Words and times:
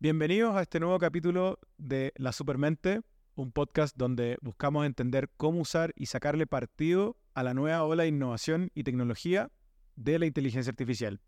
Bienvenidos 0.00 0.54
a 0.54 0.62
este 0.62 0.78
nuevo 0.78 0.96
capítulo 1.00 1.58
de 1.76 2.12
La 2.14 2.30
Supermente, 2.30 3.00
un 3.34 3.50
podcast 3.50 3.96
donde 3.96 4.38
buscamos 4.42 4.86
entender 4.86 5.28
cómo 5.36 5.62
usar 5.62 5.92
y 5.96 6.06
sacarle 6.06 6.46
partido 6.46 7.16
a 7.34 7.42
la 7.42 7.52
nueva 7.52 7.82
ola 7.82 8.04
de 8.04 8.10
innovación 8.10 8.70
y 8.76 8.84
tecnología 8.84 9.50
de 9.96 10.20
la 10.20 10.26
inteligencia 10.26 10.70
artificial. 10.70 11.20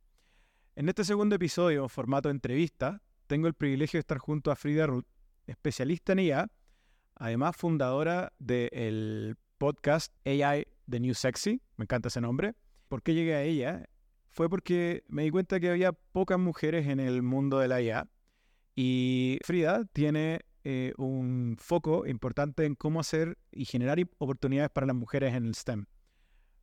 En 0.76 0.88
este 0.88 1.02
segundo 1.02 1.34
episodio, 1.34 1.88
formato 1.88 2.30
entrevista, 2.30 3.02
tengo 3.26 3.48
el 3.48 3.54
privilegio 3.54 3.98
de 3.98 4.02
estar 4.02 4.18
junto 4.18 4.52
a 4.52 4.54
Frida 4.56 4.86
Ruth, 4.86 5.06
especialista 5.48 6.12
en 6.12 6.20
IA, 6.20 6.48
además 7.16 7.56
fundadora 7.56 8.32
del 8.38 9.36
podcast 9.58 10.14
AI 10.24 10.68
The 10.88 11.00
New 11.00 11.14
Sexy, 11.14 11.60
me 11.76 11.86
encanta 11.86 12.06
ese 12.06 12.20
nombre. 12.20 12.54
¿Por 12.86 13.02
qué 13.02 13.14
llegué 13.14 13.34
a 13.34 13.42
ella? 13.42 13.88
Fue 14.28 14.48
porque 14.48 15.02
me 15.08 15.24
di 15.24 15.30
cuenta 15.30 15.58
que 15.58 15.70
había 15.70 15.90
pocas 15.90 16.38
mujeres 16.38 16.86
en 16.86 17.00
el 17.00 17.22
mundo 17.22 17.58
de 17.58 17.66
la 17.66 17.82
IA 17.82 18.08
y 18.74 19.38
Frida 19.44 19.84
tiene 19.92 20.40
eh, 20.64 20.92
un 20.98 21.56
foco 21.58 22.06
importante 22.06 22.64
en 22.66 22.74
cómo 22.74 23.00
hacer 23.00 23.38
y 23.50 23.64
generar 23.64 23.98
oportunidades 24.18 24.70
para 24.70 24.86
las 24.86 24.96
mujeres 24.96 25.34
en 25.34 25.46
el 25.46 25.54
STEM. 25.54 25.86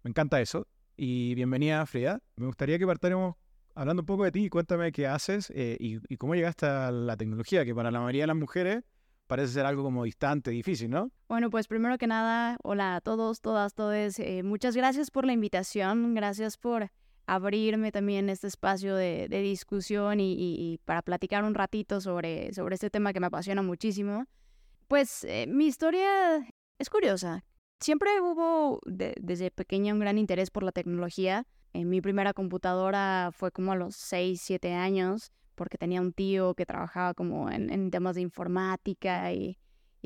Me 0.03 0.09
encanta 0.09 0.39
eso. 0.39 0.67
Y 0.95 1.35
bienvenida, 1.35 1.85
Frida. 1.85 2.21
Me 2.35 2.45
gustaría 2.45 2.79
que 2.79 2.85
partáramos 2.87 3.35
hablando 3.75 4.01
un 4.01 4.05
poco 4.05 4.23
de 4.23 4.31
ti. 4.31 4.49
Cuéntame 4.49 4.91
qué 4.91 5.07
haces 5.07 5.51
eh, 5.53 5.77
y, 5.79 6.17
cómo 6.17 6.35
llegaste 6.35 6.65
a 6.65 6.91
la 6.91 7.17
tecnología, 7.17 7.65
que 7.65 7.73
para 7.75 7.91
la 7.91 7.99
mayoría 7.99 8.23
de 8.23 8.27
las 8.27 8.35
mujeres 8.35 8.83
parece 9.27 9.53
ser 9.53 9.65
algo 9.65 9.83
como 9.83 10.05
distante, 10.05 10.51
difícil, 10.51 10.89
¿no? 10.89 11.11
Bueno, 11.27 11.49
pues 11.49 11.67
primero 11.67 11.97
que 11.97 12.07
nada, 12.07 12.57
hola 12.63 12.95
a 12.95 13.01
todos, 13.01 13.41
todas, 13.41 13.73
todos. 13.73 14.19
Eh, 14.19 14.41
muchas 14.43 14.75
gracias 14.75 15.11
por 15.11 15.25
la 15.25 15.33
invitación. 15.33 16.13
Gracias 16.13 16.57
por 16.57 16.89
abrirme 17.27 17.91
también 17.91 18.29
este 18.29 18.47
espacio 18.47 18.95
de, 18.95 19.27
discusión 19.29 20.19
y, 20.19 20.79
para 20.85 21.01
platicar 21.01 21.43
un 21.43 21.53
ratito 21.53 22.01
sobre, 22.01 22.49
este 22.49 22.89
tema 22.89 23.13
que 23.13 23.19
me 23.19 23.27
apasiona 23.27 23.61
muchísimo. 23.61 24.25
Pues 24.87 25.25
eh, 25.25 25.45
mi 25.47 25.67
historia 25.67 26.47
es 26.79 26.89
curiosa. 26.89 27.43
Siempre 27.79 28.09
hubo 28.21 28.79
desde 28.85 29.51
pequeña 29.51 29.93
un 29.93 29.99
gran 29.99 30.17
interés 30.17 30.49
por 30.49 30.63
la 30.63 30.71
tecnología. 30.71 31.45
En 31.73 31.89
mi 31.89 32.01
primera 32.01 32.33
computadora 32.33 33.29
fue 33.33 33.51
como 33.51 33.73
a 33.73 33.75
los 33.75 33.95
6, 33.97 34.41
7 34.41 34.73
años, 34.73 35.31
porque 35.53 35.77
tenía 35.77 36.01
un 36.01 36.13
tío 36.13 36.55
que 36.55 36.65
trabajaba 36.65 37.13
como 37.13 37.51
en, 37.51 37.91
temas 37.91 38.15
de 38.15 38.21
informática 38.21 39.33
y, 39.33 39.57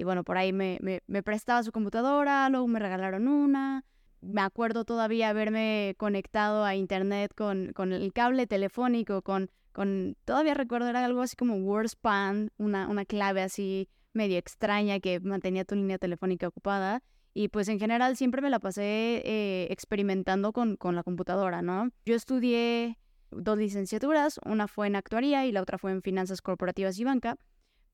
bueno, 0.03 0.23
por 0.23 0.37
ahí 0.37 0.51
me 0.51 1.23
prestaba 1.23 1.61
su 1.61 1.71
computadora, 1.71 2.49
luego 2.49 2.67
me 2.67 2.79
regalaron 2.79 3.27
una 3.27 3.85
me 4.21 4.41
acuerdo 4.41 4.85
todavía 4.85 5.29
haberme 5.29 5.95
conectado 5.97 6.63
a 6.63 6.75
internet 6.75 7.33
con, 7.35 7.73
con 7.73 7.91
el 7.91 8.13
cable 8.13 8.47
telefónico, 8.47 9.21
con, 9.21 9.49
con, 9.71 10.15
todavía 10.25 10.53
recuerdo, 10.53 10.87
era 10.87 11.03
algo 11.03 11.21
así 11.21 11.35
como 11.35 11.55
WordSpan, 11.55 12.51
una, 12.57 12.87
una 12.87 13.05
clave 13.05 13.41
así 13.41 13.89
medio 14.13 14.37
extraña 14.37 14.99
que 14.99 15.19
mantenía 15.19 15.65
tu 15.65 15.75
línea 15.75 15.97
telefónica 15.97 16.47
ocupada. 16.47 17.03
Y 17.33 17.47
pues 17.47 17.69
en 17.69 17.79
general 17.79 18.17
siempre 18.17 18.41
me 18.41 18.49
la 18.49 18.59
pasé 18.59 19.21
eh, 19.25 19.67
experimentando 19.69 20.51
con, 20.51 20.75
con 20.75 20.95
la 20.95 21.03
computadora, 21.03 21.61
¿no? 21.61 21.89
Yo 22.05 22.15
estudié 22.15 22.97
dos 23.31 23.57
licenciaturas, 23.57 24.39
una 24.45 24.67
fue 24.67 24.87
en 24.87 24.97
actuaría 24.97 25.45
y 25.45 25.53
la 25.53 25.61
otra 25.61 25.77
fue 25.77 25.91
en 25.91 26.01
finanzas 26.01 26.41
corporativas 26.41 26.99
y 26.99 27.05
banca, 27.05 27.37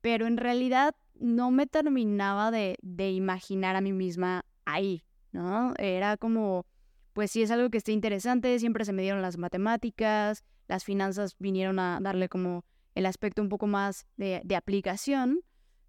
pero 0.02 0.25
en 0.25 0.38
realidad 0.38 0.95
no 1.14 1.52
me 1.52 1.67
terminaba 1.67 2.50
de, 2.50 2.78
de 2.81 3.12
imaginar 3.12 3.75
a 3.75 3.81
mí 3.81 3.94
misma 3.94 4.44
ahí, 4.66 5.03
¿no? 5.38 5.74
Era 5.78 6.18
como, 6.18 6.66
pues 7.14 7.32
sí 7.32 7.42
es 7.44 7.52
algo 7.52 7.70
que 7.70 7.78
esté 7.78 7.92
interesante, 7.92 8.60
siempre 8.60 8.86
se 8.86 8.94
me 8.94 9.04
dieron 9.04 9.22
las 9.22 9.38
matemáticas, 9.38 10.44
las 10.68 10.84
finanzas 10.84 11.36
vinieron 11.40 11.80
a 11.80 12.00
darle 12.02 12.28
como 12.28 12.66
el 12.96 13.06
aspecto 13.06 13.42
un 13.42 13.50
poco 13.50 13.68
más 13.68 14.08
de, 14.18 14.56
aplicación, 14.56 15.42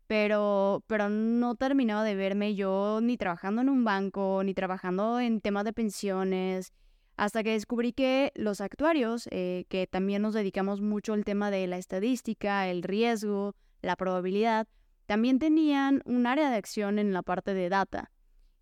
pero, 0.07 0.85
pero 0.87 1.09
no 1.09 1.55
terminaba 1.55 2.05
de 2.05 2.15
verme 2.15 2.55
yo 2.55 3.01
ni 3.03 3.17
trabajando 3.17 3.63
en 3.63 3.71
un 3.71 3.85
banco, 3.85 4.43
ni 4.45 4.55
trabajando 4.55 5.19
en 5.19 5.41
temas 5.41 5.65
de 5.65 5.73
pensiones, 5.73 6.73
hasta 7.17 7.43
que 7.43 7.53
descubrí 7.53 7.93
que 7.93 8.31
los 8.35 8.61
actuarios, 8.61 9.29
eh, 9.31 9.65
que 9.69 9.87
también 9.87 10.23
nos 10.23 10.35
dedicamos 10.35 10.81
mucho 10.81 11.15
al 11.15 11.25
tema 11.25 11.51
de 11.51 11.67
la 11.67 11.79
estadística, 11.79 12.69
el 12.69 12.83
riesgo, 12.83 13.55
la 13.83 13.97
probabilidad, 13.97 14.69
también 15.07 15.39
tenían 15.39 16.03
un 16.05 16.27
área 16.27 16.51
de 16.51 16.57
acción 16.57 16.99
en 16.99 17.13
la 17.13 17.23
parte 17.23 17.55
de 17.55 17.71
data. 17.71 18.13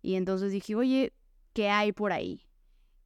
Y 0.01 0.15
entonces 0.15 0.51
dije, 0.51 0.75
oye, 0.75 1.13
¿qué 1.53 1.69
hay 1.69 1.91
por 1.91 2.11
ahí? 2.11 2.47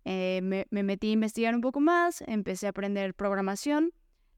Eh, 0.03 0.41
me, 0.41 0.83
metí 0.83 1.09
a 1.09 1.13
investigar 1.13 1.53
un 1.53 1.61
poco 1.61 1.79
más, 1.79 2.21
empecé 2.27 2.67
a 2.67 2.71
aprender 2.71 3.13
programación. 3.13 3.91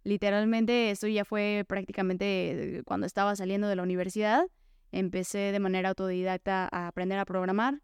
Literalmente 0.03 0.91
esto 0.91 1.07
ya 1.07 1.23
fue 1.23 1.63
prácticamente 1.67 2.81
cuando 2.85 3.07
estaba 3.07 3.35
saliendo 3.35 3.67
de 3.67 3.75
la 3.75 3.83
universidad. 3.83 4.45
Empecé 4.91 5.51
de 5.51 5.59
manera 5.59 5.89
autodidacta 5.89 6.67
a 6.71 6.87
aprender 6.87 7.17
a 7.19 7.25
programar. 7.25 7.81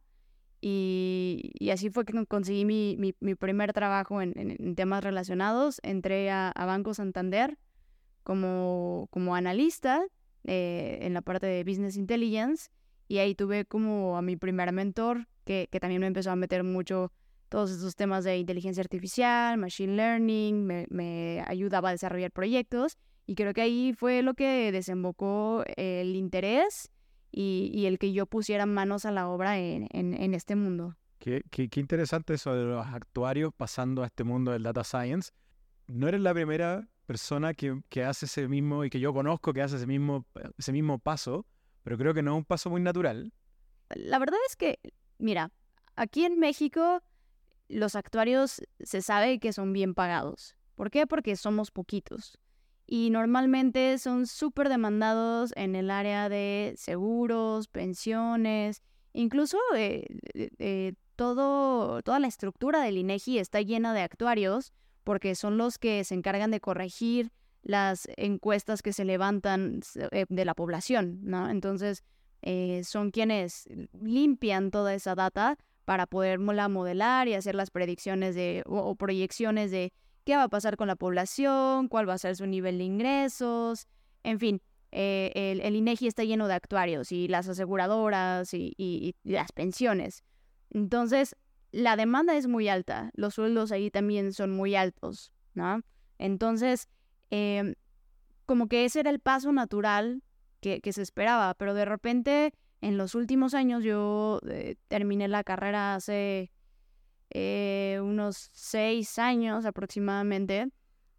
Y, 0.62 1.70
así 1.72 1.90
fue 1.90 2.04
que 2.04 2.26
conseguí 2.26 2.66
mi, 2.66 2.98
mi, 2.98 3.36
primer 3.36 3.72
trabajo 3.72 4.22
en, 4.22 4.76
temas 4.76 5.04
relacionados. 5.04 5.80
Entré 5.84 6.30
a, 6.30 6.54
Banco 6.56 6.94
Santander 6.94 7.58
como, 8.24 9.08
como 9.10 9.36
analista 9.36 10.04
eh, 10.44 11.00
en 11.02 11.14
la 11.14 11.22
parte 11.22 11.48
de 11.48 11.64
Business 11.64 11.96
Intelligence 11.96 12.70
y 13.10 13.18
ahí 13.18 13.36
tuve 13.36 13.66
como 13.66 14.18
a 14.18 14.22
mi 14.22 14.38
primer 14.38 14.72
mentor, 14.72 15.28
que, 15.44 15.68
que 15.72 15.80
también 15.80 16.00
me 16.00 16.08
empezó 16.08 16.32
a 16.32 16.36
meter 16.36 16.64
mucho 16.64 17.12
todos 17.50 17.72
esos 17.72 17.96
temas 17.96 18.24
de 18.24 18.38
inteligencia 18.38 18.82
artificial, 18.82 19.58
machine 19.58 19.96
learning, 19.96 20.64
me, 20.64 20.86
me, 20.92 21.44
ayudaba 21.48 21.90
a 21.90 21.92
desarrollar 21.92 22.32
proyectos 22.32 22.98
y 23.26 23.34
creo 23.34 23.54
que 23.54 23.62
ahí 23.62 23.94
fue 23.98 24.22
lo 24.22 24.36
que 24.36 24.72
desembocó 24.72 25.64
el 25.76 26.16
interés 26.16 26.92
y, 27.32 27.72
y 27.74 27.88
el 27.88 27.98
que 27.98 28.14
yo 28.14 28.28
pusiera 28.28 28.68
manos 28.68 29.06
a 29.06 29.12
la 29.12 29.28
obra 29.28 29.58
en, 29.58 29.88
en, 29.92 30.14
en 30.14 30.36
este 30.36 30.56
mundo. 30.56 30.96
Qué, 31.18 31.42
qué, 31.50 31.68
qué, 31.68 31.80
interesante 31.80 32.36
eso 32.36 32.54
de 32.54 32.64
los 32.64 32.86
actuarios 32.86 33.52
pasando 33.58 34.04
a 34.04 34.06
este 34.06 34.24
mundo 34.24 34.52
del 34.52 34.62
data 34.62 34.84
science. 34.84 35.32
No 35.88 36.08
eres 36.08 36.22
la 36.22 36.34
primera 36.34 36.88
persona 37.08 37.56
que, 37.56 37.82
que 37.90 38.04
hace 38.04 38.28
ese 38.28 38.48
mismo 38.48 38.86
y 38.86 38.92
que 38.92 39.00
yo 39.00 39.14
conozco 39.14 39.52
que 39.52 39.64
hace 39.64 39.78
ese 39.78 39.88
mismo, 39.88 40.28
ese 40.60 40.72
mismo 40.72 41.00
paso 41.00 41.48
pero 41.84 41.98
creo 41.98 42.14
que 42.14 42.22
no 42.22 42.32
es 42.32 42.38
un 42.38 42.46
paso 42.46 42.70
muy 42.70 42.82
natural. 42.82 43.34
La 43.90 44.20
verdad 44.20 44.40
es 44.48 44.56
que, 44.56 44.80
mira, 45.18 45.52
aquí 45.96 46.26
en 46.26 46.40
México 46.40 47.02
los 47.68 47.96
actuarios 47.96 48.62
se 48.80 49.02
sabe 49.02 49.40
que 49.40 49.54
son 49.54 49.74
bien 49.74 49.94
pagados. 49.94 50.56
¿Por 50.76 50.92
qué? 50.92 51.08
Porque 51.08 51.36
somos 51.36 51.72
poquitos. 51.72 52.40
Y 52.88 53.10
normalmente 53.12 53.98
son 54.00 54.26
súper 54.26 54.70
demandados 54.70 55.54
en 55.56 55.76
el 55.76 55.92
área 55.92 56.30
de 56.30 56.74
seguros, 56.78 57.68
pensiones, 57.68 58.82
incluso 59.14 59.60
toda 61.16 62.20
la 62.20 62.28
estructura 62.28 62.82
del 62.82 62.98
INEGI 62.98 63.38
está 63.38 63.62
llena 63.62 63.94
de 63.94 64.02
actuarios 64.02 64.74
porque 65.04 65.36
son 65.36 65.58
los 65.58 65.78
que 65.78 66.04
se 66.04 66.16
encargan 66.16 66.50
de 66.50 66.60
corregir 66.60 67.32
las 67.62 68.08
encuestas 68.18 68.82
que 68.82 68.94
se 68.94 69.06
levantan 69.06 69.82
eh, 70.12 70.26
de 70.30 70.46
la 70.46 70.54
población, 70.54 71.20
¿no? 71.24 71.50
Entonces, 71.50 72.04
eh, 72.42 72.84
son 72.84 73.12
quienes 73.12 73.68
limpian 74.02 74.72
toda 74.72 74.94
esa 74.94 75.16
data 75.16 75.58
para 75.86 76.06
poderla 76.06 76.70
modelar 76.70 77.28
y 77.28 77.34
hacer 77.34 77.56
las 77.56 77.72
predicciones 77.72 78.36
de, 78.36 78.64
o, 78.66 78.96
proyecciones 78.96 79.72
de 79.72 79.92
qué 80.24 80.36
va 80.36 80.44
a 80.44 80.50
pasar 80.50 80.78
con 80.78 80.88
la 80.88 80.96
población, 80.96 81.88
cuál 81.88 82.08
va 82.08 82.14
a 82.14 82.18
ser 82.18 82.36
su 82.36 82.46
nivel 82.46 82.78
de 82.78 82.84
ingresos, 82.84 83.88
en 84.24 84.40
fin. 84.40 84.62
Eh, 84.92 85.60
el, 85.64 85.76
INEGI 85.76 86.08
está 86.08 86.24
lleno 86.24 86.48
de 86.48 86.56
actuarios 86.56 87.12
y 87.12 87.28
las 87.28 87.48
aseguradoras 87.48 88.54
y, 88.54 88.74
y 88.78 89.16
las 89.24 89.52
pensiones. 89.52 90.24
Entonces, 90.72 91.36
la 91.72 91.96
demanda 91.96 92.36
es 92.36 92.48
muy 92.48 92.70
alta, 92.70 93.12
los 93.14 93.36
sueldos 93.36 93.72
ahí 93.72 93.92
también 93.92 94.34
son 94.34 94.52
muy 94.52 94.76
altos, 94.76 95.32
¿no? 95.54 95.82
Entonces, 96.18 96.88
Em, 97.30 97.76
como 98.46 98.68
que 98.68 98.86
ese 98.86 99.02
era 99.02 99.12
el 99.12 99.20
paso 99.20 99.52
natural 99.52 100.24
que, 100.62 100.82
se 100.92 101.02
esperaba, 101.02 101.54
pero 101.54 101.74
de 101.74 101.86
repente 101.86 102.54
en 102.82 102.98
los 102.98 103.16
últimos 103.16 103.54
años 103.54 103.84
yo 103.84 104.40
eh, 104.50 104.76
terminé 104.88 105.28
la 105.28 105.44
carrera 105.44 105.96
hace 105.96 106.52
eh, 107.30 108.00
unos 108.02 108.50
seis 108.54 109.20
años 109.20 109.66
aproximadamente 109.66 110.70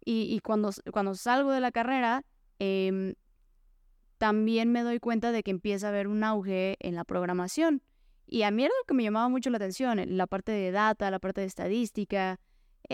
y, 0.03 0.39
cuando, 0.39 0.71
cuando 0.91 1.15
salgo 1.15 1.51
de 1.51 1.61
la 1.61 1.71
carrera 1.71 2.25
em, 2.59 3.13
también 4.17 4.71
me 4.71 4.81
doy 4.83 4.99
cuenta 4.99 5.31
de 5.31 5.43
que 5.43 5.51
empieza 5.51 5.87
a 5.87 5.89
haber 5.89 6.07
un 6.07 6.23
auge 6.23 6.75
en 6.79 6.95
la 6.95 7.03
programación. 7.03 7.81
Y 8.27 8.43
a 8.43 8.51
mí 8.51 8.63
era 8.63 8.73
lo 8.79 8.85
que 8.87 8.93
me 8.93 9.03
llamaba 9.03 9.29
mucho 9.29 9.49
la 9.49 9.57
atención, 9.57 9.99
la 10.17 10.27
parte 10.27 10.51
de 10.51 10.71
data, 10.71 11.11
la 11.11 11.19
parte 11.19 11.41
de 11.41 11.47
estadística, 11.47 12.39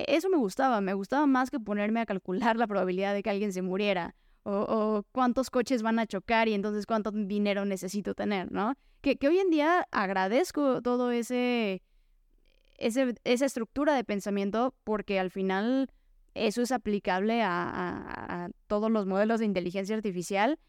eso 0.08 0.30
me 0.30 0.38
gustaba, 0.38 0.82
me 0.82 0.94
gustaba 0.94 1.26
más 1.28 1.50
que 1.50 1.60
ponerme 1.60 2.02
a 2.02 2.06
calcular 2.06 2.58
la 2.58 2.68
probabilidad 2.68 3.14
de 3.14 3.24
que 3.24 3.30
alguien 3.30 3.54
se 3.54 3.62
muriera 3.62 4.16
o, 4.50 5.04
cuántos 5.12 5.50
coches 5.50 5.82
van 5.82 6.00
a 6.00 6.08
chocar 6.08 6.48
y 6.48 6.54
entonces 6.54 6.86
cuánto 6.86 7.12
dinero 7.12 7.66
necesito 7.66 8.16
tener, 8.16 8.52
¿no? 8.52 8.76
Que, 9.02 9.18
hoy 9.28 9.40
en 9.40 9.50
día 9.50 9.88
agradezco 9.92 10.82
todo 10.82 11.12
ese, 11.12 11.82
ese, 12.78 13.16
esa 13.26 13.46
estructura 13.46 13.94
de 13.94 14.06
pensamiento 14.06 14.74
porque 14.86 15.20
al 15.20 15.32
final 15.32 15.90
eso 16.34 16.62
es 16.62 16.72
aplicable 16.72 17.42
a, 17.44 18.50
todos 18.68 18.90
los 18.92 19.06
modelos 19.06 19.40
de 19.40 19.46
inteligencia 19.46 19.96
artificial. 19.96 20.60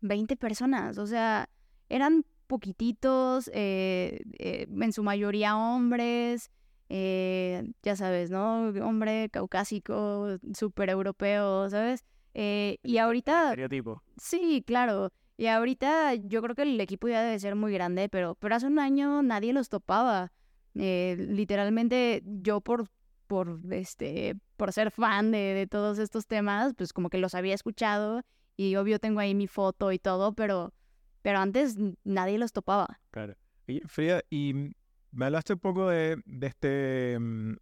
20 0.00 0.36
personas, 0.36 0.96
o 0.98 1.06
sea, 1.06 1.48
eran 1.88 2.24
poquititos, 2.46 3.50
eh, 3.52 4.22
en 4.38 4.92
su 4.92 5.02
mayoría 5.02 5.56
hombres, 5.56 6.50
ya 6.88 7.96
sabes, 7.96 8.30
¿no? 8.30 8.70
Hombre 8.82 9.28
caucásico, 9.30 10.38
súper 10.54 10.88
europeo, 10.88 11.68
¿sabes? 11.70 12.04
y 12.32 12.98
ahorita... 12.98 13.50
Estereotipo. 13.50 14.02
Sí, 14.16 14.64
claro. 14.66 15.12
Y 15.40 15.46
ahorita 15.46 16.16
yo 16.16 16.42
creo 16.42 16.54
que 16.54 16.64
el 16.64 16.78
equipo 16.82 17.08
ya 17.08 17.22
debe 17.22 17.38
ser 17.40 17.54
muy 17.54 17.72
grande, 17.72 18.10
pero, 18.10 18.34
pero 18.34 18.56
hace 18.56 18.66
un 18.66 18.78
año 18.78 19.22
nadie 19.22 19.54
los 19.54 19.70
topaba. 19.70 20.32
Eh, 20.74 21.16
literalmente 21.18 22.22
yo 22.26 22.60
por, 22.60 22.90
por, 23.26 23.58
este, 23.70 24.36
por 24.58 24.70
ser 24.74 24.90
fan 24.90 25.30
de, 25.30 25.66
todos 25.70 25.98
estos 25.98 26.26
temas, 26.26 26.74
pues 26.76 26.92
como 26.92 27.08
que 27.08 27.16
los 27.16 27.34
había 27.34 27.54
escuchado 27.54 28.20
y 28.54 28.76
obvio 28.76 28.98
tengo 28.98 29.18
ahí 29.20 29.34
mi 29.34 29.46
foto 29.46 29.92
y 29.92 29.98
todo, 29.98 30.34
pero, 30.34 30.74
pero 31.22 31.38
antes 31.38 31.78
nadie 32.04 32.36
los 32.36 32.52
topaba. 32.52 33.00
Claro. 33.10 33.34
Y 33.66 33.80
Frida, 33.86 34.20
y 34.28 34.74
me 35.10 35.24
hablaste 35.24 35.54
un 35.54 35.60
poco 35.60 35.88
de, 35.88 36.20
de 36.26 36.46
este 36.48 37.18
mm, 37.18 37.54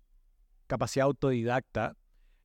capacidad 0.67 1.07
autodidacta 1.07 1.95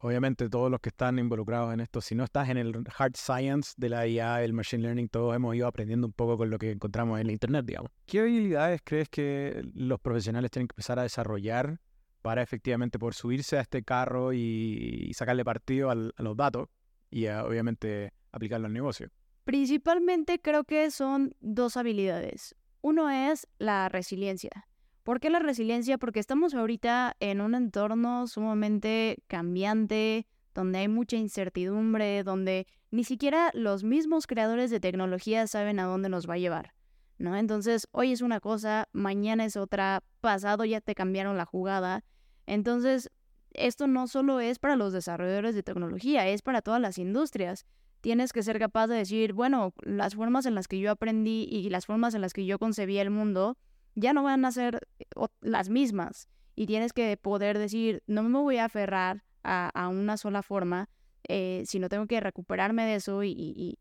obviamente 0.04 0.50
todos 0.50 0.70
los 0.70 0.82
que 0.82 0.90
están 0.90 1.18
involucrados 1.18 1.74
en 1.74 1.80
esto, 1.80 2.02
si 2.02 2.14
no 2.14 2.26
estás 2.26 2.50
en 2.50 2.58
el 2.58 2.84
hard 2.98 3.16
science 3.16 3.74
de 3.78 3.88
la 3.88 4.06
IA, 4.06 4.44
el 4.44 4.52
machine 4.52 4.84
learning, 4.84 5.08
todos 5.08 5.34
hemos 5.34 5.56
ido 5.56 5.66
aprendiendo 5.66 6.06
un 6.06 6.12
poco 6.12 6.38
con 6.38 6.50
lo 6.50 6.60
que 6.60 6.72
encontramos 6.72 7.22
en 7.22 7.28
la 7.28 7.34
internet, 7.34 7.66
digamos. 7.66 7.90
¿Qué 8.06 8.20
habilidades 8.20 8.82
crees 8.84 9.08
que 9.08 9.64
los 9.74 10.02
profesionales 10.02 10.52
tienen 10.52 10.68
que 10.68 10.74
empezar 10.74 11.00
a 11.00 11.04
desarrollar 11.04 11.80
para 12.22 12.42
efectivamente 12.42 13.00
poder 13.00 13.14
subirse 13.14 13.58
a 13.58 13.62
este 13.62 13.82
carro 13.84 14.34
y, 14.34 15.10
sacarle 15.14 15.46
partido 15.46 15.90
a 15.90 15.96
los 15.96 16.36
datos 16.36 16.68
y 17.10 17.28
obviamente 17.28 18.12
aplicarlo 18.34 18.68
al 18.68 18.74
negocio? 18.74 19.10
Principalmente 19.46 20.40
creo 20.40 20.66
que 20.66 20.92
son 20.92 21.34
dos 21.40 21.78
habilidades. 21.78 22.56
Uno 22.82 23.10
es 23.10 23.48
la 23.58 23.88
resiliencia. 23.88 24.68
¿Por 25.04 25.20
qué 25.20 25.30
la 25.30 25.40
resiliencia? 25.40 25.98
Porque 25.98 26.22
estamos 26.22 26.54
ahorita 26.54 27.18
en 27.20 27.42
un 27.42 27.56
entorno 27.56 28.26
sumamente 28.28 29.18
cambiante, 29.28 30.28
donde 30.54 30.80
hay 30.80 30.88
mucha 30.88 31.18
incertidumbre, 31.18 32.24
donde 32.24 32.68
ni 32.90 33.04
siquiera 33.04 33.52
los 33.54 33.84
mismos 33.84 34.28
creadores 34.28 34.72
de 34.72 34.80
tecnología 34.80 35.46
saben 35.48 35.80
a 35.80 35.86
dónde 35.86 36.08
nos 36.08 36.30
va 36.30 36.36
a 36.36 36.38
llevar. 36.38 36.74
¿No? 37.18 37.36
Entonces, 37.36 37.88
hoy 37.92 38.14
es 38.14 38.22
una 38.22 38.40
cosa, 38.40 38.88
mañana 38.94 39.46
es 39.46 39.58
otra, 39.58 40.04
pasado 40.22 40.64
ya 40.64 40.80
te 40.80 40.96
cambiaron 40.96 41.38
la 41.38 41.46
jugada. 41.46 42.04
Entonces, 42.46 43.12
esto 43.52 43.88
no 43.88 44.08
solo 44.08 44.40
es 44.40 44.58
para 44.58 44.78
los 44.78 44.94
desarrolladores 44.94 45.54
de 45.54 45.64
tecnología, 45.64 46.28
es 46.28 46.42
para 46.42 46.62
todas 46.62 46.82
las 46.82 46.98
industrias. 46.98 47.66
Tienes 48.02 48.32
que 48.34 48.42
ser 48.42 48.58
capaz 48.58 48.88
de 48.88 48.96
decir, 48.96 49.34
bueno, 49.34 49.74
las 49.82 50.16
formas 50.16 50.46
en 50.46 50.56
las 50.56 50.68
que 50.68 50.80
yo 50.80 50.92
aprendí 50.92 51.44
y 51.44 51.70
las 51.70 51.86
formas 51.86 52.16
en 52.16 52.22
las 52.22 52.34
que 52.34 52.46
yo 52.46 52.58
concebía 52.58 53.02
el 53.02 53.10
mundo, 53.10 53.58
ya 53.96 54.14
no 54.14 54.24
van 54.24 54.46
a 54.46 54.52
ser 54.52 54.88
eh, 55.00 55.06
las 55.42 55.70
mismas. 55.70 56.28
Y 56.56 56.68
tienes 56.68 56.94
que 56.94 57.18
poder 57.18 57.58
decir, 57.58 58.04
no 58.08 58.24
me 58.24 58.40
voy 58.40 58.58
a 58.58 58.66
aferrar 58.66 59.24
a, 59.44 59.90
una 59.90 60.18
sola 60.18 60.42
forma, 60.42 60.90
eh, 61.28 61.64
sino 61.66 61.90
tengo 61.90 62.06
que 62.06 62.20
recuperarme 62.20 62.86
de 62.86 62.96
eso 62.96 63.24
y, 63.24 63.78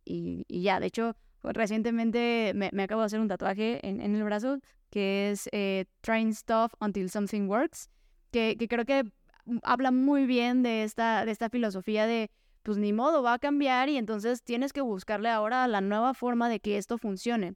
ya. 0.49 0.81
De 0.81 0.87
hecho, 0.87 1.15
recientemente 1.43 2.53
me, 2.55 2.83
acabo 2.83 3.03
de 3.03 3.07
hacer 3.07 3.21
un 3.21 3.29
tatuaje 3.29 3.87
en, 3.87 4.01
el 4.01 4.25
brazo 4.25 4.59
que 4.91 5.31
es 5.31 5.49
eh, 5.53 5.87
Trying 6.01 6.35
Stuff 6.35 6.75
Until 6.81 7.11
Something 7.11 7.49
Works, 7.49 7.89
que, 8.31 8.57
creo 8.69 8.85
que 8.85 9.05
habla 9.63 9.91
muy 9.91 10.27
bien 10.27 10.63
de 10.63 10.83
esta, 10.85 11.25
de 11.25 11.33
esta 11.33 11.49
filosofía 11.49 12.07
de, 12.07 12.31
pues 12.63 12.79
ni 12.79 12.93
modo, 12.93 13.23
va 13.23 13.35
a 13.35 13.39
cambiar 13.39 13.89
y 13.89 13.97
entonces 13.97 14.43
tienes 14.43 14.73
que 14.73 14.81
buscarle 14.81 15.29
ahora 15.29 15.67
la 15.69 15.81
nueva 15.81 16.15
forma 16.15 16.49
de 16.49 16.61
que 16.61 16.79
esto 16.79 16.99
funcione. 16.99 17.55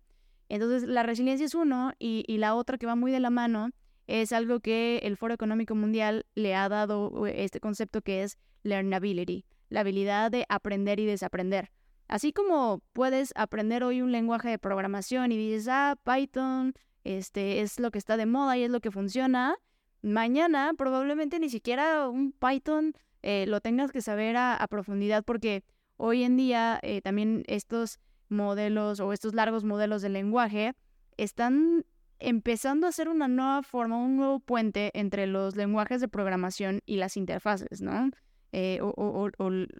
Entonces, 0.49 0.89
la 0.89 1.03
resiliencia 1.03 1.47
es 1.47 1.55
uno 1.55 1.93
y, 1.99 2.25
la 2.39 2.55
otra 2.55 2.79
que 2.79 2.87
va 2.87 2.95
muy 2.95 3.13
de 3.13 3.21
la 3.21 3.31
mano 3.31 3.71
es 4.07 4.33
algo 4.33 4.61
que 4.61 4.99
el 5.03 5.17
Foro 5.17 5.35
Económico 5.35 5.75
Mundial 5.75 6.27
le 6.35 6.55
ha 6.55 6.69
dado 6.69 7.27
este 7.27 7.59
concepto 7.61 8.03
que 8.03 8.23
es 8.23 8.39
learnability, 8.63 9.45
la 9.69 9.81
habilidad 9.81 10.31
de 10.31 10.47
aprender 10.49 11.01
y 11.01 11.07
desaprender. 11.07 11.73
Así 12.09 12.33
como 12.33 12.83
puedes 12.93 13.33
aprender 13.35 13.83
hoy 13.83 14.01
un 14.01 14.13
lenguaje 14.13 14.49
de 14.49 14.59
programación 14.59 15.33
y 15.33 15.37
dices, 15.37 15.67
ah, 15.69 15.97
Python, 16.05 16.75
este 17.03 17.61
es 17.63 17.81
lo 17.81 17.91
que 17.91 17.99
está 17.99 18.17
de 18.17 18.27
moda 18.27 18.57
y 18.57 18.63
es 18.63 18.71
lo 18.71 18.81
que 18.81 18.93
funciona, 18.93 19.57
mañana 20.03 20.73
probablemente 20.77 21.41
ni 21.41 21.49
siquiera 21.49 22.09
un 22.09 22.33
Python 22.33 22.95
eh, 23.23 23.47
lo 23.47 23.61
tengas 23.61 23.91
que 23.91 24.03
saber 24.03 24.37
a, 24.37 24.65
profundidad 24.71 25.25
porque 25.25 25.65
hoy 25.97 26.23
en 26.23 26.37
día 26.37 26.79
eh, 26.83 27.01
también 27.03 27.43
estos 27.49 27.99
modelos 28.29 29.01
o 29.01 29.13
estos 29.13 29.35
largos 29.35 29.65
modelos 29.65 30.03
de 30.03 30.09
lenguaje 30.09 30.75
están 31.17 31.85
empezando 32.19 32.87
a 32.87 32.93
ser 32.93 33.09
una 33.09 33.29
nueva 33.29 33.63
forma, 33.63 33.99
un 33.99 34.17
nuevo 34.17 34.41
puente 34.41 34.91
entre 34.95 35.27
los 35.27 35.57
lenguajes 35.57 36.01
de 36.01 36.09
programación 36.09 36.83
y 36.87 36.97
las 36.97 37.17
interfaces, 37.17 37.81
¿no? 37.83 38.11
Eh, 38.53 38.79
o, 38.81 39.31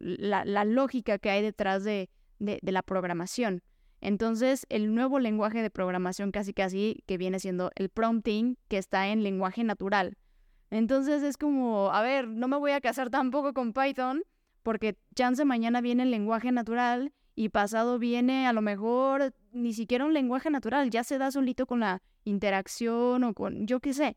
la, 0.01 0.65
lógica 0.65 1.19
que 1.19 1.31
hay 1.31 1.43
detrás 1.43 1.85
de, 1.85 2.11
la 2.39 2.83
programación. 2.83 3.63
Entonces, 4.03 4.67
el 4.69 4.95
nuevo 4.95 5.19
lenguaje 5.19 5.63
de 5.63 5.71
programación 5.71 6.31
casi 6.31 6.53
casi 6.53 7.03
que 7.07 7.17
viene 7.17 7.41
siendo 7.41 7.71
el 7.77 7.89
prompting, 7.89 8.59
que 8.69 8.77
está 8.77 9.09
en 9.09 9.23
lenguaje 9.23 9.65
natural. 9.65 10.19
Entonces 10.71 11.23
es 11.23 11.39
como, 11.39 11.91
a 11.93 12.03
ver, 12.03 12.29
no 12.29 12.49
me 12.49 12.59
voy 12.59 12.73
a 12.73 12.81
casar 12.81 13.09
tampoco 13.09 13.55
con 13.55 13.73
Python, 13.73 14.23
porque 14.63 14.99
chance 15.15 15.45
mañana 15.45 15.81
viene 15.81 16.03
el 16.03 16.11
lenguaje 16.11 16.53
natural 16.53 17.13
y 17.37 17.51
pasado 17.51 17.99
viene 17.99 18.47
a 18.47 18.53
lo 18.55 18.63
mejor 18.63 19.35
ni 19.53 19.75
siquiera 19.75 20.07
un 20.07 20.15
lenguaje 20.15 20.51
natural, 20.51 20.91
ya 20.91 21.05
se 21.05 21.19
da 21.19 21.31
solito 21.31 21.67
con 21.67 21.81
la 21.81 22.03
interacción 22.25 23.23
o 23.23 23.35
con 23.35 23.67
yo 23.67 23.79
qué 23.79 23.93
sé. 23.93 24.17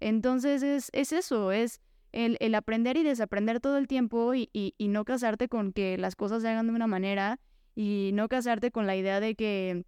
Entonces 0.00 0.62
es, 0.62 0.90
es 0.92 1.12
eso, 1.12 1.52
es 1.52 1.80
el, 2.12 2.36
el, 2.40 2.54
aprender 2.54 2.96
y 2.96 3.04
desaprender 3.04 3.60
todo 3.60 3.78
el 3.78 3.86
tiempo 3.86 4.34
y, 4.34 4.50
y, 4.52 4.88
no 4.88 5.04
casarte 5.04 5.48
con 5.48 5.72
que 5.72 5.98
las 5.98 6.16
cosas 6.16 6.42
se 6.42 6.48
hagan 6.48 6.66
de 6.66 6.72
una 6.72 6.86
manera 6.86 7.38
y 7.74 8.10
no 8.14 8.28
casarte 8.28 8.70
con 8.70 8.86
la 8.86 8.96
idea 8.96 9.20
de 9.20 9.34
que 9.34 9.84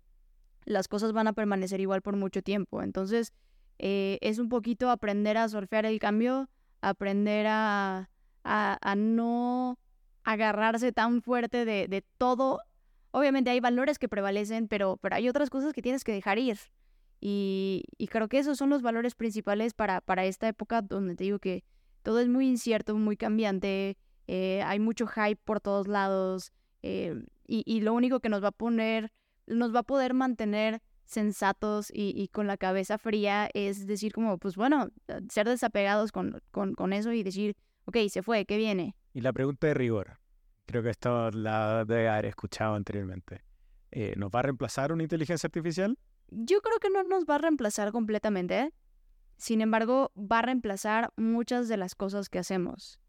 las 0.64 0.86
cosas 0.86 1.12
van 1.12 1.26
a 1.26 1.32
permanecer 1.32 1.80
igual 1.80 2.02
por 2.02 2.16
mucho 2.16 2.42
tiempo. 2.42 2.82
Entonces 2.82 3.32
eh, 3.78 4.18
es 4.20 4.38
un 4.38 4.48
poquito 4.48 4.90
aprender 4.90 5.38
a 5.38 5.48
surfear 5.48 5.86
el 5.86 5.98
cambio, 5.98 6.48
aprender 6.82 7.46
a, 7.48 8.10
a, 8.44 8.78
a 8.80 8.94
no 8.96 9.78
agarrarse 10.24 10.92
tan 10.92 11.22
fuerte 11.22 11.64
de, 11.64 12.04
todo. 12.18 12.60
Obviamente 13.10 13.50
hay 13.50 13.60
valores 13.60 13.98
que 13.98 14.08
prevalecen, 14.08 14.68
pero, 14.68 14.96
pero 14.98 15.16
hay 15.16 15.28
otras 15.28 15.50
cosas 15.50 15.72
que 15.72 15.82
tienes 15.82 16.04
que 16.04 16.12
dejar 16.12 16.38
ir. 16.38 16.58
Y, 17.20 17.84
creo 18.10 18.28
que 18.28 18.38
esos 18.38 18.58
son 18.58 18.70
los 18.70 18.82
valores 18.82 19.14
principales 19.14 19.74
para, 19.74 20.00
para 20.00 20.24
esta 20.24 20.48
época 20.48 20.82
donde 20.82 21.16
te 21.16 21.24
digo 21.24 21.38
que 21.38 21.64
todo 22.02 22.20
es 22.20 22.28
muy 22.28 22.48
incierto, 22.48 22.96
muy 22.96 23.16
cambiante, 23.16 23.98
eh, 24.26 24.62
hay 24.64 24.78
mucho 24.78 25.06
hype 25.06 25.40
por 25.44 25.60
todos 25.60 25.88
lados 25.88 26.52
eh, 26.82 27.22
y, 27.46 27.80
lo 27.80 27.92
único 27.94 28.20
que 28.20 28.28
nos 28.28 28.44
va 28.44 28.48
a 28.48 28.52
poner, 28.52 29.12
nos 29.46 29.74
va 29.74 29.80
a 29.80 29.82
poder 29.82 30.14
mantener 30.14 30.80
sensatos 31.04 31.90
y, 31.92 32.28
con 32.28 32.46
la 32.46 32.56
cabeza 32.56 32.96
fría 32.96 33.50
es 33.54 33.88
decir 33.88 34.12
como, 34.12 34.38
pues 34.38 34.54
bueno, 34.54 34.88
ser 35.28 35.48
desapegados 35.48 36.12
con, 36.12 36.40
con, 36.52 36.92
eso 36.92 37.12
y 37.12 37.24
decir, 37.24 37.56
ok, 37.86 37.96
se 38.08 38.22
fue, 38.22 38.44
¿qué 38.44 38.56
viene? 38.56 38.94
Y 39.12 39.20
la 39.20 39.32
pregunta 39.32 39.66
de 39.66 39.74
rigor, 39.74 40.18
creo 40.66 40.82
que 40.82 40.90
esto 40.90 41.30
la 41.32 41.84
debe 41.84 42.08
haber 42.08 42.26
escuchado 42.26 42.74
anteriormente. 42.74 43.42
Eh, 43.90 44.14
¿Nos 44.16 44.30
va 44.30 44.40
a 44.40 44.42
reemplazar 44.42 44.92
una 44.92 45.02
inteligencia 45.02 45.48
artificial? 45.48 45.98
Yo 46.28 46.60
creo 46.60 46.78
que 46.78 46.90
no 46.90 47.02
nos 47.02 47.24
va 47.24 47.36
a 47.36 47.38
reemplazar 47.38 47.90
completamente. 47.90 48.72
Sin 49.36 49.60
embargo, 49.60 50.12
va 50.16 50.38
a 50.40 50.42
reemplazar 50.42 51.12
muchas 51.16 51.68
de 51.68 51.76
las 51.76 51.94
cosas 51.94 52.28
que 52.28 52.38
hacemos. 52.38 53.00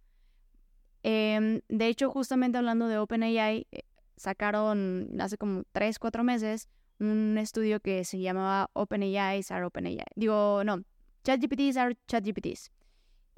Em, 1.03 1.61
de 1.67 1.87
hecho, 1.87 2.09
justamente 2.09 2.57
hablando 2.57 2.87
de 2.87 2.97
OpenAI, 2.97 3.67
eh, 3.71 3.81
sacaron 4.17 5.09
hace 5.19 5.37
como 5.37 5.63
3, 5.71 5.99
4 5.99 6.23
meses 6.23 6.67
un 6.99 7.37
estudio 7.37 7.79
que 7.79 8.03
se 8.05 8.19
llamaba 8.19 8.69
OpenAI 8.73 9.41
are 9.49 9.65
OpenAI. 9.65 10.05
Digo, 10.15 10.63
no, 10.63 10.83
ChatGPTs 11.23 11.77
are 11.77 11.97
ChatGPTs. 12.07 12.71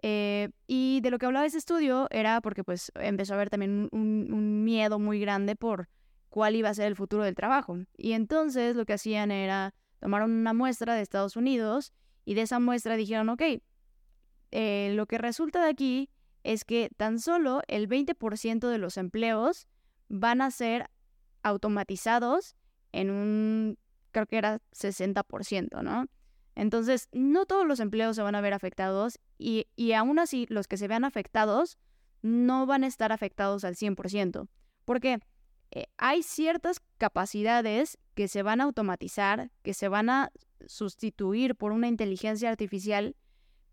Eh, 0.05 0.49
y 0.67 0.99
de 0.99 1.11
lo 1.11 1.17
que 1.17 1.25
hablaba 1.25 1.45
ese 1.45 1.57
estudio 1.57 2.07
era 2.11 2.41
porque 2.41 2.65
pues 2.65 2.91
empezó 2.95 3.33
a 3.33 3.35
haber 3.37 3.49
también 3.49 3.87
un, 3.93 4.63
miedo 4.65 4.99
muy 4.99 5.17
grande 5.17 5.55
por 5.55 5.87
cuál 6.27 6.57
iba 6.57 6.67
a 6.67 6.73
ser 6.73 6.87
el 6.87 6.97
futuro 6.97 7.23
del 7.23 7.35
trabajo. 7.35 7.77
Y 7.95 8.11
entonces 8.11 8.75
lo 8.75 8.85
que 8.85 8.93
hacían 8.93 9.31
era 9.31 9.73
tomaron 9.99 10.31
una 10.31 10.53
muestra 10.53 10.95
de 10.95 11.01
Estados 11.01 11.37
Unidos 11.37 11.93
y 12.25 12.33
de 12.33 12.41
esa 12.41 12.59
muestra 12.59 12.97
dijeron, 12.97 13.29
ok, 13.29 13.41
eh, 14.51 14.91
lo 14.93 15.05
que 15.05 15.17
resulta 15.17 15.63
de 15.63 15.69
aquí 15.69 16.09
es 16.43 16.65
que 16.65 16.89
tan 16.97 17.19
solo 17.19 17.61
el 17.67 17.87
20% 17.87 18.67
de 18.67 18.77
los 18.77 18.97
empleos 18.97 19.69
van 20.09 20.41
a 20.41 20.51
ser 20.51 20.89
automatizados 21.43 22.57
en 22.91 23.09
un, 23.09 23.77
creo 24.11 24.25
que 24.25 24.37
era 24.37 24.59
60%, 24.73 25.81
¿no? 25.81 26.07
Entonces, 26.55 27.09
no 27.11 27.45
todos 27.45 27.65
los 27.65 27.79
empleos 27.79 28.15
se 28.15 28.21
van 28.21 28.35
a 28.35 28.41
ver 28.41 28.53
afectados 28.53 29.19
y, 29.37 29.67
y 29.75 29.93
aún 29.93 30.19
así 30.19 30.45
los 30.49 30.67
que 30.67 30.77
se 30.77 30.87
vean 30.87 31.03
afectados 31.03 31.77
no 32.21 32.65
van 32.65 32.83
a 32.83 32.87
estar 32.87 33.11
afectados 33.11 33.63
al 33.63 33.75
100%. 33.75 34.47
Porque 34.85 35.19
eh, 35.71 35.85
hay 35.97 36.23
ciertas 36.23 36.81
capacidades 36.97 37.97
que 38.13 38.27
se 38.27 38.43
van 38.43 38.61
a 38.61 38.65
automatizar, 38.65 39.51
que 39.63 39.73
se 39.73 39.87
van 39.87 40.09
a 40.09 40.31
sustituir 40.67 41.55
por 41.55 41.71
una 41.71 41.87
inteligencia 41.87 42.49
artificial, 42.49 43.15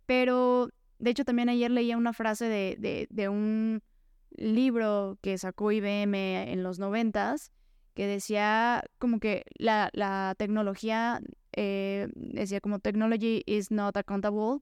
pero 0.07 0.71
de 0.99 1.11
hecho 1.11 1.25
también 1.25 1.49
ayer 1.49 1.71
leía 1.71 1.97
una 1.97 2.13
frase 2.13 2.47
de, 2.47 3.07
de 3.09 3.29
un 3.29 3.83
libro 4.31 5.19
que 5.21 5.39
sacó 5.39 5.73
IBM 5.73 6.15
en 6.53 6.63
los 6.63 6.79
noventas 6.79 7.53
que 7.95 8.07
decía 8.07 8.83
como 8.99 9.21
que 9.21 9.45
la, 9.57 9.91
la 9.93 10.35
tecnología, 10.39 11.21
eh, 11.53 12.09
decía 12.15 12.61
como 12.61 12.79
technology 12.79 13.43
is 13.47 13.71
not 13.71 13.97
accountable, 13.97 14.61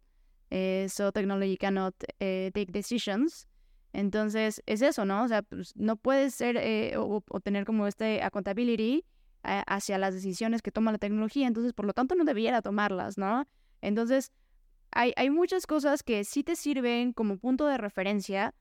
eh, 0.51 0.87
so 0.89 1.13
technology 1.13 1.57
cannot 1.57 1.95
eh, 2.21 2.51
take 2.55 2.73
decisions. 2.73 3.47
Entonces 3.93 4.63
es 4.67 4.83
eso, 4.83 5.05
¿no? 5.05 5.25
O 5.25 5.29
sea, 5.29 5.43
pues, 5.43 5.75
no 5.77 5.97
puedes 5.97 6.35
ser 6.35 6.59
o, 6.99 7.23
tener 7.43 7.65
como 7.65 7.87
este 7.87 8.23
accountability 8.23 9.05
hacia 9.43 9.97
las 9.99 10.15
decisiones 10.15 10.61
que 10.63 10.71
toma 10.71 10.93
la 10.93 10.99
tecnología, 10.99 11.47
entonces 11.47 11.73
por 11.73 11.87
lo 11.87 11.95
tanto 11.95 12.15
no 12.15 12.25
debiera 12.25 12.61
tomarlas, 12.61 13.17
¿no? 13.17 13.47
Entonces 13.81 14.31
hay, 14.91 15.13
hay 15.17 15.31
muchas 15.31 15.67
cosas 15.67 16.03
que 16.03 16.25
sí 16.25 16.45
te 16.45 16.55
sirven 16.55 17.13
como 17.13 17.39
punto 17.39 17.67
de 17.67 17.79
referencia, 17.79 18.55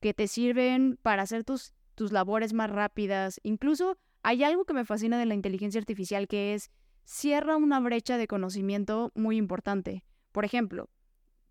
que 0.00 0.12
te 0.12 0.26
sirven 0.26 0.98
para 1.02 1.22
hacer 1.22 1.44
tus, 1.44 1.72
tus 1.94 2.10
labores 2.10 2.52
más 2.52 2.68
rápidas, 2.70 3.38
incluso 3.44 3.96
hay 4.24 4.42
algo 4.42 4.64
que 4.64 4.72
me 4.72 4.84
fascina 4.84 5.18
de 5.18 5.26
la 5.26 5.34
inteligencia 5.34 5.78
artificial 5.78 6.26
que 6.26 6.54
es 6.54 6.70
cierra 7.04 7.56
una 7.56 7.80
brecha 7.80 8.18
de 8.18 8.26
conocimiento 8.26 9.12
muy 9.14 9.36
importante. 9.36 10.04
Por 10.32 10.44
ejemplo, 10.44 10.90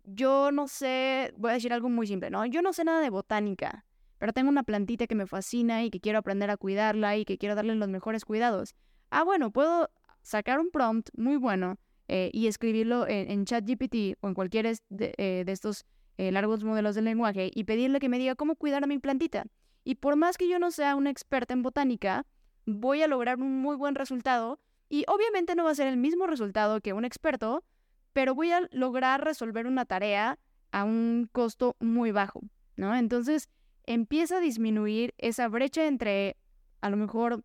yo 0.04 0.52
no 0.52 0.68
sé, 0.68 1.32
voy 1.36 1.50
a 1.50 1.54
decir 1.54 1.72
algo 1.72 1.88
muy 1.88 2.06
simple, 2.06 2.30
¿no? 2.30 2.44
Yo 2.46 2.60
no 2.62 2.72
sé 2.72 2.84
nada 2.84 3.00
de 3.00 3.10
botánica, 3.10 3.86
pero 4.18 4.32
tengo 4.32 4.50
una 4.50 4.62
plantita 4.62 5.06
que 5.06 5.14
me 5.14 5.26
fascina 5.26 5.84
y 5.84 5.90
que 5.90 6.00
quiero 6.00 6.18
aprender 6.18 6.50
a 6.50 6.56
cuidarla 6.56 7.16
y 7.16 7.24
que 7.24 7.38
quiero 7.38 7.54
darle 7.54 7.74
los 7.74 7.88
mejores 7.88 8.24
cuidados. 8.24 8.74
Ah, 9.10 9.24
bueno, 9.24 9.50
puedo 9.50 9.90
sacar 10.22 10.58
un 10.58 10.70
prompt 10.70 11.10
muy 11.16 11.36
bueno 11.36 11.78
eh, 12.08 12.30
y 12.32 12.46
escribirlo 12.46 13.06
en, 13.08 13.44
ChatGPT 13.44 14.18
o 14.20 14.28
en 14.28 14.34
cualquiera 14.34 14.72
de, 14.90 15.14
eh, 15.16 15.44
estos 15.46 15.86
eh, 16.18 16.32
largos 16.32 16.64
modelos 16.64 16.94
de 16.94 17.02
lenguaje 17.02 17.50
y 17.54 17.64
pedirle 17.64 17.98
que 17.98 18.08
me 18.08 18.18
diga 18.18 18.34
cómo 18.34 18.56
cuidar 18.56 18.84
a 18.84 18.86
mi 18.86 18.98
plantita. 18.98 19.46
Y 19.84 19.96
por 19.96 20.16
más 20.16 20.36
que 20.36 20.48
yo 20.48 20.58
no 20.58 20.70
sea 20.70 20.96
una 20.96 21.10
experta 21.10 21.54
en 21.54 21.62
botánica, 21.62 22.26
voy 22.66 23.02
a 23.02 23.08
lograr 23.08 23.38
un 23.38 23.60
muy 23.60 23.76
buen 23.76 23.94
resultado 23.94 24.60
y 24.88 25.04
obviamente 25.08 25.54
no 25.54 25.64
va 25.64 25.70
a 25.70 25.74
ser 25.74 25.88
el 25.88 25.96
mismo 25.96 26.26
resultado 26.26 26.80
que 26.80 26.92
un 26.92 27.04
experto, 27.04 27.64
pero 28.12 28.34
voy 28.34 28.52
a 28.52 28.68
lograr 28.70 29.24
resolver 29.24 29.66
una 29.66 29.84
tarea 29.84 30.38
a 30.72 30.84
un 30.84 31.28
costo 31.32 31.76
muy 31.80 32.10
bajo, 32.12 32.40
¿no? 32.76 32.94
Entonces 32.94 33.48
empieza 33.86 34.38
a 34.38 34.40
disminuir 34.40 35.14
esa 35.18 35.48
brecha 35.48 35.86
entre, 35.86 36.36
a 36.80 36.90
lo 36.90 36.96
mejor 36.96 37.44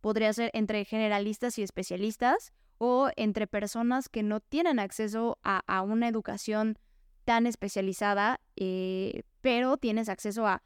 podría 0.00 0.32
ser 0.32 0.50
entre 0.52 0.84
generalistas 0.84 1.58
y 1.58 1.62
especialistas 1.62 2.52
o 2.78 3.10
entre 3.16 3.46
personas 3.46 4.08
que 4.08 4.22
no 4.22 4.40
tienen 4.40 4.78
acceso 4.78 5.38
a, 5.42 5.82
una 5.82 6.08
educación 6.08 6.78
tan 7.24 7.46
especializada, 7.46 8.40
eh, 8.56 9.22
pero 9.40 9.76
tienes 9.76 10.08
acceso 10.08 10.46
a, 10.46 10.62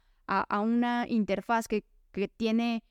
una 0.61 1.05
interfaz 1.07 1.67
que, 1.67 1.85
que 2.11 2.27
tiene 2.27 2.83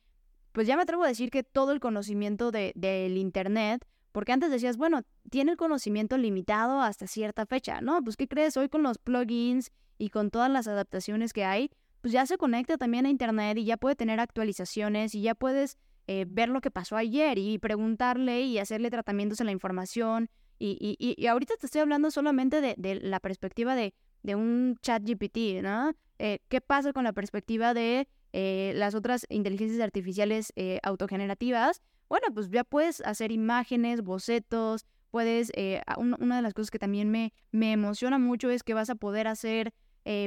pues 0.59 0.67
ya 0.67 0.75
me 0.75 0.83
atrevo 0.83 1.05
a 1.05 1.07
decir 1.07 1.31
que 1.31 1.45
todo 1.45 1.71
el 1.71 1.79
conocimiento 1.79 2.51
del 2.51 2.73
de, 2.75 3.07
Internet, 3.15 3.87
porque 4.11 4.33
antes 4.33 4.51
decías, 4.51 4.77
bueno, 4.77 5.03
tiene 5.31 5.53
el 5.53 5.57
conocimiento 5.57 6.19
limitado 6.19 6.83
hasta 6.83 7.07
cierta 7.07 7.47
fecha, 7.47 7.81
¿no? 7.81 8.03
Pues 8.03 8.17
¿qué 8.17 8.27
crees? 8.27 8.57
Hoy 8.57 8.69
con 8.69 8.83
los 8.83 8.99
plugins 8.99 9.71
y 9.99 10.09
con 10.09 10.33
todas 10.33 10.51
las 10.51 10.67
adaptaciones 10.67 11.33
que 11.33 11.45
hay, 11.45 11.71
pues 12.01 12.13
ya 12.13 12.27
se 12.27 12.39
conecta 12.39 12.77
también 12.77 13.07
a 13.07 13.09
Internet 13.09 13.57
y 13.57 13.67
ya 13.67 13.77
puede 13.77 13.95
tener 13.95 14.19
actualizaciones 14.19 15.15
y 15.15 15.23
ya 15.23 15.37
puedes 15.37 15.79
eh, 16.09 16.27
ver 16.29 16.49
lo 16.49 16.61
que 16.61 16.73
pasó 16.73 16.97
ayer 16.97 17.39
y 17.39 17.59
preguntarle 17.61 18.41
y 18.41 18.59
hacerle 18.59 18.91
tratamientos 18.91 19.39
en 19.39 19.47
la 19.47 19.53
información. 19.53 20.29
Y, 20.59 20.77
y, 20.81 21.15
y 21.17 21.27
ahorita 21.29 21.55
te 21.57 21.67
estoy 21.67 21.83
hablando 21.83 22.11
solamente 22.11 22.61
de, 22.61 22.75
de 22.77 22.97
la 22.97 23.21
perspectiva 23.21 23.77
de, 23.77 23.95
de 24.25 24.35
un 24.35 24.77
chat 24.83 25.05
GPT, 25.05 25.63
¿no? 25.63 25.93
Eh, 26.19 26.41
¿Qué 26.49 26.61
pasa 26.61 26.93
con 26.93 27.05
la 27.05 27.13
perspectiva 27.13 27.75
de 27.75 28.09
eh, 28.33 28.73
las 28.75 28.95
otras 28.95 29.27
inteligencias 29.29 29.81
artificiales 29.81 30.53
eh, 30.57 30.79
autogenerativas, 30.83 31.83
bueno, 32.09 32.27
pues 32.35 32.51
ya 32.51 32.65
puedes 32.65 33.01
hacer 33.03 33.33
imágenes, 33.33 34.03
bocetos, 34.03 34.87
puedes, 35.11 35.51
eh, 35.55 35.83
una 35.97 36.37
de 36.37 36.43
las 36.43 36.55
cosas 36.55 36.71
que 36.71 36.79
también 36.79 37.11
me, 37.11 37.33
me 37.51 37.73
emociona 37.73 38.19
mucho 38.19 38.51
es 38.51 38.63
que 38.63 38.75
vas 38.75 38.91
a 38.91 38.95
poder 38.95 39.29
hacer 39.29 39.73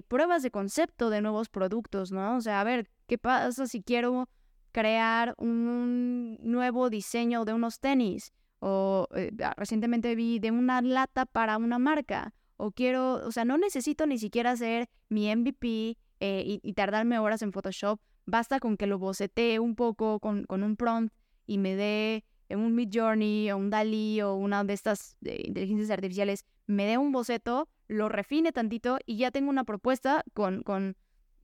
pruebas 0.07 0.43
de 0.43 0.51
concepto 0.51 1.09
de 1.09 1.21
nuevos 1.21 1.49
productos, 1.49 2.11
¿no? 2.11 2.37
O 2.37 2.41
sea, 2.41 2.61
a 2.61 2.63
ver, 2.63 2.87
¿qué 3.07 3.17
pasa 3.17 3.65
si 3.65 3.81
quiero 3.81 4.29
crear 4.71 5.33
un 5.39 6.37
nuevo 6.39 6.91
diseño 6.91 7.45
de 7.45 7.53
unos 7.53 7.79
tenis? 7.79 8.31
O 8.59 9.07
ah, 9.43 9.53
recientemente 9.57 10.13
vi 10.13 10.37
de 10.37 10.51
una 10.51 10.83
lata 10.83 11.25
para 11.25 11.57
una 11.57 11.79
marca. 11.79 12.35
O 12.57 12.69
quiero, 12.69 13.25
o 13.25 13.31
sea, 13.31 13.43
no 13.43 13.57
necesito 13.57 14.05
ni 14.05 14.19
siquiera 14.19 14.51
hacer 14.51 14.87
mi 15.09 15.35
MVP 15.35 15.97
eh, 16.23 16.59
y, 16.61 16.73
tardarme 16.73 17.17
horas 17.17 17.41
en 17.41 17.51
Photoshop. 17.51 17.99
Basta 18.27 18.59
con 18.59 18.77
que 18.77 18.85
lo 18.85 18.99
bocetee 18.99 19.57
un 19.57 19.75
poco 19.75 20.19
con, 20.19 20.45
un 20.47 20.75
prompt 20.77 21.11
y 21.47 21.57
me 21.57 21.75
dé 21.75 22.23
un 22.47 22.75
Mid 22.75 22.89
Journey 22.93 23.49
o 23.49 23.57
un 23.57 23.71
DALI 23.71 24.21
o 24.21 24.35
una 24.35 24.63
de 24.63 24.73
estas 24.73 25.17
inteligencias 25.21 25.89
artificiales, 25.89 26.45
me 26.67 26.85
dé 26.85 26.99
un 26.99 27.11
boceto, 27.11 27.69
lo 27.87 28.07
refine 28.07 28.51
tantito 28.51 28.99
y 29.03 29.17
ya 29.17 29.31
tengo 29.31 29.49
una 29.49 29.63
propuesta 29.63 30.23
con, 30.35 30.61
con 30.61 30.95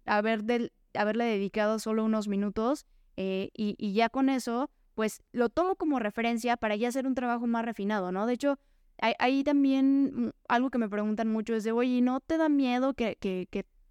haber 0.06 0.72
haberle 0.94 1.26
dedicado 1.26 1.80
solo 1.80 2.06
unos 2.06 2.28
minutos 2.28 2.86
eh, 3.16 3.50
y, 3.56 3.94
ya 3.94 4.10
con 4.10 4.30
eso, 4.30 4.70
pues 4.94 5.24
lo 5.32 5.50
tomo 5.50 5.76
como 5.76 5.98
referencia 5.98 6.56
para 6.56 6.76
ya 6.76 6.90
hacer 6.90 7.08
un 7.08 7.16
trabajo 7.16 7.48
más 7.48 7.66
refinado, 7.66 8.12
¿no? 8.12 8.28
De 8.28 8.34
hecho, 8.34 8.60
hay, 9.00 9.44
también 9.44 10.34
algo 10.48 10.70
que 10.70 10.78
me 10.78 10.88
preguntan 10.88 11.30
mucho 11.30 11.56
es 11.56 11.64
de, 11.64 11.72
oye, 11.72 12.02
¿no 12.02 12.20
te 12.20 12.38
da 12.38 12.48
miedo 12.48 12.94
que 12.94 13.18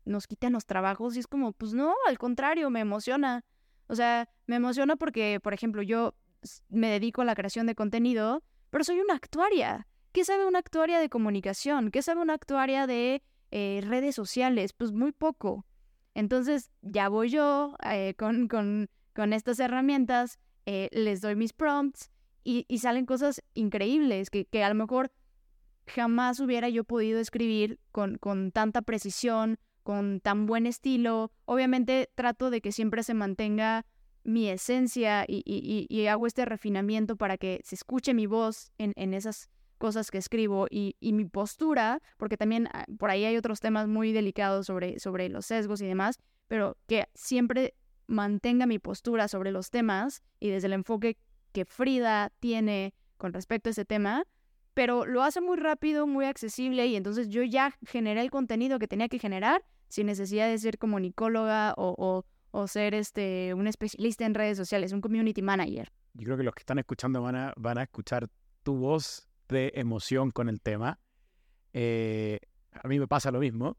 nos 0.06 0.26
quiten 0.26 0.52
los 0.52 0.64
trabajos 0.64 1.16
y 1.16 1.20
es 1.20 1.26
como, 1.26 1.52
pues 1.52 1.74
no, 1.74 1.94
al 2.08 2.18
contrario, 2.18 2.70
me 2.70 2.80
emociona. 2.80 3.44
O 3.88 3.94
sea, 3.94 4.28
me 4.46 4.56
emociona 4.56 4.96
porque, 4.96 5.38
por 5.42 5.52
ejemplo, 5.52 5.82
yo 5.82 6.14
me 6.68 6.88
dedico 6.88 7.22
a 7.22 7.24
la 7.24 7.34
creación 7.34 7.66
de 7.66 7.74
contenido, 7.74 8.42
pero 8.70 8.84
soy 8.84 9.00
una 9.00 9.14
actuaria. 9.14 9.86
¿Qué 10.12 10.24
sabe 10.24 10.46
una 10.46 10.60
actuaria 10.60 10.98
de 10.98 11.10
comunicación? 11.10 11.90
¿Qué 11.90 12.02
sabe 12.02 12.22
una 12.22 12.34
actuaria 12.34 12.86
de 12.86 13.22
eh, 13.50 13.82
redes 13.84 14.14
sociales? 14.14 14.72
Pues 14.72 14.92
muy 14.92 15.12
poco. 15.12 15.66
Entonces, 16.14 16.70
ya 16.80 17.08
voy 17.08 17.28
yo 17.28 17.76
eh, 17.84 18.14
con, 18.16 18.48
con, 18.48 18.88
con, 19.14 19.32
estas 19.34 19.60
herramientas, 19.60 20.38
eh, 20.64 20.88
les 20.92 21.20
doy 21.20 21.36
mis 21.36 21.52
prompts 21.52 22.10
y, 22.42 22.64
y, 22.68 22.78
salen 22.78 23.04
cosas 23.04 23.42
increíbles 23.52 24.30
que, 24.30 24.46
que 24.46 24.64
a 24.64 24.68
lo 24.70 24.74
mejor 24.74 25.12
jamás 25.86 26.40
hubiera 26.40 26.68
yo 26.68 26.84
podido 26.84 27.20
escribir 27.20 27.78
con, 27.92 28.16
con 28.18 28.50
tanta 28.52 28.82
precisión, 28.82 29.58
con 29.86 30.18
tan 30.18 30.46
buen 30.46 30.66
estilo. 30.66 31.30
Obviamente 31.44 32.10
trato 32.16 32.50
de 32.50 32.60
que 32.60 32.72
siempre 32.72 33.04
se 33.04 33.14
mantenga 33.14 33.86
mi 34.24 34.48
esencia 34.48 35.24
y, 35.28 36.06
hago 36.08 36.26
este 36.26 36.44
refinamiento 36.44 37.14
para 37.14 37.38
que 37.38 37.60
se 37.62 37.76
escuche 37.76 38.12
mi 38.12 38.26
voz 38.26 38.72
en, 38.78 39.14
esas 39.14 39.48
cosas 39.78 40.10
que 40.10 40.18
escribo 40.18 40.66
y, 40.68 40.96
mi 41.00 41.24
postura, 41.24 42.02
porque 42.16 42.36
también 42.36 42.68
ah, 42.72 42.84
por 42.98 43.10
ahí 43.10 43.24
hay 43.24 43.36
otros 43.36 43.60
temas 43.60 43.86
muy 43.86 44.10
delicados 44.10 44.66
sobre, 44.66 44.98
sobre 44.98 45.28
los 45.28 45.46
sesgos 45.46 45.80
y 45.80 45.86
demás, 45.86 46.18
pero 46.48 46.76
que 46.88 47.06
siempre 47.14 47.74
mantenga 48.08 48.66
mi 48.66 48.80
postura 48.80 49.28
sobre 49.28 49.52
los 49.52 49.70
temas 49.70 50.20
y 50.40 50.50
desde 50.50 50.66
el 50.66 50.72
enfoque 50.72 51.16
que 51.52 51.64
Frida 51.64 52.32
tiene 52.40 52.92
con 53.18 53.32
respecto 53.32 53.68
a 53.68 53.70
ese 53.70 53.84
tema, 53.84 54.24
pero 54.74 55.06
lo 55.06 55.22
hace 55.22 55.40
muy 55.40 55.56
rápido, 55.56 56.08
muy 56.08 56.24
accesible 56.24 56.88
y 56.88 56.96
entonces 56.96 57.28
yo 57.28 57.44
ya 57.44 57.72
generé 57.86 58.22
el 58.22 58.32
contenido 58.32 58.80
que 58.80 58.88
tenía 58.88 59.08
que 59.08 59.20
generar 59.20 59.62
sin 59.88 60.06
necesidad 60.06 60.48
de 60.48 60.58
ser 60.58 60.78
comunicóloga 60.78 61.74
o, 61.76 62.24
o, 62.50 62.66
ser 62.66 62.94
este, 62.94 63.52
un 63.54 63.66
especialista 63.66 64.24
en 64.24 64.34
redes 64.34 64.56
sociales, 64.56 64.92
un 64.92 65.00
community 65.00 65.42
manager. 65.42 65.92
Yo 66.14 66.24
creo 66.24 66.36
que 66.38 66.42
los 66.42 66.54
que 66.54 66.60
están 66.60 66.78
escuchando 66.78 67.20
van 67.20 67.36
a, 67.36 67.52
van 67.56 67.78
a 67.78 67.82
escuchar 67.82 68.28
tu 68.62 68.76
voz 68.76 69.28
de 69.48 69.72
emoción 69.74 70.30
con 70.30 70.48
el 70.48 70.60
tema. 70.60 70.98
Eh, 71.72 72.38
a 72.72 72.88
mí 72.88 72.98
me 72.98 73.06
pasa 73.06 73.30
lo 73.30 73.40
mismo. 73.40 73.76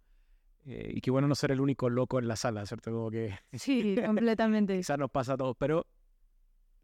Eh, 0.65 0.91
y 0.95 1.01
qué 1.01 1.11
bueno 1.11 1.27
no 1.27 1.35
ser 1.35 1.51
el 1.51 1.61
único 1.61 1.89
loco 1.89 2.19
en 2.19 2.27
la 2.27 2.35
sala, 2.35 2.65
¿cierto? 2.65 2.91
Como 2.91 3.09
que... 3.09 3.37
Sí, 3.53 3.95
completamente. 4.05 4.77
Quizás 4.77 4.99
nos 4.99 5.09
pasa 5.09 5.33
a 5.33 5.37
todos, 5.37 5.55
pero 5.57 5.87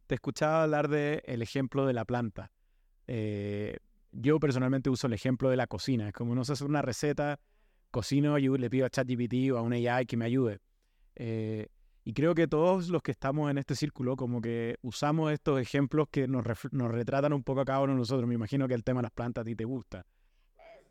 te 0.08 0.15
escuchaba 0.15 0.63
hablar 0.63 0.88
del 0.88 1.22
el 1.25 1.42
ejemplo 1.42 1.86
de 1.86 1.94
la 1.94 2.06
planta. 2.06 2.51
Eh, 3.08 3.77
yo 4.12 4.39
personalmente 4.39 4.89
uso 4.89 5.08
el 5.08 5.13
ejemplo 5.13 5.50
de 5.50 5.58
la 5.58 5.68
cocina. 5.68 6.08
Es 6.08 6.13
como 6.13 6.34
no 6.34 6.46
sé 6.46 6.53
hacer 6.53 6.68
una 6.68 6.82
receta, 6.82 7.39
cocino 7.93 8.38
y 8.39 8.50
le 8.50 8.69
pido 8.69 8.85
a 8.85 8.89
ChatGPT 8.89 9.51
o 9.53 9.57
a 9.57 9.62
una 9.62 9.77
AI 9.77 10.05
que 10.05 10.17
me 10.17 10.25
ayude. 10.25 10.59
Eh, 11.15 11.67
y 12.03 12.13
creo 12.13 12.35
que 12.35 12.47
todos 12.47 12.89
los 12.89 13.01
que 13.01 13.12
estamos 13.12 13.50
en 13.50 13.57
este 13.57 13.75
círculo, 13.75 14.17
como 14.17 14.41
que 14.41 14.75
usamos 14.81 15.31
estos 15.31 15.62
ejemplos 15.62 16.07
que 16.12 16.27
nos, 16.27 16.43
nos 16.71 16.91
retratan 16.91 17.31
un 17.31 17.43
poco 17.43 17.62
a 17.62 17.65
cada 17.65 17.79
uno 17.79 17.93
de 17.93 18.00
nosotros. 18.00 18.27
Me 18.27 18.35
imagino 18.35 18.67
que 18.67 18.73
el 18.73 18.83
tema 18.83 19.00
de 19.00 19.03
las 19.03 19.12
plantas 19.12 19.43
a 19.43 19.45
ti 19.45 19.55
te 19.55 19.63
gusta. 19.63 20.05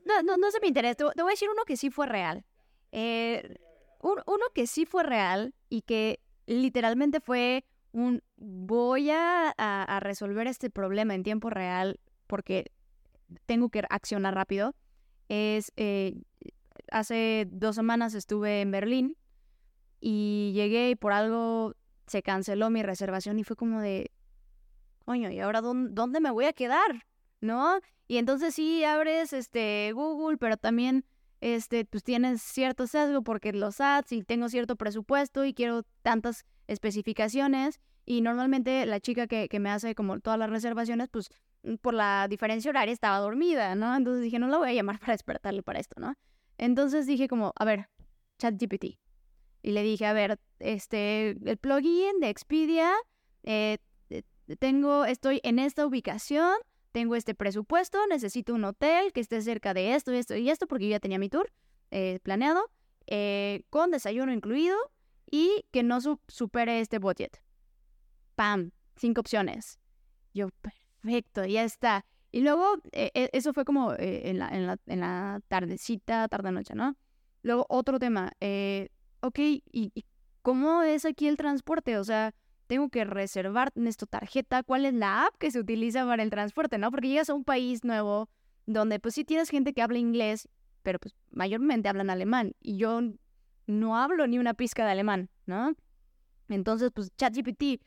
No, 0.07 0.23
no, 0.23 0.37
no 0.39 0.51
se 0.51 0.61
me 0.61 0.69
interesa. 0.69 0.95
Te, 0.95 1.05
voy 1.05 1.31
a 1.31 1.35
decir 1.35 1.49
uno 1.51 1.65
que 1.67 1.77
sí 1.77 1.91
fue 1.91 2.07
real. 2.07 2.45
Eh, 2.93 3.57
uno 4.01 4.45
que 4.55 4.67
sí 4.67 4.87
fue 4.87 5.03
real 5.03 5.55
y 5.69 5.83
que 5.83 6.21
literalmente 6.47 7.21
fue 7.21 7.65
un 7.93 8.23
voy 8.37 9.11
a, 9.11 9.51
a, 9.51 10.01
resolver 10.01 10.47
este 10.47 10.71
problema 10.71 11.15
en 11.15 11.23
tiempo 11.23 11.51
real 11.51 12.01
porque 12.27 12.73
tengo 13.47 13.69
que 13.69 13.83
accionar 13.91 14.35
rápido. 14.35 14.75
Es, 15.29 15.73
eh, 15.77 16.23
hace 16.93 17.49
dos 17.51 17.75
semanas 17.75 18.15
estuve 18.15 18.61
en 18.61 18.71
Berlín 18.71 19.17
y 20.01 20.53
llegué 20.55 20.91
y 20.91 20.95
por 20.95 21.13
algo 21.13 21.75
se 22.07 22.23
canceló 22.23 22.71
mi 22.71 22.83
reservación 22.83 23.39
y 23.39 23.45
fue 23.45 23.57
como 23.57 23.81
de, 23.81 24.11
coño, 25.05 25.31
¿y 25.31 25.41
ahora 25.41 25.61
dónde, 25.61 26.21
me 26.21 26.31
voy 26.31 26.45
a 26.45 26.53
quedar? 26.53 27.07
¿No? 27.41 27.81
Y 28.07 28.19
entonces 28.19 28.55
sí 28.55 28.85
abres 28.85 29.33
este 29.33 29.93
Google, 29.93 30.37
pero 30.37 30.57
también 30.57 31.05
este 31.41 31.85
pues 31.85 32.05
tienes 32.05 32.41
cierto 32.43 32.87
sesgo 32.87 33.23
porque 33.23 33.53
los 33.53 33.81
ads 33.81 34.13
y 34.13 34.23
tengo 34.23 34.49
cierto 34.49 34.77
presupuesto 34.77 35.45
y 35.45 35.55
quiero 35.55 35.83
tantas 36.03 36.45
especificaciones 36.69 37.81
y 38.05 38.21
normalmente 38.21 38.87
la 38.87 39.01
chica 39.01 39.27
que, 39.27 39.49
que 39.49 39.59
me 39.59 39.71
hace 39.71 39.95
como 39.95 40.21
todas 40.21 40.39
las 40.39 40.51
reservaciones 40.51 41.09
pues 41.09 41.31
por 41.81 41.95
la 41.95 42.29
diferencia 42.29 42.71
horaria 42.71 42.93
estaba 42.93 43.19
dormida, 43.19 43.75
¿no? 43.75 43.97
Entonces 43.97 44.23
dije, 44.23 44.39
no 44.39 44.49
la 44.49 44.59
voy 44.59 44.71
a 44.71 44.75
llamar 44.75 44.99
para 45.01 45.15
despertarle 45.15 45.63
para 45.63 45.81
esto, 45.81 46.01
¿no? 46.01 46.15
Entonces 46.59 47.07
dije 47.07 47.29
como, 47.29 47.53
a 47.57 47.65
ver, 47.65 47.89
ChatGPT. 48.39 48.99
Y 49.63 49.71
le 49.71 49.83
dije, 49.83 50.07
a 50.07 50.13
ver, 50.13 50.41
este, 50.59 51.31
el 51.31 51.57
plugin 51.57 52.19
de 52.21 52.29
Expedia, 52.29 52.93
eh, 53.45 53.79
eh, 54.11 54.23
tengo, 54.59 55.05
estoy 55.05 55.41
en 55.45 55.59
esta 55.59 55.87
ubicación, 55.87 56.55
tengo 56.91 57.15
este 57.15 57.35
presupuesto, 57.35 58.05
necesito 58.09 58.55
un 58.55 58.65
hotel 58.65 59.13
que 59.13 59.21
esté 59.21 59.41
cerca 59.41 59.73
de 59.73 59.95
esto, 59.95 60.13
esto 60.13 60.37
y 60.37 60.51
esto, 60.51 60.67
porque 60.67 60.87
yo 60.87 60.91
ya 60.91 61.01
tenía 61.01 61.19
mi 61.19 61.29
tour 61.29 61.53
eh, 61.91 62.19
planeado, 62.23 62.71
con 63.69 63.91
desayuno 63.91 64.33
incluido 64.33 64.77
y 65.31 65.67
que 65.71 65.83
no 65.83 66.01
supere 66.01 66.81
este 66.81 66.99
budget. 66.99 67.43
¡Pam! 68.37 68.71
Cinco 68.97 69.21
opciones. 69.21 69.79
Yo, 70.33 70.49
perfecto, 70.51 71.45
ya 71.45 71.65
está. 71.65 72.07
Y 72.33 72.41
luego, 72.41 72.77
eh, 72.93 73.11
eh, 73.15 73.29
eso 73.35 73.53
fue 73.53 73.67
como 73.67 73.93
eh, 73.93 74.31
en, 74.31 74.39
la, 74.39 74.49
en, 74.49 74.67
la, 74.67 74.79
en, 74.87 75.01
la, 75.01 75.41
tardecita, 75.49 76.27
tarde-noche, 76.29 76.75
¿no? 76.75 76.97
Luego, 77.43 77.67
otro 77.69 77.99
tema. 77.99 78.33
ok, 79.21 79.39
¿y, 79.39 79.93
cómo 80.41 80.83
es 80.83 81.05
aquí 81.05 81.29
el 81.29 81.37
transporte? 81.37 81.99
O 81.99 82.05
sea, 82.05 82.35
tengo 82.69 82.89
que 82.89 83.05
reservar 83.05 83.71
nuestra 83.75 84.07
tarjeta. 84.07 84.63
¿Cuál 84.63 84.87
es 84.87 84.95
la 84.95 85.27
app 85.27 85.37
que 85.39 85.51
se 85.51 85.61
utiliza 85.61 86.07
para 86.07 86.23
el 86.23 86.31
transporte, 86.31 86.79
no? 86.79 86.91
Porque 86.91 87.09
llegas 87.09 87.29
a 87.29 87.35
un 87.35 87.45
país 87.45 87.85
nuevo 87.85 88.31
donde, 88.65 88.99
pues, 88.99 89.15
sí 89.15 89.25
tienes 89.25 89.51
gente 89.51 89.75
que 89.75 89.83
habla 89.83 89.99
inglés, 89.99 90.49
pero, 90.83 90.99
pues, 90.99 91.15
mayormente 91.31 91.91
hablan 91.91 92.09
alemán. 92.09 92.55
Y 92.61 92.79
yo 92.79 93.03
no 93.67 93.99
hablo 93.99 94.27
ni 94.27 94.39
una 94.39 94.55
pizca 94.55 94.87
de 94.87 94.93
alemán, 94.93 95.29
¿no? 95.45 95.75
Entonces, 96.49 96.93
pues, 96.95 97.15
ChatGPT, 97.15 97.83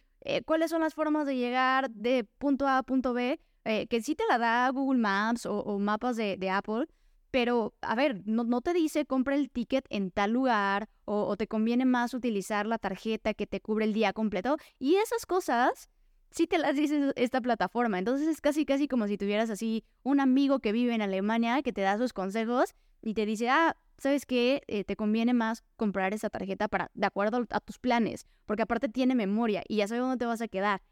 ¿cuáles 0.45 0.69
son 0.69 0.81
las 0.81 0.93
formas 0.93 1.25
de 1.25 1.35
llegar 1.35 1.89
de 1.89 2.25
punto 2.37 2.67
A 2.67 2.77
a 2.77 2.83
punto 2.83 3.13
B? 3.13 3.39
Eh, 3.65 3.87
que 3.87 3.99
sí 4.01 4.13
te 4.13 4.23
la 4.29 4.37
da 4.37 4.69
Google 4.69 4.99
Maps 4.99 5.47
o, 5.47 5.79
mapas 5.79 6.15
de, 6.15 6.49
Apple, 6.51 6.85
pero 7.31 7.73
a 7.81 7.95
ver, 7.95 8.21
no, 8.25 8.61
te 8.61 8.73
dice 8.73 9.07
compra 9.07 9.35
el 9.35 9.49
ticket 9.49 9.85
en 9.89 10.11
tal 10.11 10.31
lugar 10.31 10.87
o, 11.05 11.35
te 11.35 11.47
conviene 11.47 11.83
más 11.83 12.13
utilizar 12.13 12.67
la 12.67 12.77
tarjeta 12.77 13.33
que 13.33 13.47
te 13.47 13.61
cubre 13.61 13.85
el 13.85 13.93
día 13.93 14.13
completo. 14.13 14.57
Y 14.77 14.95
esas 14.95 15.25
cosas 15.25 15.89
sí 16.29 16.45
te 16.45 16.59
las 16.59 16.75
dice 16.75 17.11
esta 17.15 17.41
plataforma. 17.41 17.97
Entonces 17.97 18.27
es 18.27 18.39
casi, 18.39 18.65
casi 18.65 18.87
como 18.87 19.07
si 19.07 19.17
tuvieras 19.17 19.49
así 19.49 19.83
un 20.03 20.19
amigo 20.19 20.59
que 20.59 20.71
vive 20.71 20.93
en 20.93 21.01
Alemania 21.01 21.63
que 21.63 21.73
te 21.73 21.81
da 21.81 21.97
sus 21.97 22.13
consejos 22.13 22.75
y 23.01 23.15
te 23.15 23.25
dice, 23.25 23.49
ah, 23.49 23.75
¿sabes 23.97 24.27
qué? 24.27 24.61
Eh, 24.67 24.83
te 24.83 24.95
conviene 24.95 25.33
más 25.33 25.63
comprar 25.75 26.13
esa 26.13 26.29
tarjeta 26.29 26.67
para, 26.67 26.91
de 26.93 27.07
acuerdo 27.07 27.45
a 27.49 27.59
tus 27.61 27.79
planes, 27.79 28.27
porque 28.45 28.63
aparte 28.63 28.89
tiene 28.89 29.15
memoria 29.15 29.63
y 29.67 29.77
ya 29.77 29.87
sabes 29.87 30.01
dónde 30.01 30.17
te 30.17 30.25
vas 30.25 30.41
a 30.41 30.47
quedar. 30.47 30.83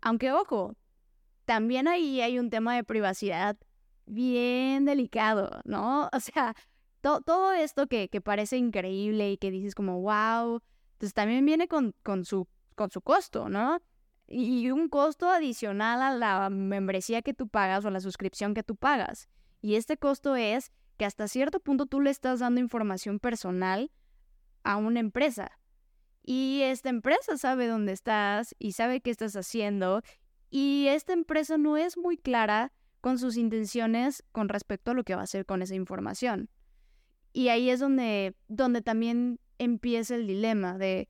Aunque 0.00 0.32
ojo, 0.32 0.74
también 1.44 1.88
ahí 1.88 2.20
hay 2.20 2.38
un 2.38 2.50
tema 2.50 2.74
de 2.74 2.84
privacidad 2.84 3.56
bien 4.06 4.84
delicado, 4.84 5.60
¿no? 5.64 6.08
O 6.12 6.20
sea, 6.20 6.54
todo 7.00 7.52
esto 7.52 7.86
que, 7.86 8.08
parece 8.22 8.56
increíble 8.56 9.32
y 9.32 9.36
que 9.36 9.50
dices 9.50 9.74
como, 9.74 10.00
wow, 10.00 10.60
pues 10.98 11.14
también 11.14 11.44
viene 11.44 11.68
con, 11.68 11.94
con, 12.02 12.24
su, 12.24 12.46
con 12.74 12.90
su 12.90 13.00
costo, 13.00 13.48
¿no? 13.48 13.80
Y 14.28 14.70
un 14.70 14.88
costo 14.88 15.28
adicional 15.28 16.00
a 16.00 16.14
la 16.14 16.48
membresía 16.48 17.22
que 17.22 17.34
tú 17.34 17.48
pagas 17.48 17.84
o 17.84 17.90
la 17.90 18.00
suscripción 18.00 18.54
que 18.54 18.62
tú 18.62 18.76
pagas. 18.76 19.28
Y 19.60 19.74
este 19.74 19.96
costo 19.96 20.36
es 20.36 20.70
que 20.96 21.04
hasta 21.04 21.28
cierto 21.28 21.60
punto 21.60 21.86
tú 21.86 22.00
le 22.00 22.10
estás 22.10 22.40
dando 22.40 22.60
información 22.60 23.18
personal 23.18 23.90
a 24.62 24.76
una 24.76 25.00
empresa. 25.00 25.50
Y 26.22 26.60
esta 26.62 26.88
empresa 26.88 27.36
sabe 27.36 27.66
dónde 27.66 27.92
estás 27.92 28.54
y 28.58 28.72
sabe 28.72 29.00
qué 29.00 29.10
estás 29.10 29.34
haciendo 29.34 30.02
y 30.52 30.88
esta 30.88 31.14
empresa 31.14 31.56
no 31.56 31.78
es 31.78 31.96
muy 31.96 32.18
clara 32.18 32.72
con 33.00 33.18
sus 33.18 33.38
intenciones 33.38 34.22
con 34.32 34.50
respecto 34.50 34.90
a 34.90 34.94
lo 34.94 35.02
que 35.02 35.14
va 35.14 35.22
a 35.22 35.24
hacer 35.24 35.46
con 35.46 35.62
esa 35.62 35.74
información. 35.74 36.50
Y 37.32 37.48
ahí 37.48 37.70
es 37.70 37.80
donde, 37.80 38.36
donde 38.48 38.82
también 38.82 39.40
empieza 39.56 40.14
el 40.14 40.26
dilema 40.26 40.76
de, 40.76 41.08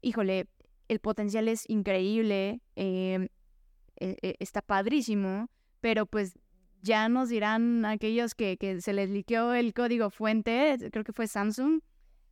híjole, 0.00 0.46
el 0.86 1.00
potencial 1.00 1.48
es 1.48 1.68
increíble, 1.68 2.62
em, 2.76 3.28
e, 3.96 4.16
e, 4.22 4.36
está 4.38 4.62
padrísimo, 4.62 5.50
pero 5.80 6.06
pues 6.06 6.38
ya 6.80 7.08
nos 7.08 7.30
dirán 7.30 7.84
aquellos 7.84 8.36
que, 8.36 8.56
se 8.80 8.92
les 8.92 9.10
liqueó 9.10 9.54
el 9.54 9.74
código 9.74 10.08
fuente, 10.10 10.76
creo 10.92 11.02
que 11.02 11.12
fue 11.12 11.26
Samsung, 11.26 11.80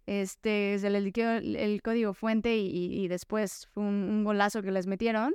este, 0.07 0.79
se 0.79 0.91
les 0.91 1.03
liqueó 1.03 1.33
el, 1.33 1.83
código 1.83 2.15
fuente 2.15 2.57
y, 2.57 3.09
después 3.09 3.67
fue 3.75 3.83
un, 3.83 4.23
golazo 4.23 4.63
que 4.63 4.71
les 4.71 4.87
metieron. 4.87 5.35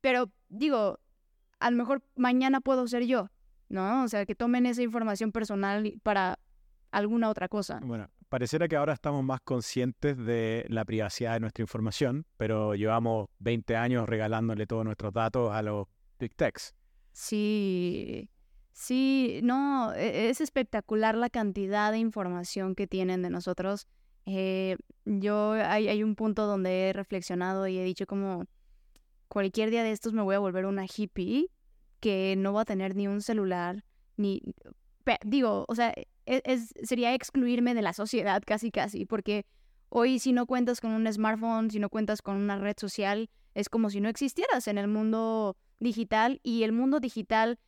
Pero 0.00 0.30
digo, 0.48 1.00
a 1.60 1.70
lo 1.70 1.76
mejor 1.76 2.02
mañana 2.16 2.60
puedo 2.60 2.86
ser 2.86 3.04
yo, 3.04 3.30
¿no? 3.68 4.04
O 4.04 4.08
sea, 4.08 4.26
que 4.26 4.34
tomen 4.34 4.66
esa 4.66 4.82
información 4.82 5.32
personal 5.32 5.94
para 6.02 6.38
alguna 6.90 7.28
otra 7.28 7.48
cosa. 7.48 7.80
Bueno, 7.82 8.08
pareciera 8.28 8.68
que 8.68 8.76
ahora 8.76 8.92
estamos 8.92 9.22
más 9.24 9.40
conscientes 9.40 10.16
de 10.16 10.66
la 10.68 10.84
privacidad 10.84 11.34
de 11.34 11.40
nuestra 11.40 11.62
información, 11.62 12.26
pero 12.36 12.74
llevamos 12.74 13.28
20 13.38 13.76
años 13.76 14.08
regalándole 14.08 14.66
todos 14.66 14.84
nuestros 14.84 15.12
datos 15.12 15.52
a 15.52 15.62
los 15.62 15.86
big 16.18 16.34
techs. 16.34 16.74
Sí, 17.12 18.30
sí, 18.72 19.40
no, 19.42 19.92
e-, 19.94 20.30
es 20.30 20.40
espectacular 20.40 21.14
la 21.14 21.30
cantidad 21.30 21.92
de 21.92 21.98
información 21.98 22.74
que 22.74 22.86
tienen 22.86 23.22
de 23.22 23.30
nosotros. 23.30 23.86
Eh, 24.26 24.76
yo 25.04 25.52
hay, 25.52 25.88
hay 25.88 26.02
un 26.02 26.14
punto 26.14 26.46
donde 26.46 26.90
he 26.90 26.92
reflexionado 26.92 27.66
y 27.66 27.78
he 27.78 27.84
dicho 27.84 28.06
como 28.06 28.44
cualquier 29.28 29.70
día 29.70 29.82
de 29.82 29.92
estos 29.92 30.12
me 30.12 30.22
voy 30.22 30.34
a 30.34 30.40
volver 30.40 30.66
una 30.66 30.84
hippie 30.84 31.50
que 32.00 32.34
no 32.36 32.52
va 32.52 32.62
a 32.62 32.64
tener 32.64 32.94
ni 32.94 33.08
un 33.08 33.20
celular, 33.20 33.84
ni 34.16 34.42
digo, 35.24 35.64
o 35.68 35.74
sea, 35.74 35.92
e, 36.26 36.42
es, 36.44 36.74
sería 36.82 37.14
excluirme 37.14 37.74
de 37.74 37.82
la 37.82 37.92
sociedad 37.92 38.42
casi 38.44 38.70
casi, 38.70 39.06
porque 39.06 39.46
hoy 39.88 40.18
si 40.18 40.32
no 40.32 40.46
cuentas 40.46 40.80
con 40.80 40.90
un 40.90 41.10
smartphone, 41.10 41.70
si 41.70 41.78
no 41.78 41.88
cuentas 41.88 42.22
con 42.22 42.36
una 42.36 42.58
red 42.58 42.76
social, 42.78 43.30
es 43.54 43.68
como 43.68 43.90
si 43.90 44.00
no 44.00 44.08
existieras 44.08 44.68
en 44.68 44.78
el 44.78 44.88
mundo 44.88 45.56
digital 45.80 46.40
y 46.42 46.62
el 46.62 46.72
mundo 46.72 47.00
digital 47.00 47.58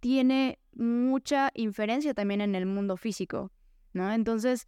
tiene 0.00 0.58
mucha 0.74 1.50
inferencia 1.54 2.14
también 2.14 2.40
en 2.40 2.54
el 2.54 2.66
mundo 2.66 2.96
físico, 2.96 3.52
¿no? 3.92 4.10
Entonces, 4.12 4.66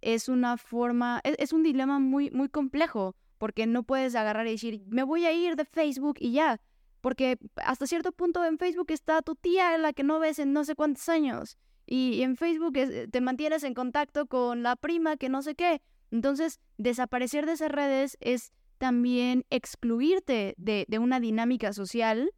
es 0.00 0.28
una 0.28 0.56
forma, 0.56 1.20
es, 1.24 1.36
es, 1.38 1.52
un 1.52 1.62
dilema 1.62 1.98
muy, 1.98 2.30
muy 2.30 2.48
complejo, 2.48 3.16
porque 3.40 3.66
no 3.66 3.84
puedes 3.84 4.14
agarrar 4.16 4.46
y 4.46 4.50
decir, 4.50 4.82
me 4.86 5.02
voy 5.02 5.24
a 5.24 5.32
ir 5.32 5.56
de 5.56 5.64
Facebook 5.64 6.16
y 6.20 6.32
ya, 6.32 6.60
porque 7.00 7.38
hasta 7.56 7.86
cierto 7.86 8.12
punto 8.12 8.44
en 8.44 8.58
Facebook 8.58 8.90
está 8.90 9.22
tu 9.22 9.34
tía, 9.34 9.78
la 9.78 9.94
que 9.94 10.02
no 10.02 10.18
ves 10.18 10.38
en 10.38 10.52
no 10.52 10.62
sé 10.62 10.74
cuántos 10.74 11.08
años, 11.08 11.56
y 11.86 12.20
en 12.20 12.36
Facebook 12.36 12.74
te 13.10 13.20
mantienes 13.22 13.64
en 13.64 13.72
contacto 13.72 14.26
con 14.26 14.62
la 14.62 14.76
prima 14.76 15.16
que 15.16 15.30
no 15.30 15.40
sé 15.40 15.54
qué. 15.54 15.80
Entonces, 16.10 16.60
desaparecer 16.76 17.46
de 17.46 17.52
esas 17.52 17.70
redes 17.70 18.18
es 18.20 18.52
también 18.76 19.46
excluirte 19.48 20.54
de, 20.58 20.86
una 20.98 21.18
dinámica 21.18 21.72
social 21.72 22.30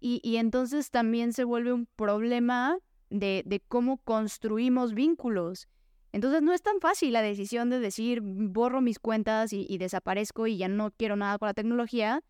y, 0.00 0.20
y, 0.24 0.36
entonces 0.36 0.90
también 0.90 1.32
se 1.32 1.44
vuelve 1.44 1.72
un 1.72 1.86
problema 1.86 2.76
de 3.08 3.62
cómo 3.68 3.98
construimos 3.98 4.94
vínculos. 4.94 5.68
Entonces 6.12 6.42
no 6.42 6.52
es 6.52 6.62
tan 6.62 6.80
fácil 6.80 7.12
la 7.12 7.22
decisión 7.22 7.70
de 7.70 7.78
decir 7.78 8.20
borro 8.22 8.80
mis 8.80 8.98
cuentas 8.98 9.52
y, 9.52 9.78
desaparezco 9.78 10.46
y 10.46 10.56
ya 10.56 10.68
no 10.68 10.90
quiero 10.90 11.16
nada 11.16 11.38
con 11.38 11.46
la 11.46 11.54
tecnología, 11.54 12.22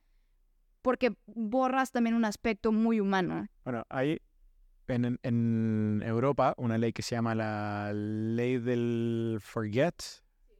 porque 0.82 1.14
borras 1.26 1.90
también 1.90 2.14
un 2.14 2.24
aspecto 2.24 2.72
muy 2.72 3.00
humano. 3.00 3.46
Bueno, 3.64 3.84
hay 3.88 4.20
en, 4.88 5.18
en 5.22 6.02
Europa 6.04 6.54
una 6.58 6.76
ley 6.76 6.92
que 6.92 7.02
se 7.02 7.14
llama 7.14 7.34
la 7.34 7.92
ley 7.94 8.58
del 8.58 9.38
forget. 9.40 9.94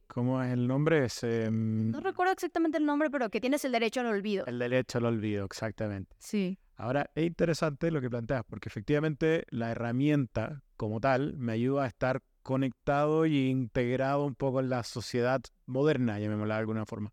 ¿Cómo 0.07 0.43
es 0.43 0.51
el 0.51 0.67
nombre? 0.67 1.07
no 1.51 2.01
recuerdo 2.01 2.33
exactamente 2.33 2.77
el 2.77 2.85
nombre, 2.85 3.09
pero 3.09 3.29
que 3.29 3.39
tienes 3.39 3.63
el 3.63 3.71
derecho 3.71 4.01
al 4.01 4.07
olvido. 4.07 4.45
El 4.45 4.59
derecho 4.59 4.97
al 4.97 5.05
olvido, 5.05 5.45
exactamente. 5.45 6.13
Sí. 6.19 6.59
Ahora, 6.75 7.09
es 7.15 7.25
interesante 7.25 7.91
lo 7.91 8.01
que 8.01 8.09
planteas, 8.09 8.43
porque 8.43 8.67
efectivamente 8.67 9.45
la 9.51 9.71
herramienta 9.71 10.63
como 10.75 10.99
tal 10.99 11.37
me 11.37 11.53
ayuda 11.53 11.85
a 11.85 11.87
estar 11.87 12.21
conectado 12.41 13.25
y 13.25 13.49
integrado 13.49 14.25
un 14.25 14.35
poco 14.35 14.59
en 14.59 14.69
la 14.69 14.83
sociedad 14.83 15.41
moderna, 15.65 16.19
llamémosla 16.19 16.55
de 16.55 16.59
alguna 16.59 16.85
forma. 16.85 17.11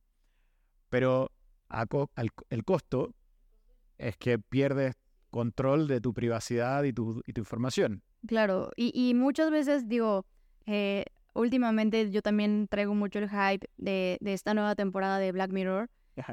Pero 0.88 1.30
el 2.50 2.64
costo 2.64 3.14
es 3.98 4.16
que 4.16 4.38
pierdes 4.38 4.94
control 5.30 5.88
de 5.88 6.00
tu 6.00 6.14
privacidad 6.14 6.84
y 6.84 6.92
tu, 6.92 7.22
y 7.26 7.32
tu 7.32 7.42
información. 7.42 8.02
Claro, 8.26 8.70
y, 8.76 8.92
y 8.94 9.14
muchas 9.14 9.50
veces 9.50 9.88
digo, 9.88 10.24
eh, 10.66 11.04
últimamente 11.34 12.10
yo 12.10 12.22
también 12.22 12.66
traigo 12.68 12.94
mucho 12.94 13.18
el 13.18 13.28
hype 13.28 13.68
de, 13.76 14.18
de 14.20 14.32
esta 14.32 14.54
nueva 14.54 14.74
temporada 14.74 15.18
de 15.18 15.32
Black 15.32 15.52
Mirror. 15.52 15.90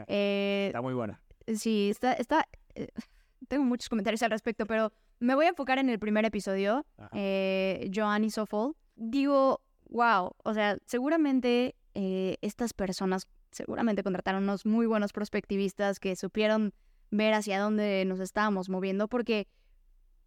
Eh, 0.08 0.68
está 0.68 0.82
muy 0.82 0.94
buena. 0.94 1.22
Sí, 1.54 1.90
está, 1.92 2.14
está 2.14 2.48
eh, 2.74 2.88
tengo 3.48 3.64
muchos 3.64 3.90
comentarios 3.90 4.24
al 4.24 4.32
respecto, 4.32 4.66
pero 4.66 4.92
me 5.20 5.36
voy 5.36 5.46
a 5.46 5.50
enfocar 5.50 5.78
en 5.78 5.90
el 5.90 6.00
primer 6.00 6.26
episodio, 6.26 6.86
eh, 7.14 7.90
Joanny 7.94 8.30
Sofol 8.30 8.76
digo, 8.96 9.62
wow, 9.90 10.36
o 10.44 10.54
sea, 10.54 10.78
seguramente 10.86 11.76
eh, 11.94 12.38
estas 12.42 12.74
personas 12.74 13.28
seguramente 13.52 14.04
contrataron 14.04 14.44
unos 14.44 14.66
muy 14.66 14.86
buenos 14.86 15.14
prospectivistas 15.14 16.00
que 16.00 16.16
supieron 16.16 16.74
ver 17.12 17.34
hacia 17.34 17.60
dónde 17.60 18.04
nos 18.06 18.20
estábamos 18.20 18.68
moviendo 18.70 19.08
porque 19.08 19.48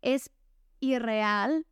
es 0.00 0.30
irreal 0.80 1.66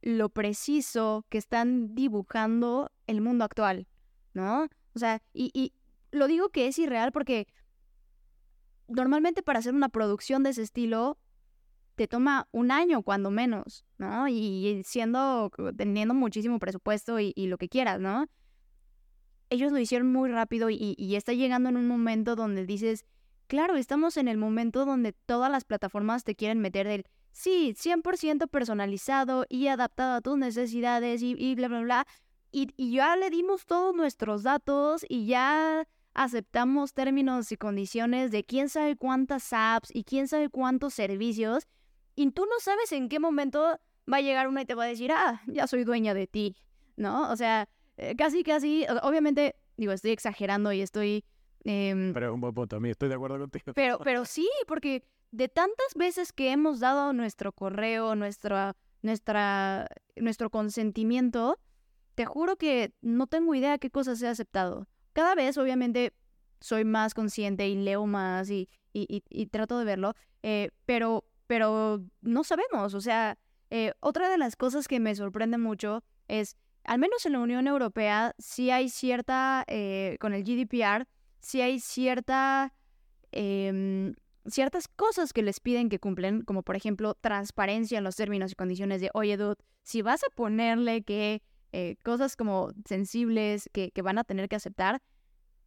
lo 0.00 0.28
preciso 0.30 1.26
que 1.28 1.38
están 1.38 1.94
dibujando 1.94 2.90
el 3.06 3.20
mundo 3.20 3.44
actual, 3.44 3.86
¿no? 4.32 4.68
O 4.94 4.98
sea, 4.98 5.20
y, 5.34 5.50
y 5.52 5.72
lo 6.10 6.26
digo 6.26 6.48
que 6.48 6.68
es 6.68 6.78
irreal 6.78 7.12
porque 7.12 7.46
normalmente 8.86 9.42
para 9.42 9.58
hacer 9.58 9.74
una 9.74 9.88
producción 9.88 10.42
de 10.42 10.50
ese 10.50 10.62
estilo 10.62 11.18
te 11.98 12.06
toma 12.06 12.46
un 12.52 12.70
año 12.70 13.02
cuando 13.02 13.28
menos, 13.32 13.84
¿no? 13.98 14.28
Y 14.28 14.82
siendo, 14.84 15.50
teniendo 15.76 16.14
muchísimo 16.14 16.60
presupuesto 16.60 17.18
y, 17.18 17.34
lo 17.48 17.58
que 17.58 17.68
quieras, 17.68 17.98
¿no? 17.98 18.26
Ellos 19.50 19.72
lo 19.72 19.78
hicieron 19.78 20.12
muy 20.12 20.30
rápido 20.30 20.70
y, 20.70 20.94
y, 20.96 21.16
está 21.16 21.32
llegando 21.32 21.68
en 21.68 21.76
un 21.76 21.88
momento 21.88 22.36
donde 22.36 22.66
dices, 22.66 23.04
claro, 23.48 23.76
estamos 23.76 24.16
en 24.16 24.28
el 24.28 24.36
momento 24.36 24.84
donde 24.84 25.12
todas 25.12 25.50
las 25.50 25.64
plataformas 25.64 26.22
te 26.22 26.36
quieren 26.36 26.60
meter 26.60 26.86
del, 26.86 27.04
sí, 27.32 27.74
100% 27.76 28.46
personalizado 28.46 29.44
y 29.48 29.66
adaptado 29.66 30.14
a 30.14 30.20
tus 30.20 30.38
necesidades 30.38 31.20
y, 31.20 31.34
y 31.36 31.56
bla, 31.56 31.66
bla, 31.66 31.80
bla. 31.80 32.06
Y, 32.52 32.68
y 32.76 32.92
ya 32.92 33.16
le 33.16 33.28
dimos 33.28 33.66
todos 33.66 33.92
nuestros 33.92 34.44
datos 34.44 35.04
y 35.08 35.26
ya 35.26 35.88
aceptamos 36.14 36.94
términos 36.94 37.50
y 37.50 37.56
condiciones 37.56 38.30
de 38.30 38.44
quién 38.44 38.68
sabe 38.68 38.94
cuántas 38.94 39.52
apps 39.52 39.90
y 39.92 40.04
quién 40.04 40.28
sabe 40.28 40.48
cuántos 40.48 40.94
servicios 40.94 41.66
y 42.18 42.28
tú 42.32 42.46
no 42.46 42.58
sabes 42.58 42.90
en 42.90 43.08
qué 43.08 43.20
momento 43.20 43.78
va 44.12 44.16
a 44.16 44.20
llegar 44.20 44.48
una 44.48 44.62
y 44.62 44.64
te 44.64 44.74
va 44.74 44.82
a 44.82 44.88
decir, 44.88 45.12
ah, 45.12 45.40
ya 45.46 45.68
soy 45.68 45.84
dueña 45.84 46.14
de 46.14 46.26
ti, 46.26 46.56
¿no? 46.96 47.30
O 47.30 47.36
sea, 47.36 47.68
eh, 47.96 48.16
casi, 48.16 48.42
casi, 48.42 48.84
obviamente, 49.04 49.54
digo, 49.76 49.92
estoy 49.92 50.10
exagerando 50.10 50.72
y 50.72 50.80
estoy... 50.80 51.24
Em, 51.62 52.12
pero 52.12 52.26
es 52.26 52.34
un 52.34 52.40
buen 52.40 52.54
punto, 52.54 52.74
a 52.74 52.80
mí 52.80 52.90
estoy 52.90 53.08
de 53.08 53.14
acuerdo 53.14 53.38
contigo. 53.38 53.72
Pero, 53.72 54.00
pero 54.02 54.24
sí, 54.24 54.50
porque 54.66 55.04
de 55.30 55.48
tantas 55.48 55.94
veces 55.94 56.32
que 56.32 56.50
hemos 56.50 56.80
dado 56.80 57.12
nuestro 57.12 57.52
correo, 57.52 58.16
nuestra, 58.16 58.74
nuestra, 59.02 59.86
nuestro 60.16 60.50
consentimiento, 60.50 61.60
te 62.16 62.24
juro 62.24 62.56
que 62.56 62.94
no 63.00 63.28
tengo 63.28 63.54
idea 63.54 63.78
qué 63.78 63.90
cosas 63.90 64.20
he 64.22 64.26
aceptado. 64.26 64.88
Cada 65.12 65.36
vez, 65.36 65.56
obviamente, 65.56 66.14
soy 66.58 66.84
más 66.84 67.14
consciente 67.14 67.68
y 67.68 67.76
leo 67.76 68.06
más 68.06 68.50
y, 68.50 68.68
y, 68.92 69.22
y, 69.28 69.46
trato 69.46 69.78
de 69.78 69.84
verlo, 69.84 70.14
eh, 70.42 70.70
pero 70.84 71.24
pero 71.48 72.04
no 72.20 72.44
sabemos. 72.44 72.94
O 72.94 73.00
sea, 73.00 73.36
eh, 73.70 73.92
otra 73.98 74.28
de 74.30 74.38
las 74.38 74.54
cosas 74.54 74.86
que 74.86 75.00
me 75.00 75.16
sorprende 75.16 75.58
mucho 75.58 76.04
es, 76.28 76.56
al 76.84 77.00
menos 77.00 77.26
en 77.26 77.32
la 77.32 77.40
Unión 77.40 77.66
Europea, 77.66 78.34
sí 78.38 78.70
hay 78.70 78.88
cierta, 78.88 79.64
eh, 79.66 80.16
con 80.20 80.32
el 80.34 80.44
GDPR, 80.44 81.06
sí 81.40 81.60
hay 81.60 81.80
cierta, 81.80 82.72
em, 83.32 84.14
ciertas 84.46 84.88
cosas 84.88 85.32
que 85.32 85.42
les 85.42 85.58
piden 85.58 85.88
que 85.88 85.98
cumplen, 85.98 86.42
como 86.42 86.62
por 86.62 86.76
ejemplo 86.76 87.14
transparencia 87.14 87.98
en 87.98 88.04
los 88.04 88.16
términos 88.16 88.52
y 88.52 88.54
condiciones 88.54 89.00
de, 89.00 89.10
oye, 89.14 89.36
dude, 89.36 89.56
si 89.82 90.02
vas 90.02 90.22
a 90.24 90.30
ponerle 90.34 91.02
que 91.02 91.42
eh, 91.72 91.96
cosas 92.04 92.36
como 92.36 92.72
sensibles 92.86 93.68
que, 93.72 93.90
que 93.90 94.02
van 94.02 94.18
a 94.18 94.24
tener 94.24 94.48
que 94.48 94.56
aceptar, 94.56 95.00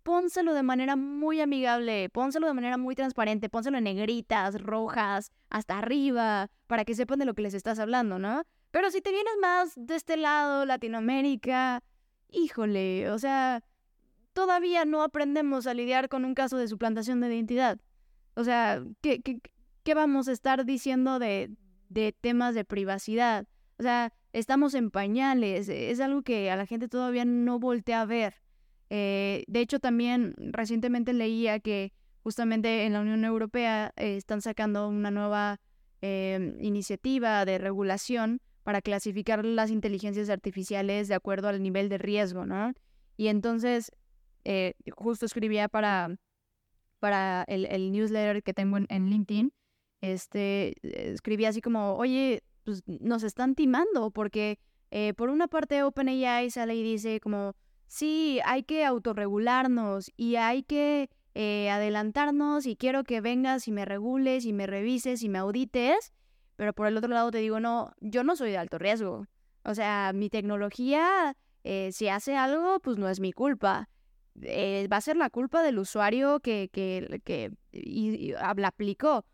pónselo 0.03 0.53
de 0.53 0.63
manera 0.63 0.95
muy 0.95 1.41
amigable, 1.41 2.09
pónselo 2.09 2.47
de 2.47 2.53
manera 2.53 2.77
muy 2.77 2.95
transparente, 2.95 3.49
pónselo 3.49 3.77
en 3.77 3.83
negritas, 3.85 4.61
rojas, 4.61 5.31
hasta 5.49 5.77
arriba, 5.77 6.49
para 6.67 6.85
que 6.85 6.95
sepan 6.95 7.19
de 7.19 7.25
lo 7.25 7.33
que 7.33 7.41
les 7.41 7.53
estás 7.53 7.79
hablando, 7.79 8.19
¿no? 8.19 8.43
Pero 8.71 8.89
si 8.89 9.01
te 9.01 9.11
vienes 9.11 9.33
más 9.41 9.73
de 9.75 9.95
este 9.95 10.17
lado, 10.17 10.65
Latinoamérica, 10.65 11.83
híjole, 12.29 13.09
o 13.09 13.19
sea, 13.19 13.63
todavía 14.33 14.85
no 14.85 15.03
aprendemos 15.03 15.67
a 15.67 15.73
lidiar 15.73 16.09
con 16.09 16.25
un 16.25 16.33
caso 16.33 16.57
de 16.57 16.67
suplantación 16.67 17.19
de 17.19 17.27
identidad. 17.27 17.79
O 18.35 18.43
sea, 18.43 18.81
¿qué, 19.01 19.21
qué, 19.21 19.41
qué 19.83 19.93
vamos 19.93 20.27
a 20.27 20.31
estar 20.31 20.65
diciendo 20.65 21.19
de, 21.19 21.51
de 21.89 22.13
temas 22.13 22.55
de 22.55 22.63
privacidad? 22.63 23.45
O 23.77 23.83
sea, 23.83 24.13
estamos 24.33 24.73
en 24.73 24.91
pañales, 24.91 25.67
es 25.67 25.99
algo 25.99 26.21
que 26.21 26.49
a 26.51 26.55
la 26.55 26.65
gente 26.65 26.87
todavía 26.87 27.25
no 27.25 27.59
voltea 27.59 28.01
a 28.01 28.05
ver. 28.05 28.35
Eh, 28.93 29.45
de 29.47 29.62
hecho, 29.62 29.80
también 29.80 30.36
recientemente 30.38 31.13
leía 31.13 31.62
que 31.62 31.93
justamente 32.23 32.86
en 32.86 32.91
la 32.91 32.99
Unión 32.99 33.23
Europea 33.23 33.93
eh, 33.95 34.17
están 34.17 34.41
sacando 34.41 34.89
una 34.89 35.12
nueva 35.12 35.62
eh, 36.01 36.58
iniciativa 36.60 37.45
de 37.45 37.58
regulación 37.58 38.41
para 38.63 38.82
clasificar 38.82 39.45
las 39.45 39.71
inteligencias 39.71 40.30
artificiales 40.30 41.08
de 41.08 41.15
acuerdo 41.15 41.47
al 41.47 41.63
nivel 41.63 41.88
de 41.88 41.99
riesgo, 41.99 42.45
¿no? 42.45 42.73
Y 43.15 43.27
entonces, 43.27 43.93
justo 44.97 45.25
escribía 45.25 45.69
para, 45.69 46.13
para 46.99 47.45
el, 47.47 47.93
newsletter 47.93 48.43
que 48.43 48.54
tengo 48.54 48.77
en, 48.77 49.10
LinkedIn, 49.10 49.54
este, 50.01 50.73
escribía 50.84 51.49
así 51.49 51.62
como, 51.62 51.93
oye, 51.93 52.43
pues 52.65 52.84
nos 52.86 53.23
están 53.23 53.56
timando 53.56 54.12
porque 54.12 54.60
por 55.15 55.30
una 55.30 55.47
parte 55.47 55.82
OpenAI 55.82 56.49
sale 56.49 56.75
y 56.75 56.84
dice 56.84 57.19
como, 57.21 57.56
sí, 57.91 58.39
hay 58.45 58.63
que 58.63 58.86
autorregularnos 58.86 60.12
y 60.15 60.38
hay 60.38 60.63
que 60.63 61.10
eh, 61.36 61.69
adelantarnos 61.69 62.65
y 62.65 62.77
quiero 62.77 63.04
que 63.04 63.19
vengas 63.19 63.67
y 63.67 63.73
me 63.73 63.84
regules 63.84 64.45
y 64.45 64.54
me 64.54 64.65
revises 64.65 65.23
y 65.23 65.30
me 65.30 65.39
audites, 65.39 66.13
pero 66.56 66.71
por 66.71 66.88
el 66.88 66.95
otro 66.95 67.10
lado 67.10 67.32
te 67.32 67.39
digo, 67.39 67.60
no, 67.60 67.91
yo 67.99 68.23
no 68.23 68.38
soy 68.38 68.51
de 68.51 68.58
alto 68.58 68.77
riesgo. 68.77 69.27
O 69.65 69.75
sea, 69.75 70.13
mi 70.15 70.30
tecnología, 70.30 71.36
eh, 71.65 71.91
si 71.91 72.08
hace 72.08 72.38
algo, 72.38 72.80
pues 72.80 72.97
no 72.97 73.10
es 73.10 73.19
mi 73.19 73.34
culpa. 73.34 73.89
Eh, 74.41 74.88
va 74.89 74.97
a 74.97 75.01
ser 75.01 75.17
la 75.17 75.30
culpa 75.30 75.62
del 75.62 75.77
usuario 75.77 76.39
que, 76.39 76.69
que, 76.71 77.21
que 77.25 77.51
y, 77.73 78.32
la 78.32 78.69
aplicó. 78.69 79.25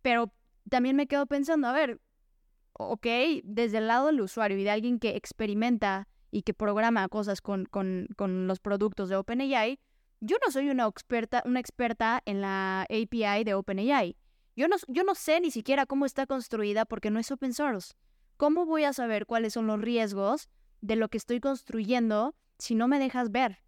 Pero 0.00 0.32
también 0.70 0.96
me 0.96 1.08
quedo 1.08 1.26
pensando, 1.26 1.68
a 1.68 1.72
ver, 1.72 2.00
ok, 2.72 3.06
desde 3.44 3.78
el 3.78 3.86
lado 3.86 4.06
del 4.06 4.22
usuario 4.22 4.56
y 4.56 4.64
de 4.64 4.70
alguien 4.70 4.98
que 4.98 5.14
experimenta 5.14 6.08
y 6.30 6.42
que 6.42 6.54
programa 6.54 7.08
cosas 7.08 7.40
con, 7.40 7.66
con, 7.66 8.08
con 8.16 8.46
los 8.46 8.60
productos 8.60 9.08
de 9.08 9.16
OpenAI, 9.16 9.78
yo 10.20 10.36
no 10.44 10.50
soy 10.50 10.68
una 10.70 10.86
experta, 10.86 11.42
una 11.46 11.60
experta 11.60 12.22
en 12.24 12.40
la 12.40 12.82
API 12.82 13.44
de 13.44 13.54
OpenAI. 13.54 14.16
Yo 14.56 14.66
no, 14.68 14.76
yo 14.88 15.04
no 15.04 15.14
sé 15.14 15.40
ni 15.40 15.50
siquiera 15.50 15.86
cómo 15.86 16.04
está 16.04 16.26
construida 16.26 16.84
porque 16.84 17.10
no 17.10 17.20
es 17.20 17.30
open 17.30 17.54
source. 17.54 17.94
¿Cómo 18.36 18.66
voy 18.66 18.84
a 18.84 18.92
saber 18.92 19.26
cuáles 19.26 19.52
son 19.52 19.66
los 19.66 19.80
riesgos 19.80 20.48
de 20.80 20.96
lo 20.96 21.08
que 21.08 21.18
estoy 21.18 21.40
construyendo 21.40 22.34
si 22.58 22.74
no 22.74 22.88
me 22.88 22.98
dejas 22.98 23.30
ver? 23.30 23.58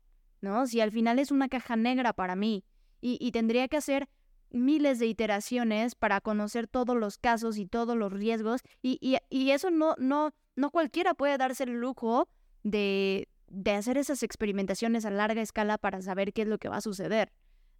¿No? 0.40 0.66
Si 0.66 0.81
al 0.81 0.90
final 0.90 1.18
es 1.18 1.31
una 1.31 1.49
caja 1.49 1.77
negra 1.77 2.12
para 2.12 2.35
mí 2.35 2.64
y, 3.01 3.18
y 3.20 3.31
tendría 3.33 3.68
que 3.68 3.77
hacer 3.77 4.09
miles 4.51 4.99
de 4.99 5.07
iteraciones 5.07 5.94
para 5.94 6.20
conocer 6.20 6.66
todos 6.66 6.96
los 6.96 7.18
casos 7.18 7.57
y 7.57 7.66
todos 7.66 7.96
los 7.96 8.12
riesgos 8.12 8.62
y, 8.83 8.99
y, 9.31 9.51
eso 9.51 9.70
no, 9.70 9.94
no, 9.99 10.33
no 10.57 10.70
cualquiera 10.70 11.14
puede 11.14 11.38
darse 11.38 11.64
el 11.64 11.75
lujo 11.75 12.29
de, 12.62 13.29
de 13.49 13.70
hacer 13.73 13.99
esas 13.99 14.23
experimentaciones 14.23 15.05
a 15.05 15.11
larga 15.11 15.42
escala 15.42 15.79
para 15.79 16.01
saber 16.03 16.33
qué 16.33 16.42
es 16.42 16.49
lo 16.49 16.59
que 16.59 16.68
va 16.68 16.77
a 16.77 16.81
suceder, 16.81 17.33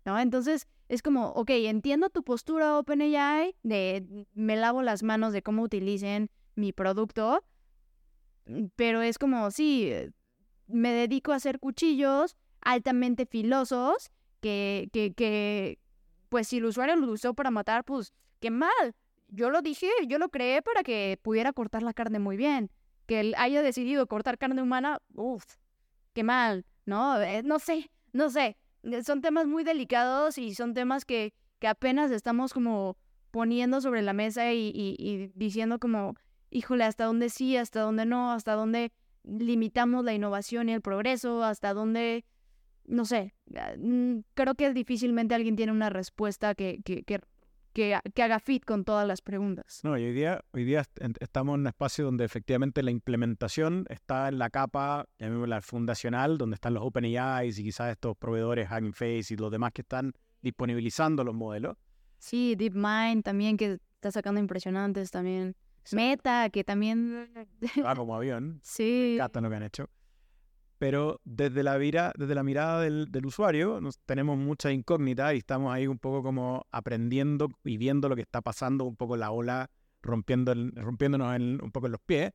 ¿no? 0.05 0.19
Entonces, 0.19 0.67
es 0.89 1.03
como, 1.03 1.29
ok, 1.29 1.51
entiendo 1.51 2.11
tu 2.11 2.23
postura 2.23 2.79
OpenAI 2.79 3.55
de 3.63 4.27
me 4.35 4.57
lavo 4.57 4.83
las 4.83 5.03
manos 5.03 5.33
de 5.33 5.43
cómo 5.43 5.63
utilicen 5.63 6.31
mi 6.55 6.73
producto, 6.73 7.45
mm, 8.47 8.67
pero 8.77 9.03
es 9.03 9.19
como, 9.19 9.51
sí, 9.51 9.89
eh, 9.91 10.11
me 10.67 10.93
dedico 10.93 11.33
a 11.33 11.37
hacer 11.37 11.59
cuchillos 11.61 12.37
altamente 12.61 13.27
filosos 13.27 14.11
que, 14.41 14.89
que, 14.93 15.13
que, 15.15 15.79
pues 16.29 16.49
si 16.49 16.59
el 16.59 16.65
usuario 16.67 16.97
lo 16.97 17.13
usó 17.13 17.35
para 17.35 17.51
matar, 17.51 17.85
pues 17.85 18.13
qué 18.41 18.51
mal. 18.51 18.95
Yo 19.29 19.51
lo 19.51 19.63
dije, 19.63 19.89
yo 20.09 20.19
lo 20.19 20.29
creé 20.29 20.63
para 20.63 20.83
que 20.83 21.19
pudiera 21.23 21.53
cortar 21.53 21.83
la 21.83 21.95
carne 21.95 22.19
muy 22.19 22.37
bien. 22.37 22.71
Que 23.11 23.19
él 23.19 23.35
haya 23.39 23.61
decidido 23.61 24.07
cortar 24.07 24.39
carne 24.39 24.63
humana, 24.63 25.03
uff, 25.17 25.43
qué 26.13 26.23
mal, 26.23 26.65
¿no? 26.87 27.21
Eh, 27.21 27.43
no 27.43 27.59
sé, 27.59 27.91
no 28.13 28.31
sé. 28.31 28.57
Eh, 28.85 29.03
son 29.03 29.21
temas 29.21 29.49
muy 29.49 29.65
delicados 29.65 30.39
y 30.39 30.55
son 30.55 30.75
temas 30.75 31.05
que, 31.05 31.35
que 31.59 31.67
apenas 31.67 32.13
estamos 32.13 32.55
como 32.55 32.97
poniendo 33.33 33.81
sobre 33.81 34.03
la 34.03 34.13
mesa 34.13 34.53
y, 34.53 34.71
y, 34.73 34.95
y 34.97 35.33
diciendo 35.35 35.81
como, 35.81 36.15
híjole, 36.51 36.85
hasta 36.85 37.07
dónde 37.07 37.31
sí, 37.31 37.57
hasta 37.57 37.81
dónde 37.81 38.07
no, 38.07 38.31
hasta 38.31 38.53
dónde 38.55 38.93
limitamos 39.25 40.05
la 40.05 40.15
innovación 40.15 40.69
y 40.69 40.73
el 40.75 40.81
progreso, 40.81 41.43
hasta 41.43 41.75
dónde, 41.75 42.25
no 42.85 43.05
sé, 43.07 43.35
ah, 43.57 43.73
mm, 43.77 44.21
creo 44.35 44.55
que 44.55 44.73
difícilmente 44.73 45.35
alguien 45.35 45.57
tiene 45.57 45.73
una 45.73 45.91
respuesta 45.91 46.55
que, 46.55 46.81
que, 46.85 47.03
que, 47.03 47.19
que, 47.73 47.99
que 48.15 48.23
haga 48.23 48.39
fit 48.41 48.65
con 48.65 48.85
todas 48.85 49.07
las 49.07 49.23
preguntas. 49.23 49.81
No, 49.83 49.97
y 49.99 50.05
hoy 50.05 50.13
día, 50.13 50.45
hoy 50.53 50.65
día 50.65 50.85
estamos 51.21 51.55
en 51.55 51.61
un 51.61 51.67
espacio 51.67 52.05
donde 52.05 52.25
efectivamente 52.25 52.83
la 52.83 52.91
implementación 52.91 53.87
está 53.89 54.29
en 54.29 54.39
la 54.39 54.51
capa, 54.51 55.07
llamémosla 55.19 55.61
fundacional, 55.63 56.39
donde 56.39 56.55
están 56.55 56.75
los 56.75 56.83
OpenAIs 56.83 57.59
y 57.59 57.65
quizás 57.65 57.91
estos 57.91 58.17
proveedores 58.17 58.69
Hugging 58.71 58.93
Face 58.93 59.35
y 59.35 59.37
los 59.37 59.51
demás 59.51 59.73
que 59.73 59.83
están 59.83 60.13
disponibilizando 60.43 61.25
los 61.25 61.35
modelos. 61.35 61.77
Sí, 62.19 62.55
DeepMind 62.57 63.23
también, 63.23 63.57
que 63.57 63.79
está 63.95 64.11
sacando 64.11 64.41
impresionantes 64.41 65.11
también. 65.11 65.57
Meta, 65.93 66.51
que 66.51 66.65
también... 66.65 67.29
Va 67.85 67.95
como 67.95 68.15
avión. 68.15 68.61
sí. 68.63 69.19
Me 69.19 69.41
lo 69.41 69.51
que 69.51 69.57
han 69.57 69.63
hecho. 69.63 69.89
Pero 70.81 71.21
desde 71.25 71.63
la, 71.63 71.77
vira, 71.77 72.11
desde 72.17 72.35
la 72.35 72.43
mirada 72.43 72.81
del, 72.81 73.27
usuario 73.27 73.79
tenemos 74.07 74.39
mucha 74.39 74.73
incógnita 74.73 75.35
y 75.35 75.39
estamos 75.39 75.75
ahí 75.75 75.87
un 75.87 75.99
poco 75.99 76.23
como 76.23 76.67
aprendiendo 76.71 77.51
y 77.65 77.77
viendo 77.77 78.09
lo 78.09 78.17
que 78.17 78.23
está 78.23 78.41
pasando, 78.41 78.87
un 78.87 78.97
poco 78.97 79.19
la 79.19 79.31
ola 79.31 79.69
rompiendo 80.01 80.53
el, 80.53 80.73
rompiéndonos 80.75 81.37
en, 81.37 81.63
un 81.63 81.71
poco 81.71 81.85
en 81.85 81.93
los 81.93 82.01
pies. 82.01 82.33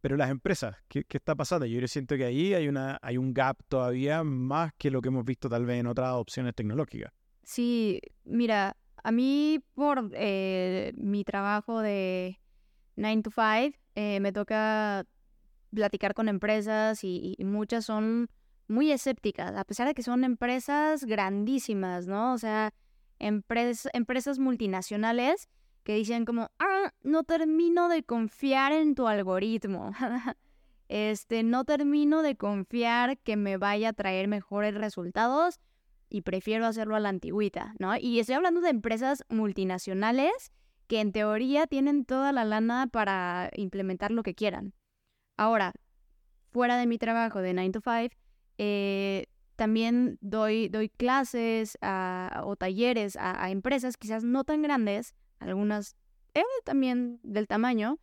Pero 0.00 0.16
las 0.16 0.30
empresas, 0.30 0.76
¿qué, 0.86 1.02
¿qué, 1.02 1.16
está 1.16 1.34
pasando? 1.34 1.66
Yo 1.66 1.84
siento 1.88 2.16
que 2.16 2.24
ahí 2.24 2.54
hay, 2.54 2.68
una, 2.68 3.00
un 3.18 3.34
gap 3.34 3.58
todavía 3.68 4.22
más 4.22 4.70
que 4.78 4.92
lo 4.92 5.02
que 5.02 5.08
hemos 5.08 5.24
visto 5.24 5.48
tal 5.48 5.66
vez 5.66 5.80
en 5.80 5.88
otras 5.88 6.12
opciones 6.12 6.54
tecnológicas. 6.54 7.12
Sí, 7.42 8.00
mira, 8.22 8.76
a 9.02 9.10
mí 9.10 9.58
por 9.74 10.08
eh, 10.12 10.92
mi 10.96 11.24
trabajo 11.24 11.80
de 11.80 12.38
9 12.94 13.22
to 13.22 13.30
5 13.32 13.76
eh, 13.96 14.20
me 14.20 14.32
toca 14.32 15.04
platicar 15.74 16.14
con 16.14 16.28
empresas 16.28 17.04
y, 17.04 17.36
muchas 17.40 17.84
son 17.84 18.28
muy 18.68 18.92
escépticas, 18.92 19.54
a 19.56 19.64
pesar 19.64 19.86
de 19.86 19.94
que 19.94 20.02
son 20.02 20.24
empresas 20.24 21.04
grandísimas, 21.04 22.06
¿no? 22.06 22.32
O 22.32 22.38
sea, 22.38 22.72
empres 23.18 23.88
empresas 23.92 24.38
multinacionales 24.38 25.48
que 25.82 25.94
dicen 25.94 26.24
como, 26.24 26.50
ah, 26.58 26.92
no 27.02 27.24
termino 27.24 27.88
de 27.88 28.02
confiar 28.02 28.72
en 28.72 28.94
tu 28.94 29.06
algoritmo. 29.06 29.92
este, 30.88 31.42
no 31.42 31.64
termino 31.64 32.22
de 32.22 32.36
confiar 32.36 33.18
que 33.18 33.36
me 33.36 33.58
vaya 33.58 33.90
a 33.90 33.92
traer 33.92 34.28
mejores 34.28 34.74
resultados 34.74 35.60
y 36.08 36.22
prefiero 36.22 36.66
hacerlo 36.66 36.96
a 36.96 37.00
la 37.00 37.10
antigüita, 37.10 37.74
¿no? 37.78 37.96
Y 37.96 38.18
estoy 38.18 38.36
hablando 38.36 38.60
de 38.60 38.70
empresas 38.70 39.24
multinacionales 39.28 40.52
que 40.86 41.00
en 41.00 41.12
teoría 41.12 41.66
tienen 41.66 42.04
toda 42.04 42.32
la 42.32 42.44
lana 42.44 42.86
para 42.86 43.50
implementar 43.56 44.10
lo 44.10 44.22
que 44.22 44.34
quieran. 44.34 44.74
Ahora, 45.36 45.72
fuera 46.52 46.76
de 46.76 46.86
mi 46.86 46.98
trabajo 46.98 47.40
de 47.40 47.54
9 47.54 47.70
to 47.70 47.80
5, 47.80 48.14
eh, 48.58 49.26
también 49.56 50.18
doy, 50.20 50.70
clases 50.96 51.76
o 52.42 52.56
talleres 52.56 53.16
a, 53.16 53.50
empresas 53.50 53.96
quizás 53.96 54.24
no 54.24 54.44
tan 54.44 54.62
grandes, 54.62 55.14
algunas 55.38 55.96
eh, 56.34 56.42
también 56.64 57.20
del 57.22 57.46
tamaño, 57.46 57.98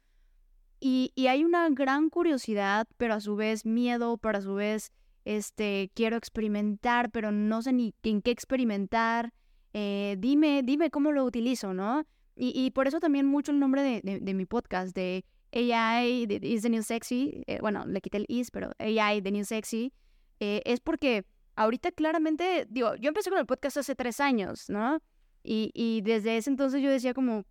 y, 0.79 1.13
hay 1.27 1.43
una 1.43 1.69
gran 1.69 2.09
curiosidad, 2.09 2.87
pero 2.97 3.13
a 3.13 3.19
su 3.19 3.35
vez 3.35 3.65
miedo, 3.65 4.17
pero 4.17 4.39
a 4.39 4.41
su 4.41 4.55
vez 4.55 4.91
este, 5.25 5.91
quiero 5.93 6.17
experimentar, 6.17 7.11
pero 7.11 7.31
no 7.31 7.61
sé 7.61 7.71
ni 7.71 7.93
en 8.01 8.23
qué 8.23 8.31
experimentar, 8.31 9.31
eh, 9.73 10.15
dime, 10.17 10.63
dime 10.63 10.89
cómo 10.89 11.11
lo 11.11 11.23
utilizo, 11.23 11.73
¿no? 11.73 12.03
Y, 12.35 12.71
por 12.71 12.87
eso 12.87 12.99
también 12.99 13.27
mucho 13.27 13.51
el 13.51 13.59
nombre 13.59 13.83
de, 13.83 14.19
de 14.19 14.33
mi 14.33 14.47
podcast, 14.47 14.95
de 14.95 15.25
AI 15.53 16.27
is 16.41 16.63
the 16.63 16.69
new 16.69 16.83
sexy, 16.83 17.43
eh, 17.47 17.59
bueno, 17.61 17.85
le 17.85 18.01
quité 18.01 18.17
el 18.17 18.25
is, 18.27 18.51
pero 18.51 18.71
AI, 18.79 19.21
the 19.21 19.31
new 19.31 19.43
sexy, 19.43 19.93
eh, 20.39 20.61
es 20.65 20.79
porque 20.79 21.25
ahorita 21.55 21.91
claramente, 21.91 22.65
digo, 22.69 22.95
yo 22.95 23.09
empecé 23.09 23.29
con 23.29 23.39
el 23.39 23.45
podcast 23.45 23.77
hace 23.77 23.95
tres 23.95 24.19
años, 24.19 24.69
¿no? 24.69 25.01
Y, 25.43 25.71
y 25.73 26.01
desde 26.01 26.37
ese 26.37 26.49
entonces 26.49 26.81
yo 26.81 26.89
decía 26.89 27.13
como, 27.13 27.45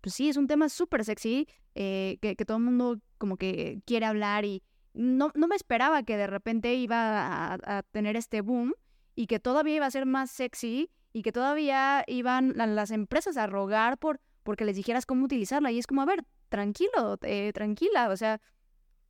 pues 0.00 0.14
sí, 0.14 0.28
es 0.28 0.36
un 0.36 0.46
tema 0.46 0.68
súper 0.68 1.04
sexy, 1.04 1.46
que, 1.74 2.18
que 2.20 2.44
todo 2.44 2.58
el 2.58 2.64
mundo 2.64 2.98
como 3.16 3.36
que 3.36 3.80
quiere 3.86 4.04
hablar 4.04 4.44
y, 4.44 4.62
no, 4.92 5.30
no 5.34 5.48
me 5.48 5.56
esperaba 5.56 6.02
que 6.02 6.16
de 6.16 6.26
repente 6.26 6.74
iba 6.74 7.26
a, 7.26 7.58
a, 7.78 7.82
tener 7.82 8.16
este 8.16 8.40
boom 8.40 8.74
y 9.14 9.26
que 9.26 9.38
todavía 9.38 9.76
iba 9.76 9.86
a 9.86 9.90
ser 9.90 10.06
más 10.06 10.30
sexy 10.30 10.90
y 11.12 11.22
que 11.22 11.32
todavía 11.32 12.04
iban 12.06 12.54
las 12.56 12.90
empresas 12.90 13.36
a 13.36 13.46
rogar 13.46 13.98
por 13.98 14.20
porque 14.42 14.64
les 14.64 14.76
dijeras 14.76 15.06
cómo 15.06 15.24
utilizarla. 15.24 15.70
Y 15.70 15.78
es 15.78 15.86
como, 15.86 16.02
a 16.02 16.06
ver, 16.06 16.24
tranquilo, 16.48 17.18
eh, 17.22 17.52
tranquila, 17.52 18.08
o 18.10 18.16
sea, 18.16 18.40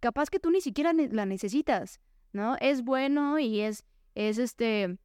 capaz 0.00 0.30
que 0.30 0.40
tú 0.40 0.50
ni 0.50 0.60
siquiera 0.60 0.92
la 0.92 1.26
necesitas, 1.26 2.00
¿no? 2.32 2.56
Es 2.60 2.82
bueno 2.82 3.38
y 3.38 3.60
es, 3.60 3.84
es 4.14 4.38
este 4.38 4.98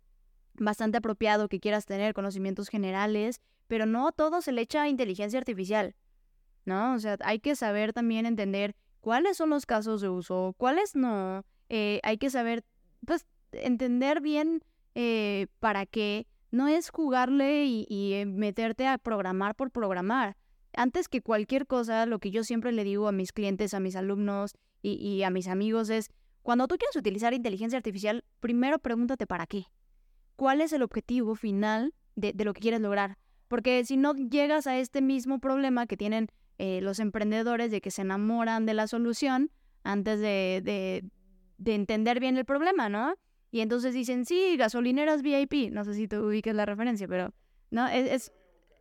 bastante 0.58 0.98
apropiado 0.98 1.50
que 1.50 1.60
quieras 1.60 1.86
tener 1.86 2.14
conocimientos 2.14 2.70
generales, 2.70 3.42
pero 3.68 3.86
no 3.86 4.12
todo 4.12 4.42
se 4.42 4.52
le 4.52 4.62
echa 4.62 4.88
inteligencia 4.88 5.40
artificial, 5.40 5.96
¿no? 6.66 6.94
O 6.94 7.00
sea, 7.00 7.18
hay 7.22 7.40
que 7.40 7.56
saber 7.56 7.94
también 7.94 8.26
entender 8.26 8.76
cuáles 9.02 9.38
son 9.38 9.50
los 9.50 9.66
casos 9.66 10.02
de 10.02 10.10
uso, 10.10 10.56
cuáles 10.58 10.96
no. 10.96 11.44
Eh, 11.70 12.00
hay 12.04 12.18
que 12.18 12.30
saber, 12.30 12.64
pues, 13.06 13.26
entender 13.52 14.22
bien 14.22 14.64
eh, 14.96 15.48
para 15.60 15.86
qué. 15.86 16.28
No 16.56 16.70
es 16.70 16.90
jugarle 16.90 17.66
y, 17.66 18.14
eh, 18.14 18.26
meterte 18.26 18.88
a 18.88 18.98
programar 18.98 19.56
por 19.56 19.72
programar. 19.72 20.38
Antes 20.72 21.10
que 21.10 21.22
cualquier 21.22 21.68
cosa, 21.68 22.06
lo 22.06 22.20
que 22.20 22.32
yo 22.32 22.46
siempre 22.46 22.72
le 22.72 22.86
digo 22.86 23.10
a 23.10 23.12
mis 23.12 23.34
clientes, 23.34 23.74
a 23.74 23.82
mis 23.82 23.98
alumnos 23.98 24.54
y, 24.82 25.22
a 25.24 25.30
mis 25.32 25.50
amigos 25.50 25.90
es, 25.90 26.10
cuando 26.44 26.70
tú 26.70 26.78
quieres 26.78 26.96
utilizar 26.96 27.34
inteligencia 27.34 27.76
artificial, 27.76 28.24
primero 28.40 28.80
pregúntate 28.80 29.28
para 29.28 29.48
qué. 29.48 29.66
¿Cuál 30.38 30.62
es 30.62 30.72
el 30.72 30.82
objetivo 30.82 31.36
final 31.36 31.94
de, 32.16 32.34
lo 32.46 32.54
que 32.54 32.62
quieres 32.62 32.80
lograr? 32.80 33.18
Porque 33.50 33.84
si 33.84 33.98
no 33.98 34.14
llegas 34.14 34.66
a 34.66 34.78
este 34.78 35.02
mismo 35.02 35.40
problema 35.40 35.88
que 35.88 35.98
tienen 35.98 36.30
eh, 36.58 36.80
los 36.80 37.02
emprendedores 37.02 37.70
de 37.70 37.82
que 37.82 37.92
se 37.92 38.04
enamoran 38.04 38.66
de 38.66 38.76
la 38.76 38.88
solución 38.88 39.52
antes 39.84 40.22
de, 40.22 40.62
de, 41.58 41.74
entender 41.74 42.22
bien 42.22 42.38
el 42.38 42.46
problema, 42.46 42.88
¿no? 42.88 43.16
Y 43.52 43.62
entonces 43.62 43.94
dicen, 43.94 44.26
sí, 44.26 44.58
gasolineras 44.58 45.22
VIP. 45.22 45.72
No 45.72 45.84
sé 45.84 45.94
si 45.94 46.08
tú 46.08 46.18
ubiques 46.28 46.54
la 46.54 46.66
referencia, 46.66 47.08
pero 47.08 47.34
no, 47.72 47.88
es, 47.88 48.12
es, 48.12 48.34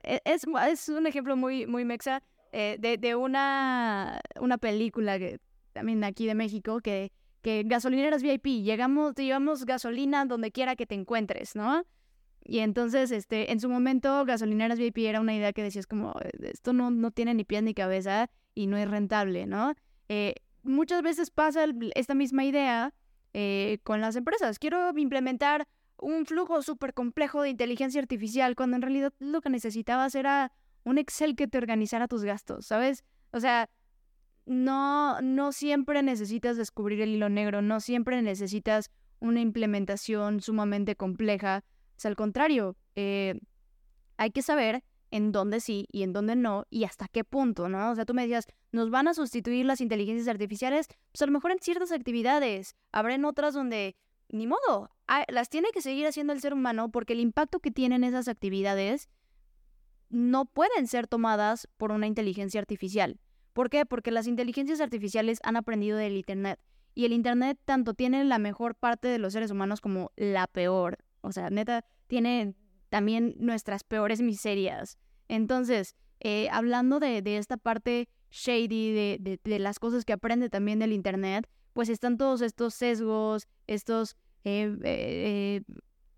e, 0.02 0.20
es, 0.24 0.44
es 0.68 0.88
un 0.88 1.06
ejemplo 1.06 1.36
muy, 1.36 1.66
muy 1.66 1.84
mexa 1.84 2.22
eh, 2.52 2.76
de, 2.78 2.98
de 2.98 3.14
una, 3.14 4.20
una 4.40 4.58
película 4.58 5.18
que 5.18 5.40
también 5.72 6.04
aquí 6.04 6.26
de 6.26 6.34
México 6.34 6.80
que, 6.80 7.12
que 7.42 7.62
gasolineras 7.66 8.22
VIP, 8.22 8.62
llegamos, 8.62 9.14
te 9.14 9.24
llevamos 9.24 9.66
gasolina 9.66 10.24
donde 10.24 10.52
quiera 10.52 10.76
que 10.76 10.86
te 10.86 10.94
encuentres, 10.94 11.56
¿no? 11.56 11.84
Y 12.44 12.58
entonces, 12.60 13.10
este, 13.10 13.52
en 13.52 13.60
su 13.60 13.68
momento, 13.68 14.24
gasolineras 14.24 14.78
VIP 14.78 14.98
era 14.98 15.20
una 15.20 15.34
idea 15.34 15.52
que 15.52 15.62
decías 15.62 15.86
como, 15.86 16.14
esto 16.40 16.72
no, 16.72 16.90
no 16.90 17.10
tiene 17.10 17.34
ni 17.34 17.44
pies 17.44 17.62
ni 17.62 17.74
cabeza 17.74 18.30
y 18.54 18.66
no 18.66 18.76
es 18.76 18.88
rentable, 18.88 19.46
¿no? 19.46 19.74
Eh, 20.08 20.34
muchas 20.62 21.02
veces 21.02 21.30
pasa 21.30 21.66
esta 21.94 22.14
misma 22.14 22.44
idea 22.44 22.94
eh, 23.34 23.78
con 23.82 24.00
las 24.00 24.16
empresas. 24.16 24.58
Quiero 24.58 24.96
implementar 24.96 25.66
un 25.98 26.24
flujo 26.24 26.62
súper 26.62 26.94
complejo 26.94 27.42
de 27.42 27.50
inteligencia 27.50 28.00
artificial 28.00 28.56
cuando 28.56 28.76
en 28.76 28.82
realidad 28.82 29.12
lo 29.18 29.40
que 29.40 29.50
necesitabas 29.50 30.14
era 30.14 30.52
un 30.84 30.98
Excel 30.98 31.34
que 31.34 31.48
te 31.48 31.58
organizara 31.58 32.08
tus 32.08 32.24
gastos, 32.24 32.66
¿sabes? 32.66 33.04
O 33.32 33.40
sea, 33.40 33.68
no, 34.46 35.20
no 35.20 35.52
siempre 35.52 36.02
necesitas 36.02 36.56
descubrir 36.56 37.00
el 37.00 37.10
hilo 37.10 37.28
negro, 37.28 37.62
no 37.62 37.80
siempre 37.80 38.20
necesitas 38.22 38.90
una 39.20 39.40
implementación 39.40 40.40
sumamente 40.40 40.96
compleja. 40.96 41.64
O 42.02 42.08
al 42.08 42.16
contrario, 42.16 42.76
eh, 42.96 43.40
hay 44.16 44.30
que 44.30 44.42
saber 44.42 44.84
en 45.14 45.30
dónde 45.30 45.60
sí 45.60 45.86
y 45.92 46.02
en 46.02 46.12
dónde 46.12 46.34
no 46.34 46.66
y 46.70 46.82
hasta 46.82 47.06
qué 47.06 47.22
punto, 47.22 47.68
¿no? 47.68 47.92
O 47.92 47.94
sea, 47.94 48.04
tú 48.04 48.14
me 48.14 48.22
decías, 48.22 48.48
¿nos 48.72 48.90
van 48.90 49.06
a 49.06 49.14
sustituir 49.14 49.64
las 49.64 49.80
inteligencias 49.80 50.26
artificiales? 50.26 50.88
Pues 51.12 51.22
a 51.22 51.26
lo 51.26 51.30
mejor 51.30 51.52
en 51.52 51.60
ciertas 51.60 51.92
actividades, 51.92 52.74
habrá 52.90 53.14
en 53.14 53.24
otras 53.24 53.54
donde, 53.54 53.94
ni 54.28 54.48
modo, 54.48 54.90
las 55.28 55.50
tiene 55.50 55.68
que 55.72 55.82
seguir 55.82 56.04
haciendo 56.08 56.32
el 56.32 56.40
ser 56.40 56.52
humano 56.52 56.90
porque 56.90 57.12
el 57.12 57.20
impacto 57.20 57.60
que 57.60 57.70
tienen 57.70 58.02
esas 58.02 58.26
actividades 58.26 59.08
no 60.08 60.46
pueden 60.46 60.88
ser 60.88 61.06
tomadas 61.06 61.68
por 61.76 61.92
una 61.92 62.08
inteligencia 62.08 62.60
artificial. 62.60 63.20
¿Por 63.52 63.70
qué? 63.70 63.86
Porque 63.86 64.10
las 64.10 64.26
inteligencias 64.26 64.80
artificiales 64.80 65.38
han 65.44 65.54
aprendido 65.54 65.96
del 65.96 66.16
Internet. 66.16 66.58
Y 66.96 67.04
el 67.04 67.12
Internet 67.12 67.56
tanto 67.64 67.94
tiene 67.94 68.24
la 68.24 68.40
mejor 68.40 68.74
parte 68.74 69.06
de 69.06 69.18
los 69.20 69.32
seres 69.32 69.52
humanos 69.52 69.80
como 69.80 70.10
la 70.16 70.48
peor. 70.48 70.98
O 71.20 71.30
sea, 71.30 71.50
neta, 71.50 71.84
tiene 72.08 72.56
también 72.94 73.34
nuestras 73.38 73.82
peores 73.82 74.22
miserias. 74.22 74.98
Entonces, 75.26 75.96
eh, 76.20 76.48
hablando 76.52 77.00
de, 77.00 77.24
esta 77.38 77.56
parte 77.56 78.08
shady, 78.30 78.92
de, 78.92 79.40
de, 79.42 79.58
las 79.58 79.80
cosas 79.80 80.04
que 80.04 80.12
aprende 80.12 80.48
también 80.48 80.78
del 80.78 80.92
Internet, 80.92 81.48
pues 81.72 81.88
están 81.88 82.16
todos 82.18 82.40
estos 82.40 82.72
sesgos, 82.72 83.48
estos 83.66 84.16
eh, 84.44 84.76
eh, 84.84 85.62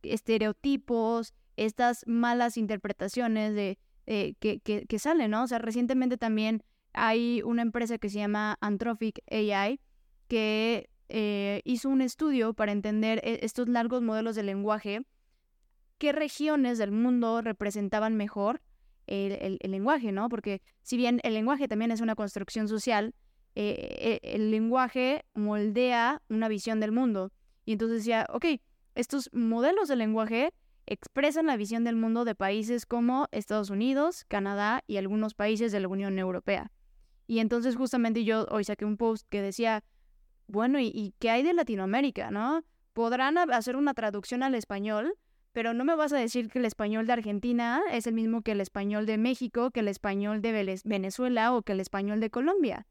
estereotipos, 0.03 1.33
estas 1.57 2.07
malas 2.07 2.59
interpretaciones 2.59 3.55
de, 3.55 3.79
que, 4.05 4.61
que, 4.61 4.99
salen, 4.99 5.31
¿no? 5.31 5.45
O 5.45 5.47
sea, 5.47 5.59
recientemente 5.59 6.19
también 6.19 6.63
hay 6.93 7.41
una 7.43 7.63
empresa 7.63 7.97
que 7.97 8.11
se 8.11 8.19
llama 8.19 8.59
Anthropic 8.61 9.21
AI 9.31 9.81
que 10.29 10.91
hizo 11.65 11.89
un 11.89 12.03
estudio 12.03 12.53
para 12.53 12.73
entender 12.73 13.23
estos 13.25 13.67
largos 13.67 14.03
modelos 14.03 14.37
de 14.37 14.43
lenguaje 14.43 15.07
qué 15.99 16.13
regiones 16.13 16.79
del 16.79 16.93
mundo 16.93 17.43
representaban 17.43 18.17
mejor 18.17 18.61
el, 19.07 19.59
lenguaje, 19.63 20.13
¿no? 20.13 20.29
Porque 20.29 20.63
si 20.83 20.97
bien 20.97 21.21
el 21.23 21.35
lenguaje 21.35 21.69
también 21.69 21.91
es 21.91 22.01
una 22.01 22.15
construcción 22.15 22.69
social, 22.69 23.15
eh, 23.55 24.21
e, 24.23 24.35
el 24.35 24.51
lenguaje 24.51 25.25
moldea 25.35 26.23
una 26.29 26.49
visión 26.49 26.81
del 26.81 26.93
mundo. 26.93 27.33
Y 27.65 27.73
entonces 27.73 27.99
decía, 27.99 28.27
ok, 28.31 28.47
estos 28.95 29.31
modelos 29.33 29.89
de 29.89 29.97
lenguaje 29.97 30.53
expresan 30.87 31.47
la 31.47 31.57
visión 31.57 31.85
del 31.85 31.97
mundo 31.97 32.25
de 32.25 32.35
países 32.35 32.87
como 32.87 33.27
Estados 33.33 33.71
Unidos, 33.71 34.25
Canadá 34.29 34.83
y 34.87 34.99
algunos 34.99 35.35
países 35.35 35.73
de 35.73 35.81
la 35.81 35.89
Unión 35.89 36.19
Europea. 36.19 36.71
Y 37.27 37.41
entonces 37.41 37.75
justamente 37.77 38.25
yo 38.25 38.47
hoy 38.51 38.65
saqué 38.65 38.85
un 38.85 38.97
post 38.97 39.27
que 39.29 39.43
decía, 39.43 39.83
bueno, 40.47 40.79
¿y, 40.79 40.93
y 40.95 41.15
qué 41.19 41.31
hay 41.31 41.43
de 41.43 41.55
Latinoamérica, 41.55 42.31
no? 42.31 42.63
¿Podrán 42.93 43.37
hacer 43.37 43.77
una 43.77 43.95
traducción 43.95 44.43
al 44.43 44.55
español? 44.55 45.15
Pero 45.57 45.73
no 45.73 45.87
me 45.87 45.97
vas 45.97 46.13
a 46.13 46.19
decir 46.19 46.51
que 46.51 46.59
el 46.59 46.67
español 46.67 47.07
de 47.07 47.15
Argentina 47.15 47.81
es 47.91 48.07
el 48.07 48.13
mismo 48.13 48.43
que 48.43 48.53
el 48.53 48.61
español 48.61 49.07
de 49.07 49.17
México, 49.17 49.71
que 49.71 49.81
el 49.81 49.89
español 49.89 50.43
de 50.43 50.81
Venezuela 50.85 51.55
o 51.55 51.63
que 51.63 51.73
el 51.73 51.81
español 51.81 52.21
de 52.21 52.29
Colombia, 52.29 52.87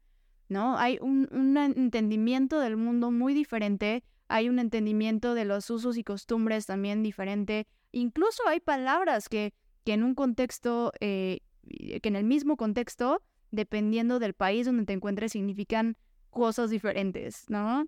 ¿no? 0.48 0.76
Hay 0.76 0.98
un, 1.00 1.28
entendimiento 1.56 2.58
del 2.58 2.76
mundo 2.76 3.12
muy 3.12 3.34
diferente, 3.34 4.02
hay 4.26 4.48
un 4.48 4.58
entendimiento 4.58 5.34
de 5.34 5.44
los 5.44 5.70
usos 5.70 5.96
y 5.96 6.02
costumbres 6.02 6.66
también 6.66 7.04
diferente, 7.04 7.68
incluso 7.92 8.42
hay 8.48 8.58
palabras 8.58 9.28
que, 9.28 9.54
que 9.84 9.92
en 9.92 10.02
un 10.02 10.16
contexto, 10.16 10.92
eh, 10.98 11.42
que 11.62 12.08
en 12.08 12.16
el 12.16 12.24
mismo 12.24 12.56
contexto, 12.56 13.22
dependiendo 13.52 14.18
del 14.18 14.34
país 14.34 14.66
donde 14.66 14.86
te 14.86 14.92
encuentres, 14.92 15.30
significan 15.30 15.96
cosas 16.30 16.70
diferentes, 16.70 17.44
¿no? 17.48 17.86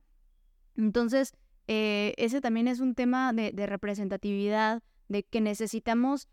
Entonces, 0.77 1.33
eh, 1.69 2.15
ese 2.17 2.41
también 2.41 2.67
es 2.67 2.81
un 2.81 2.95
tema 2.95 3.33
de, 3.35 3.67
representatividad, 3.67 4.83
de 5.09 5.23
que 5.23 5.43
necesitamos 5.43 6.27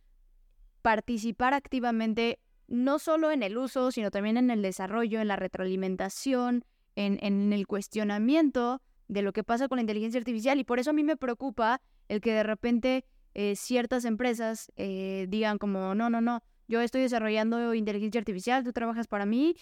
participar 0.82 1.54
activamente 1.54 2.40
no 2.68 3.00
solo 3.00 3.32
en 3.32 3.44
el 3.44 3.58
uso, 3.58 3.92
sino 3.92 4.12
también 4.12 4.38
en 4.38 4.50
el 4.50 4.62
desarrollo, 4.62 5.20
en 5.20 5.28
la 5.28 5.36
retroalimentación, 5.36 6.64
en, 6.96 7.52
el 7.52 7.68
cuestionamiento 7.68 8.82
de 9.10 9.22
lo 9.22 9.34
que 9.34 9.44
pasa 9.44 9.68
con 9.68 9.76
la 9.76 9.82
inteligencia 9.82 10.18
artificial. 10.18 10.58
Y 10.58 10.64
por 10.64 10.80
eso 10.80 10.92
a 10.92 10.94
mí 10.94 11.04
me 11.04 11.18
preocupa 11.18 11.82
el 12.08 12.22
que 12.22 12.32
de 12.32 12.44
repente 12.44 13.04
eh, 13.34 13.58
ciertas 13.58 14.06
empresas 14.06 14.72
eh, 14.78 15.26
digan 15.28 15.58
como, 15.58 15.96
no, 15.96 16.10
no, 16.10 16.22
no, 16.22 16.44
yo 16.70 16.80
estoy 16.80 17.02
desarrollando 17.02 17.74
inteligencia 17.74 18.20
artificial, 18.20 18.64
tú 18.64 18.72
trabajas 18.72 19.08
para 19.08 19.26
mí, 19.26 19.56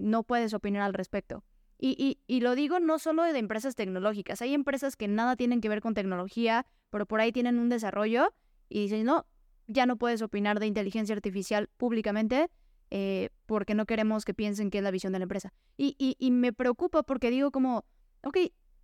no 0.00 0.22
puedes 0.22 0.54
opinar 0.54 0.82
al 0.82 0.94
respecto. 0.94 1.44
Y, 1.82 2.18
y, 2.26 2.40
lo 2.40 2.54
digo 2.54 2.78
no 2.78 2.98
solo 2.98 3.22
de 3.22 3.38
empresas 3.38 3.74
tecnológicas, 3.74 4.42
hay 4.42 4.52
empresas 4.52 4.96
que 4.96 5.08
nada 5.08 5.34
tienen 5.34 5.62
que 5.62 5.70
ver 5.70 5.80
con 5.80 5.94
tecnología, 5.94 6.66
pero 6.90 7.06
por 7.06 7.22
ahí 7.22 7.32
tienen 7.32 7.58
un 7.58 7.70
desarrollo 7.70 8.34
y 8.68 8.82
dicen, 8.82 9.06
no, 9.06 9.26
ya 9.66 9.86
no 9.86 9.96
puedes 9.96 10.20
opinar 10.20 10.60
de 10.60 10.66
inteligencia 10.66 11.14
artificial 11.14 11.70
públicamente 11.78 12.50
eh, 12.90 13.30
porque 13.46 13.74
no 13.74 13.86
queremos 13.86 14.26
que 14.26 14.34
piensen 14.34 14.70
que 14.70 14.78
es 14.78 14.84
la 14.84 14.90
visión 14.90 15.14
de 15.14 15.20
la 15.20 15.22
empresa. 15.22 15.54
Y, 15.78 15.96
y, 15.98 16.16
y 16.18 16.32
me 16.32 16.52
preocupa 16.52 17.02
porque 17.02 17.30
digo 17.30 17.50
como, 17.50 17.86
ok, 18.24 18.36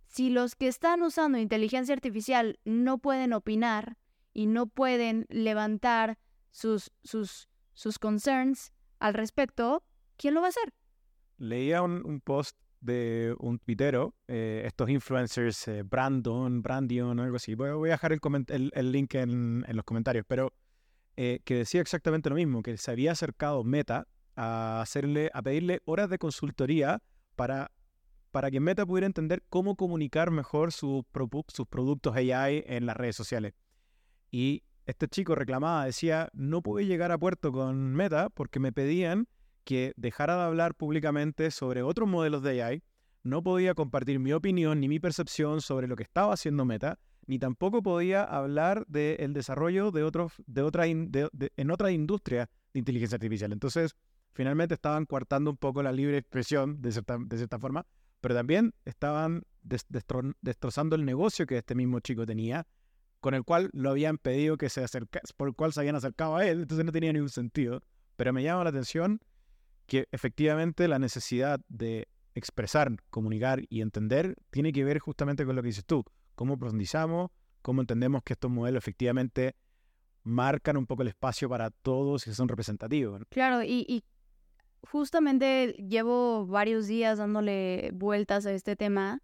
si 0.07 0.31
los 0.31 0.55
que 0.55 0.67
están 0.67 1.03
usando 1.03 1.37
inteligencia 1.37 1.93
artificial 1.93 2.59
no 2.65 2.97
pueden 2.97 3.31
opinar 3.31 3.95
y 4.33 4.47
no 4.47 4.65
pueden 4.65 5.27
levantar 5.29 6.17
sus, 6.49 6.91
sus, 7.03 7.47
concerns 7.99 8.73
al 8.97 9.13
respecto, 9.13 9.83
¿quién 10.15 10.33
lo 10.33 10.41
va 10.41 10.47
a 10.47 10.49
hacer? 10.49 10.73
Leía 11.37 11.83
un 11.83 12.21
post 12.21 12.57
de 12.79 13.35
un 13.39 13.59
tuitero, 13.59 14.15
eh, 14.27 14.63
estos 14.65 14.89
influencers, 14.89 15.67
eh, 15.67 15.83
Brandon, 15.83 16.61
Brandion, 16.61 17.19
algo 17.19 17.37
así. 17.37 17.55
Voy, 17.55 17.89
a 17.89 17.93
dejar 17.93 18.11
el, 18.13 18.71
el, 18.73 18.91
link 18.91 19.15
en, 19.15 19.65
en, 19.67 19.75
los 19.75 19.85
comentarios, 19.85 20.25
pero 20.27 20.53
eh, 21.15 21.39
que 21.43 21.55
decía 21.55 21.81
exactamente 21.81 22.29
lo 22.29 22.35
mismo, 22.35 22.61
que 22.61 22.77
se 22.77 22.91
había 22.91 23.11
acercado 23.11 23.63
Meta 23.63 24.07
a, 24.35 24.81
hacerle, 24.81 25.31
a 25.33 25.41
pedirle 25.41 25.81
horas 25.85 26.09
de 26.09 26.19
consultoría 26.19 27.01
para, 27.35 27.71
para 28.31 28.51
que 28.51 28.59
Meta 28.59 28.85
pudiera 28.85 29.07
entender 29.07 29.43
cómo 29.49 29.75
comunicar 29.75 30.29
mejor 30.29 30.71
sus 30.71 31.03
productos 31.69 32.15
AI 32.15 32.63
en 32.67 32.85
las 32.85 32.95
redes 32.95 33.15
sociales. 33.15 33.53
Y 34.29 34.63
este 34.85 35.07
chico 35.07 35.33
reclamaba, 35.33 35.85
decía, 35.85 36.29
no 36.33 36.61
pude 36.61 36.85
llegar 36.85 37.11
a 37.11 37.17
puerto 37.17 37.51
con 37.51 37.93
Meta 37.93 38.29
porque 38.29 38.59
me 38.59 38.71
pedían 38.71 39.27
que 39.67 39.91
dejara 39.97 40.37
de 40.37 40.43
hablar 40.43 40.75
públicamente 40.75 41.51
sobre 41.51 41.83
otros 41.83 42.07
modelos 42.07 42.41
de 42.41 42.63
AI, 42.63 42.83
no 43.23 43.43
podía 43.43 43.73
compartir 43.73 44.17
mi 44.17 44.31
opinión 44.31 44.79
ni 44.79 44.87
mi 44.87 44.97
percepción 44.97 45.59
sobre 45.59 45.89
lo 45.89 45.97
que 45.97 46.03
estaba 46.03 46.33
haciendo 46.33 46.63
Meta, 46.63 46.99
ni 47.25 47.37
tampoco 47.37 47.83
podía 47.83 48.23
hablar 48.23 48.85
del 48.87 49.33
desarrollo 49.33 49.91
de 49.91 50.03
otros, 50.03 50.31
de 50.45 50.61
otra 50.61 50.87
en 50.87 51.69
otra 51.69 51.91
industria 51.91 52.49
de 52.71 52.79
inteligencia 52.79 53.17
artificial. 53.17 53.51
Entonces, 53.51 53.93
finalmente 54.31 54.75
estaban 54.75 55.05
coartando 55.05 55.51
un 55.51 55.57
poco 55.57 55.83
la 55.83 55.91
libre 55.91 56.17
expresión 56.17 56.81
de 56.81 56.93
cierta, 56.93 57.17
de 57.19 57.35
cierta 57.35 57.59
forma, 57.59 57.85
pero 58.21 58.35
también 58.35 58.73
estaban 58.85 59.43
destrozando 59.61 60.95
el 60.95 61.03
negocio 61.03 61.45
que 61.45 61.57
este 61.57 61.75
mismo 61.75 61.99
chico 61.99 62.25
tenía, 62.25 62.65
con 63.19 63.33
el 63.33 63.43
cual 63.43 63.69
lo 63.73 63.89
habían 63.89 64.17
pedido 64.17 64.55
que 64.55 64.69
se 64.69 64.81
acercara, 64.81 65.25
por 65.35 65.49
el 65.49 65.55
cual 65.55 65.73
se 65.73 65.81
habían 65.81 65.97
acercado 65.97 66.37
a 66.37 66.47
él, 66.47 66.61
entonces 66.61 66.85
no 66.85 66.93
tenía 66.93 67.11
ningún 67.11 67.27
sentido. 67.27 67.83
Pero 68.15 68.31
me 68.31 68.43
llama 68.43 68.63
la 68.63 68.69
atención 68.69 69.19
que 69.87 70.07
efectivamente 70.11 70.87
la 70.87 70.99
necesidad 70.99 71.59
de 71.69 72.07
expresar, 72.35 72.91
comunicar 73.09 73.63
y 73.69 73.81
entender 73.81 74.35
tiene 74.51 74.71
que 74.71 74.83
ver 74.83 74.99
justamente 74.99 75.45
con 75.45 75.55
lo 75.55 75.61
que 75.63 75.69
dices 75.69 75.85
tú, 75.85 76.03
cómo 76.35 76.57
profundizamos, 76.57 77.31
cómo 77.61 77.81
entendemos 77.81 78.21
que 78.23 78.33
estos 78.33 78.51
modelos 78.51 78.83
efectivamente 78.83 79.55
marcan 80.23 80.77
un 80.77 80.85
poco 80.85 81.01
el 81.01 81.07
espacio 81.07 81.49
para 81.49 81.71
todos 81.71 82.27
y 82.27 82.33
son 82.33 82.47
representativos. 82.47 83.21
Claro, 83.29 83.63
y, 83.63 84.03
justamente 84.91 85.73
llevo 85.89 86.45
varios 86.45 86.85
días 86.87 87.17
dándole 87.17 87.89
vueltas 87.93 88.45
a 88.45 88.51
este 88.51 88.75
tema, 88.75 89.21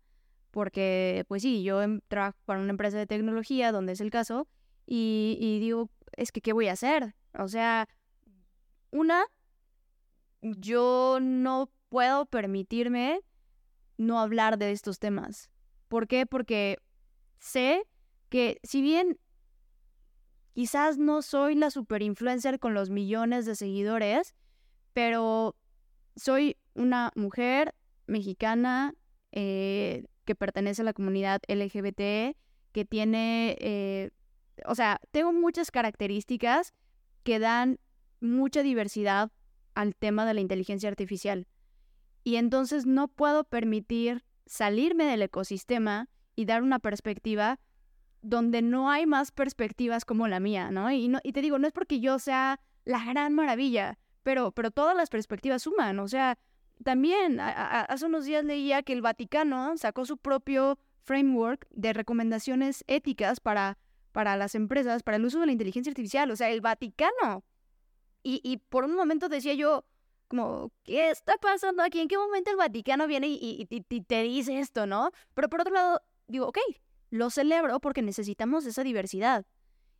porque 0.49 1.25
pues 1.27 1.43
sí, 1.43 1.63
yo 1.63 1.81
em, 1.81 2.01
trabajo 2.07 2.37
para 2.45 2.59
una 2.59 2.71
empresa 2.71 2.97
de 2.97 3.05
tecnología, 3.05 3.71
donde 3.71 3.93
es 3.93 4.01
el 4.01 4.09
caso, 4.09 4.47
y, 4.87 5.37
y 5.39 5.59
digo, 5.59 5.89
es 6.13 6.31
que, 6.31 6.41
¿qué 6.41 6.53
voy 6.53 6.67
a 6.67 6.73
hacer? 6.73 7.15
O 7.37 7.47
sea, 7.47 7.87
una, 8.91 9.25
yo 10.43 11.19
no 11.21 11.71
puedo 11.89 12.25
permitirme 12.25 13.21
no 13.97 14.19
hablar 14.19 14.57
de 14.57 14.71
estos 14.71 14.99
temas. 14.99 15.49
¿Por 15.87 16.07
qué? 16.07 16.25
Porque 16.25 16.77
sé 17.39 17.83
que 18.29 18.59
si 18.63 18.81
bien 18.81 19.17
quizás 20.53 20.97
no 20.97 21.21
soy 21.21 21.55
la 21.55 21.71
super 21.71 22.01
influencer 22.01 22.59
con 22.59 22.73
los 22.73 22.89
millones 22.89 23.45
de 23.45 23.55
seguidores, 23.55 24.35
pero 24.93 25.55
soy 26.15 26.57
una 26.75 27.11
mujer 27.15 27.73
mexicana 28.05 28.93
eh, 29.31 30.05
que 30.25 30.35
pertenece 30.35 30.81
a 30.81 30.85
la 30.85 30.93
comunidad 30.93 31.41
LGBT, 31.47 32.35
que 32.71 32.85
tiene, 32.85 33.55
eh, 33.59 34.11
o 34.65 34.75
sea, 34.75 34.99
tengo 35.11 35.31
muchas 35.31 35.71
características 35.71 36.73
que 37.23 37.39
dan 37.39 37.79
mucha 38.19 38.61
diversidad 38.61 39.31
al 39.75 39.95
tema 39.95 40.25
de 40.25 40.33
la 40.33 40.41
inteligencia 40.41 40.89
artificial. 40.89 41.47
Y 42.23 42.37
entonces 42.37 42.85
no 42.85 43.07
puedo 43.07 43.43
permitir 43.43 44.23
salirme 44.45 45.05
del 45.05 45.21
ecosistema 45.21 46.09
y 46.35 46.45
dar 46.45 46.63
una 46.63 46.79
perspectiva 46.79 47.59
donde 48.21 48.61
no 48.61 48.89
hay 48.89 49.05
más 49.05 49.31
perspectivas 49.31 50.05
como 50.05 50.27
la 50.27 50.39
mía, 50.39 50.71
¿no? 50.71 50.91
Y, 50.91 51.11
y 51.23 51.33
te 51.33 51.41
digo, 51.41 51.59
no 51.59 51.67
es 51.67 51.73
porque 51.73 51.99
yo 51.99 52.19
sea 52.19 52.59
la 52.85 53.03
gran 53.03 53.33
maravilla, 53.33 53.99
pero, 54.23 54.51
pero 54.51 54.71
todas 54.71 54.95
las 54.95 55.09
perspectivas 55.09 55.63
suman, 55.63 55.99
o 55.99 56.07
sea, 56.07 56.37
también 56.83 57.39
hace 57.39 58.05
unos 58.05 58.25
días 58.25 58.43
leía 58.43 58.83
que 58.83 58.93
el 58.93 59.01
Vaticano 59.01 59.77
sacó 59.77 60.05
su 60.05 60.17
propio 60.17 60.77
framework 61.03 61.67
de 61.71 61.93
recomendaciones 61.93 62.83
éticas 62.87 63.39
para, 63.39 63.77
para 64.11 64.37
las 64.37 64.55
empresas, 64.55 65.03
para 65.03 65.17
el 65.17 65.25
uso 65.25 65.39
de 65.39 65.47
la 65.47 65.51
inteligencia 65.51 65.91
artificial, 65.91 66.31
o 66.31 66.35
sea, 66.35 66.49
el 66.49 66.61
Vaticano. 66.61 67.43
Y, 68.23 68.41
y 68.43 68.57
por 68.57 68.85
un 68.85 68.95
momento 68.95 69.29
decía 69.29 69.53
yo, 69.53 69.85
como, 70.33 70.71
¿qué 70.83 71.11
está 71.11 71.37
pasando 71.37 71.83
aquí? 71.83 71.99
¿En 71.99 72.07
qué 72.07 72.17
momento 72.17 72.49
el 72.49 72.57
Vaticano 72.57 73.05
viene 73.05 73.27
y, 73.29 73.65
te 73.67 74.23
dice 74.23 74.59
esto, 74.59 74.87
no? 74.87 75.11
Pero 75.35 75.47
por 75.47 75.61
otro 75.61 75.73
lado, 75.73 76.01
digo, 76.27 76.47
ok, 76.47 76.57
lo 77.11 77.29
celebro 77.29 77.79
porque 77.79 78.01
necesitamos 78.01 78.65
esa 78.65 78.83
diversidad. 78.83 79.45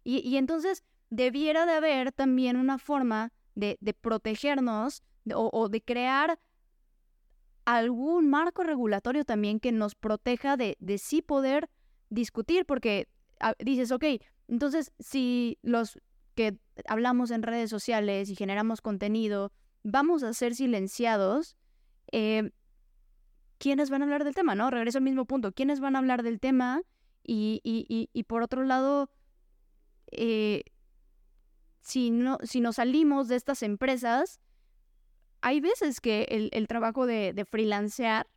Y, 0.04 0.28
y 0.28 0.38
entonces 0.38 0.84
debiera 1.12 1.68
de 1.68 1.74
haber 1.74 2.12
también 2.12 2.58
una 2.58 2.80
forma 2.80 3.32
de, 3.54 3.78
de 3.80 3.94
protegernos 3.94 5.04
o, 5.32 5.52
o, 5.54 5.70
de 5.70 5.82
crear 5.82 6.40
algún 7.66 8.30
marco 8.30 8.64
regulatorio 8.64 9.24
también 9.26 9.60
que 9.60 9.72
nos 9.72 9.94
proteja 9.94 10.58
de, 10.58 10.76
de 10.80 10.98
sí 10.98 11.22
poder 11.22 11.70
discutir, 12.10 12.66
porque 12.66 13.08
ah, 13.40 13.54
dices, 13.60 13.92
ok, 13.92 14.06
entonces 14.48 14.92
si 14.98 15.60
los 15.62 16.00
que 16.36 16.58
hablamos 16.88 17.32
en 17.32 17.44
redes 17.44 17.70
sociales 17.70 18.30
y 18.30 18.36
generamos 18.36 18.82
contenido 18.82 19.52
vamos 19.84 20.24
a 20.24 20.34
ser 20.34 20.56
silenciados, 20.56 21.58
eh, 22.12 22.52
¿quiénes 23.58 23.90
van 23.90 24.02
a 24.02 24.06
hablar 24.06 24.24
del 24.24 24.34
tema? 24.34 24.56
¿No? 24.56 24.72
Regreso 24.72 24.98
al 24.98 25.04
mismo 25.04 25.26
punto. 25.26 25.52
¿Quiénes 25.52 25.80
van 25.80 25.96
a 25.96 26.00
hablar 26.00 26.24
del 26.24 26.40
tema? 26.40 26.82
Y, 27.26 27.62
y, 27.64 28.10
y, 28.12 28.24
por 28.24 28.42
otro 28.42 28.64
lado, 28.64 29.10
eh, 30.12 30.64
si, 31.80 32.12
no, 32.12 32.38
si 32.44 32.60
nos 32.60 32.76
salimos 32.78 33.30
de 33.30 33.38
estas 33.38 33.64
empresas, 33.64 34.42
hay 35.42 35.62
veces 35.62 36.02
que 36.02 36.24
el, 36.30 36.50
el 36.52 36.68
trabajo 36.68 37.06
de, 37.06 37.32
de 37.34 37.46
freelancear 37.46 38.28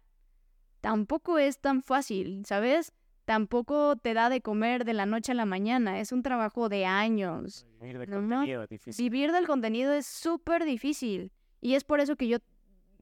tampoco 0.80 1.38
es 1.38 1.61
tan 1.61 1.82
fácil, 1.82 2.44
¿sabes? 2.47 2.92
Tampoco 3.27 3.97
te 3.97 4.14
da 4.14 4.31
de 4.31 4.41
comer 4.41 4.85
de 4.85 4.95
la 4.95 5.05
noche 5.05 5.33
a 5.33 5.35
la 5.35 5.47
mañana, 5.47 5.99
es 5.99 6.12
un 6.12 6.22
trabajo 6.22 6.68
de 6.68 6.87
años. 6.87 7.66
Vivir 7.81 7.99
del 7.99 8.09
contenido 8.09 8.62
es 8.62 8.68
difícil. 8.68 9.05
Vivir 9.05 9.33
del 9.33 9.47
contenido 9.49 9.93
es 9.93 10.07
súper 10.07 10.64
difícil. 10.64 11.33
Y 11.61 11.74
es 11.74 11.83
por 11.83 11.99
eso 11.99 12.14
que 12.14 12.29
yo 12.29 12.39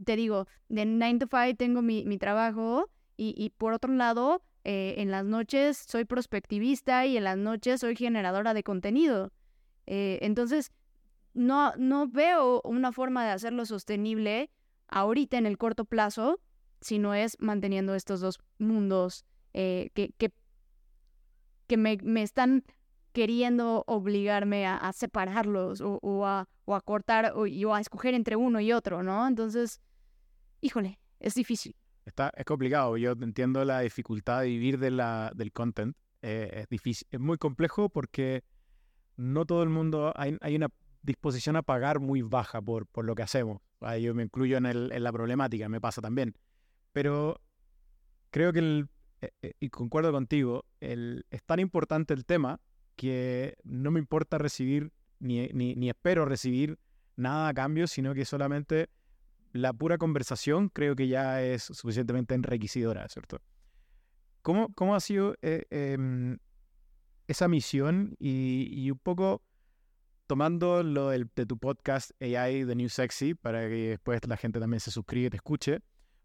te 0.03 0.17
digo, 0.17 0.47
de 0.71 0.87
9 0.87 1.19
to 1.19 1.29
5 1.31 1.57
tengo 1.59 1.83
mi, 1.83 2.07
mi 2.07 2.17
trabajo 2.17 2.89
y, 3.19 3.35
y, 3.37 3.51
por 3.51 3.75
otro 3.75 3.93
lado, 3.93 4.43
eh, 4.65 4.95
en 4.97 5.11
las 5.11 5.27
noches 5.27 5.77
soy 5.77 6.07
prospectivista 6.07 7.05
y 7.05 7.19
en 7.19 7.25
las 7.25 7.37
noches 7.37 7.83
soy 7.83 7.95
generadora 7.95 8.55
de 8.55 8.63
contenido. 8.63 9.31
Eh, 9.87 10.21
entonces, 10.23 10.73
no, 11.35 11.75
no 11.77 12.09
veo 12.09 12.63
una 12.65 12.93
forma 12.93 13.27
de 13.27 13.33
hacerlo 13.33 13.67
sostenible 13.67 14.51
ahorita 14.89 15.37
en 15.37 15.45
el 15.45 15.59
corto 15.59 15.85
plazo 15.85 16.41
si 16.81 16.99
no 16.99 17.13
es 17.13 17.37
manteniendo 17.41 17.95
estos 17.95 18.21
dos 18.21 18.41
mundos 18.59 19.27
eh, 19.55 19.91
que, 19.95 20.13
que, 20.19 20.33
que 21.67 21.77
me, 21.77 21.97
me, 22.03 22.23
están 22.23 22.65
queriendo 23.13 23.85
obligarme 23.87 24.67
a, 24.67 24.77
a 24.77 24.93
separarlos 24.93 25.81
o, 25.81 25.99
o, 26.03 26.27
a, 26.27 26.49
o, 26.65 26.75
a, 26.75 26.81
cortar 26.81 27.33
o, 27.35 27.45
o, 27.45 27.75
a 27.75 27.81
escoger 27.81 28.15
entre 28.15 28.37
uno 28.37 28.61
y 28.61 28.73
otro, 28.73 29.03
¿no? 29.03 29.27
Entonces, 29.27 29.81
híjole, 30.61 31.01
es 31.21 31.35
difícil. 31.35 31.77
Está, 32.05 32.31
es 32.37 32.45
complicado, 32.45 32.97
yo 32.97 33.13
entiendo 33.13 33.65
la 33.65 33.81
dificultad 33.81 34.43
de 34.43 34.49
vivir 34.49 34.79
de 34.79 34.91
la, 34.91 35.33
del 35.35 35.53
content, 35.53 35.97
eh, 36.21 36.51
es 36.53 36.69
difícil, 36.69 37.07
es 37.11 37.21
muy 37.21 37.39
complejo 37.39 37.89
porque 37.89 38.45
no 39.17 39.47
todo 39.47 39.63
el 39.63 39.71
mundo, 39.71 40.13
hay, 40.17 40.37
hay 40.41 40.57
una 40.57 40.69
disposición 41.03 41.57
a 41.57 41.63
pagar 41.63 42.01
muy 42.01 42.23
baja 42.23 42.61
por, 42.61 42.87
por 42.87 43.05
lo 43.05 43.15
que 43.15 43.23
hacemos. 43.23 43.61
Yo 44.01 44.15
me 44.15 44.23
incluyo 44.23 44.57
en, 44.57 44.67
el, 44.67 44.91
en 44.93 45.05
la 45.05 45.13
problemática, 45.13 45.69
me 45.69 45.81
pasa 45.81 46.01
también. 46.01 46.35
Pero 46.93 47.41
creo 48.31 48.53
que 48.53 48.61
el 48.61 48.89
y 49.61 49.71
concuerdo 49.71 50.13
contigo, 50.13 50.65
el, 50.81 51.27
es 51.31 51.43
tan 51.45 51.61
importante 51.61 52.15
el 52.15 52.25
tema 52.25 52.61
que 52.97 53.57
no 53.65 53.91
me 53.91 54.01
importa 54.01 54.39
recibir, 54.39 54.93
ni, 55.19 55.49
ni, 55.49 55.75
ni, 55.75 55.89
espero 55.89 56.25
recibir 56.25 56.79
nada 57.17 57.49
a 57.49 57.55
cambio, 57.55 57.87
sino 57.87 58.15
que 58.15 58.25
solamente 58.25 58.89
la 59.53 59.73
pura 59.73 59.99
conversación 59.99 60.69
creo 60.69 60.97
que 60.97 61.09
ya 61.09 61.43
es 61.43 61.63
suficientemente 61.63 62.35
enriquecedora, 62.35 63.09
¿cierto? 63.09 63.41
¿Cómo, 64.43 64.73
cómo 64.75 64.95
ha 64.95 65.01
sido 65.01 65.37
eh, 65.43 65.65
eh, 65.71 66.37
esa 67.29 67.49
misión 67.49 68.17
y, 68.19 68.69
y, 68.71 68.91
un 68.91 68.99
poco 68.99 69.43
tomando 70.27 70.83
lo 70.83 71.11
del, 71.11 71.31
de 71.35 71.47
tu 71.47 71.57
podcast 71.59 72.11
AI, 72.21 72.67
The 72.67 72.75
New 72.75 72.89
Sexy, 72.89 73.35
para 73.35 73.69
que 73.69 73.91
después 73.91 74.21
la 74.27 74.37
gente 74.37 74.61
también 74.61 74.81
se 74.81 74.91
suscriba 74.91 75.29
y 75.29 75.31
te 75.31 75.37
escuche? 75.37 75.81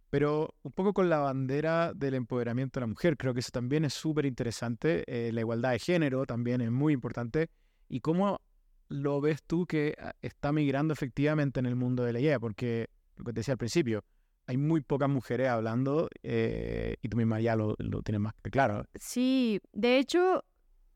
Pero 0.09 0.55
un 0.63 0.71
poco 0.71 0.93
con 0.93 1.09
la 1.09 1.19
bandera 1.19 1.93
del 1.93 2.15
empoderamiento 2.15 2.79
de 2.79 2.85
la 2.85 2.87
mujer. 2.87 3.17
Creo 3.17 3.33
que 3.33 3.41
eso 3.41 3.51
también 3.51 3.85
es 3.85 3.93
súper 3.93 4.25
interesante. 4.25 5.03
Eh, 5.07 5.31
la 5.31 5.41
igualdad 5.41 5.71
de 5.71 5.79
género 5.79 6.25
también 6.25 6.61
es 6.61 6.71
muy 6.71 6.93
importante. 6.93 7.49
¿Y 7.87 7.99
cómo 7.99 8.41
lo 8.87 9.21
ves 9.21 9.43
tú 9.43 9.65
que 9.65 9.95
ah, 9.99 10.13
está 10.21 10.51
migrando 10.51 10.93
efectivamente 10.93 11.59
en 11.59 11.67
el 11.67 11.75
mundo 11.75 12.03
de 12.03 12.13
la 12.13 12.19
IA? 12.19 12.39
Porque, 12.39 12.89
lo 13.17 13.25
que 13.25 13.33
te 13.33 13.39
decía 13.41 13.53
al 13.53 13.59
principio, 13.59 14.03
hay 14.47 14.57
muy 14.57 14.81
pocas 14.81 15.09
mujeres 15.09 15.47
hablando 15.49 16.09
eh, 16.23 16.95
y 17.03 17.09
tú 17.09 17.17
misma 17.17 17.39
ya 17.39 17.55
lo, 17.55 17.75
lo 17.77 18.01
tienes 18.01 18.21
más 18.21 18.33
claro. 18.41 18.85
Sí, 18.95 19.61
de 19.73 19.99
hecho, 19.99 20.43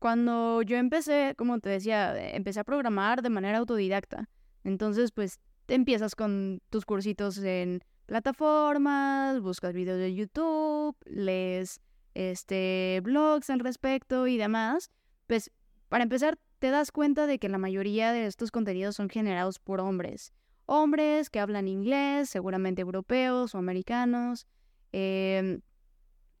cuando 0.00 0.60
yo 0.62 0.76
empecé, 0.76 1.34
como 1.38 1.60
te 1.60 1.68
decía, 1.68 2.34
empecé 2.34 2.58
a 2.58 2.64
programar 2.64 3.22
de 3.22 3.30
manera 3.30 3.58
autodidacta. 3.58 4.28
Entonces, 4.64 5.12
pues, 5.12 5.38
te 5.66 5.74
empiezas 5.74 6.16
con 6.16 6.60
tus 6.68 6.84
cursitos 6.84 7.38
en 7.38 7.80
plataformas, 8.06 9.40
buscas 9.40 9.72
videos 9.72 9.98
de 9.98 10.14
YouTube, 10.14 10.96
lees 11.06 11.80
este, 12.14 13.00
blogs 13.02 13.50
al 13.50 13.60
respecto 13.60 14.26
y 14.26 14.36
demás, 14.36 14.90
pues 15.26 15.50
para 15.88 16.04
empezar 16.04 16.38
te 16.58 16.70
das 16.70 16.92
cuenta 16.92 17.26
de 17.26 17.38
que 17.38 17.48
la 17.48 17.58
mayoría 17.58 18.12
de 18.12 18.26
estos 18.26 18.50
contenidos 18.50 18.96
son 18.96 19.08
generados 19.08 19.58
por 19.58 19.80
hombres. 19.80 20.32
Hombres 20.66 21.28
que 21.28 21.40
hablan 21.40 21.68
inglés, 21.68 22.30
seguramente 22.30 22.80
europeos 22.80 23.54
o 23.54 23.58
americanos. 23.58 24.46
Eh, 24.92 25.60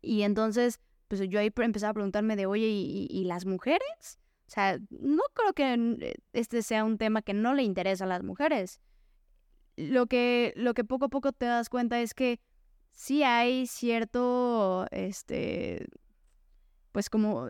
y 0.00 0.22
entonces, 0.22 0.80
pues 1.08 1.20
yo 1.28 1.40
ahí 1.40 1.52
empecé 1.54 1.86
a 1.86 1.92
preguntarme 1.92 2.36
de, 2.36 2.46
oye, 2.46 2.68
¿y, 2.68 3.06
¿y, 3.10 3.24
las 3.24 3.44
mujeres? 3.44 4.18
O 4.46 4.50
sea, 4.50 4.78
no 4.88 5.22
creo 5.34 5.52
que 5.52 6.16
este 6.32 6.62
sea 6.62 6.84
un 6.84 6.96
tema 6.96 7.20
que 7.20 7.34
no 7.34 7.52
le 7.52 7.62
interesa 7.62 8.04
a 8.04 8.08
las 8.08 8.22
mujeres 8.22 8.80
lo 9.76 10.06
que, 10.06 10.52
lo 10.56 10.74
que 10.74 10.84
poco 10.84 11.06
a 11.06 11.08
poco 11.08 11.32
te 11.32 11.46
das 11.46 11.68
cuenta 11.68 12.00
es 12.00 12.14
que 12.14 12.40
sí 12.92 13.22
hay 13.22 13.66
cierto, 13.66 14.86
este, 14.90 15.86
pues 16.92 17.10
como 17.10 17.48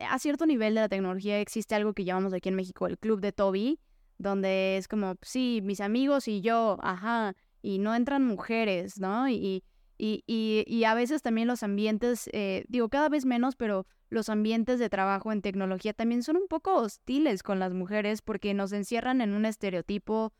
a 0.00 0.18
cierto 0.18 0.46
nivel 0.46 0.74
de 0.74 0.80
la 0.80 0.88
tecnología 0.88 1.40
existe 1.40 1.74
algo 1.74 1.92
que 1.92 2.04
llamamos 2.04 2.32
aquí 2.32 2.48
en 2.48 2.56
México 2.56 2.86
el 2.86 2.98
Club 2.98 3.20
de 3.20 3.32
Toby, 3.32 3.78
donde 4.18 4.76
es 4.76 4.88
como, 4.88 5.14
sí, 5.22 5.60
mis 5.62 5.80
amigos 5.80 6.28
y 6.28 6.40
yo, 6.40 6.78
ajá, 6.82 7.34
y 7.62 7.78
no 7.78 7.94
entran 7.94 8.24
mujeres, 8.24 8.98
¿no? 8.98 9.28
Y, 9.28 9.64
y, 9.96 10.24
y, 10.26 10.64
y 10.66 10.84
a 10.84 10.94
veces 10.94 11.22
también 11.22 11.46
los 11.46 11.62
ambientes, 11.62 12.28
eh, 12.32 12.64
digo, 12.68 12.88
cada 12.88 13.08
vez 13.08 13.24
menos, 13.24 13.54
pero 13.56 13.86
los 14.10 14.28
ambientes 14.28 14.78
de 14.78 14.90
trabajo 14.90 15.32
en 15.32 15.42
tecnología 15.42 15.94
también 15.94 16.22
son 16.22 16.36
un 16.36 16.48
poco 16.48 16.74
hostiles 16.74 17.42
con 17.42 17.58
las 17.58 17.72
mujeres 17.72 18.22
porque 18.22 18.52
nos 18.54 18.72
encierran 18.72 19.20
en 19.20 19.32
un 19.32 19.44
estereotipo 19.44 20.32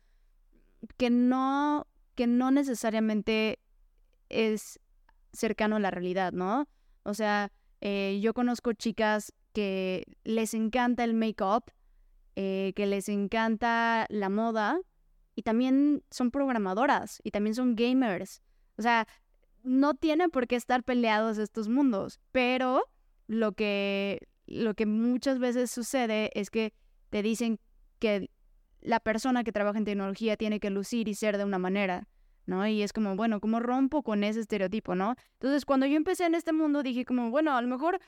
que 0.97 1.09
no, 1.09 1.87
que 2.15 2.27
no 2.27 2.51
necesariamente 2.51 3.59
es 4.29 4.79
cercano 5.31 5.77
a 5.77 5.79
la 5.79 5.91
realidad, 5.91 6.31
¿no? 6.31 6.67
O 7.03 7.13
sea, 7.13 7.51
eh, 7.81 8.19
yo 8.21 8.33
conozco 8.33 8.73
chicas 8.73 9.33
que 9.53 10.05
les 10.23 10.53
encanta 10.53 11.03
el 11.03 11.13
make-up, 11.13 11.65
eh, 12.35 12.73
que 12.75 12.87
les 12.87 13.09
encanta 13.09 14.05
la 14.09 14.29
moda 14.29 14.79
y 15.35 15.43
también 15.43 16.03
son 16.09 16.31
programadoras 16.31 17.19
y 17.23 17.31
también 17.31 17.55
son 17.55 17.75
gamers. 17.75 18.41
O 18.77 18.81
sea, 18.81 19.07
no 19.63 19.93
tienen 19.93 20.29
por 20.29 20.47
qué 20.47 20.55
estar 20.55 20.83
peleados 20.83 21.37
estos 21.37 21.69
mundos, 21.69 22.19
pero 22.31 22.83
lo 23.27 23.53
que, 23.53 24.27
lo 24.45 24.73
que 24.73 24.85
muchas 24.85 25.39
veces 25.39 25.71
sucede 25.71 26.31
es 26.33 26.49
que 26.49 26.73
te 27.09 27.21
dicen 27.21 27.59
que 27.99 28.29
la 28.83 28.99
persona 28.99 29.43
que 29.43 29.51
trabaja 29.51 29.77
en 29.77 29.85
tecnología 29.85 30.37
tiene 30.37 30.59
que 30.59 30.69
lucir 30.69 31.07
y 31.07 31.15
ser 31.15 31.37
de 31.37 31.45
una 31.45 31.57
manera, 31.57 32.07
¿no? 32.45 32.67
Y 32.67 32.81
es 32.81 32.93
como, 32.93 33.15
bueno, 33.15 33.39
¿cómo 33.39 33.59
rompo 33.59 34.03
con 34.03 34.23
ese 34.23 34.41
estereotipo, 34.41 34.95
no? 34.95 35.15
Entonces, 35.33 35.65
cuando 35.65 35.85
yo 35.85 35.95
empecé 35.95 36.25
en 36.25 36.35
este 36.35 36.53
mundo, 36.53 36.83
dije 36.83 37.05
como, 37.05 37.29
bueno, 37.31 37.55
a 37.55 37.61
lo 37.61 37.67
mejor 37.67 37.99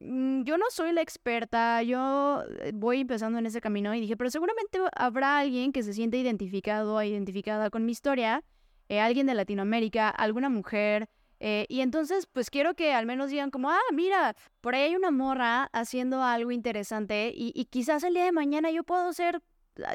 mm, 0.00 0.42
yo 0.42 0.58
no 0.58 0.66
soy 0.70 0.92
la 0.92 1.00
experta, 1.02 1.82
yo 1.82 2.42
eh, 2.60 2.72
voy 2.74 3.00
empezando 3.00 3.38
en 3.38 3.46
ese 3.46 3.60
camino 3.60 3.94
y 3.94 4.00
dije, 4.00 4.16
pero 4.16 4.30
seguramente 4.30 4.80
habrá 4.96 5.38
alguien 5.38 5.72
que 5.72 5.82
se 5.82 5.92
siente 5.92 6.18
identificado, 6.18 7.00
identificada 7.02 7.70
con 7.70 7.84
mi 7.84 7.92
historia, 7.92 8.42
eh, 8.88 9.00
alguien 9.00 9.26
de 9.26 9.34
Latinoamérica, 9.34 10.10
alguna 10.10 10.48
mujer, 10.50 11.08
eh, 11.40 11.66
y 11.68 11.80
entonces, 11.80 12.26
pues 12.26 12.48
quiero 12.48 12.74
que 12.74 12.92
al 12.92 13.06
menos 13.06 13.30
digan 13.30 13.50
como, 13.50 13.70
ah, 13.70 13.78
mira, 13.92 14.34
por 14.60 14.74
ahí 14.74 14.82
hay 14.82 14.96
una 14.96 15.10
morra 15.10 15.68
haciendo 15.72 16.22
algo 16.22 16.52
interesante 16.52 17.32
y, 17.34 17.52
y 17.54 17.66
quizás 17.66 18.02
el 18.02 18.14
día 18.14 18.24
de 18.24 18.32
mañana 18.32 18.70
yo 18.70 18.82
puedo 18.84 19.12
ser 19.12 19.42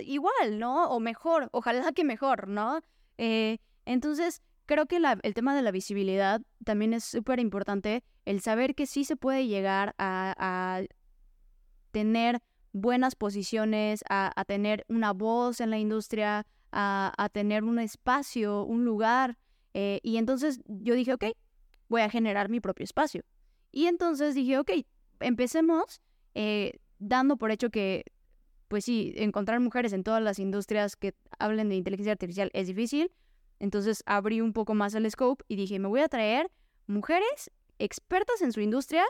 igual, 0.05 0.59
¿no? 0.59 0.89
O 0.89 0.99
mejor, 0.99 1.49
ojalá 1.51 1.91
que 1.91 2.03
mejor, 2.03 2.47
¿no? 2.47 2.81
Eh, 3.17 3.57
entonces, 3.85 4.41
creo 4.65 4.85
que 4.85 5.01
el 5.23 5.33
tema 5.33 5.55
de 5.55 5.61
la 5.61 5.71
visibilidad 5.71 6.41
también 6.63 6.93
es 6.93 7.03
súper 7.03 7.39
importante, 7.39 8.03
el 8.25 8.41
saber 8.41 8.75
que 8.75 8.85
sí 8.85 9.03
se 9.03 9.15
puede 9.15 9.47
llegar 9.47 9.95
a, 9.97 10.83
tener 11.91 12.41
buenas 12.71 13.15
posiciones, 13.15 14.03
a, 14.09 14.43
tener 14.45 14.85
una 14.87 15.11
voz 15.11 15.59
en 15.59 15.71
la 15.71 15.79
industria, 15.79 16.45
a, 16.71 17.29
tener 17.31 17.63
un 17.63 17.79
espacio, 17.79 18.63
un 18.63 18.85
lugar. 18.85 19.37
Eh, 19.73 19.99
y 20.03 20.17
entonces 20.17 20.61
yo 20.67 20.93
dije, 20.93 21.13
ok, 21.13 21.25
voy 21.87 22.01
a 22.01 22.09
generar 22.09 22.49
mi 22.49 22.59
propio 22.59 22.83
espacio. 22.83 23.23
Y 23.71 23.87
entonces 23.87 24.35
dije, 24.35 24.59
ok, 24.59 24.71
empecemos 25.19 26.01
eh, 26.35 26.79
dando 26.99 27.37
por 27.37 27.51
hecho 27.51 27.69
que, 27.69 28.05
pues 28.69 28.85
sí, 28.85 29.13
encontrar 29.17 29.59
mujeres 29.59 29.91
en 29.91 30.03
todas 30.03 30.23
las 30.23 30.39
industrias 30.39 30.95
que 30.95 31.13
hablen 31.37 31.67
de 31.67 31.75
inteligencia 31.75 32.13
artificial 32.13 32.49
es 32.53 32.67
difícil, 32.67 33.11
entonces 33.59 34.03
abrí 34.05 34.39
un 34.39 34.53
poco 34.53 34.73
más 34.73 34.95
el 34.95 35.09
scope 35.11 35.43
y 35.49 35.57
dije, 35.57 35.79
me 35.79 35.89
voy 35.89 35.99
a 35.99 36.07
traer 36.07 36.49
mujeres 36.87 37.51
expertas 37.77 38.41
en 38.41 38.53
su 38.53 38.61
industria 38.61 39.03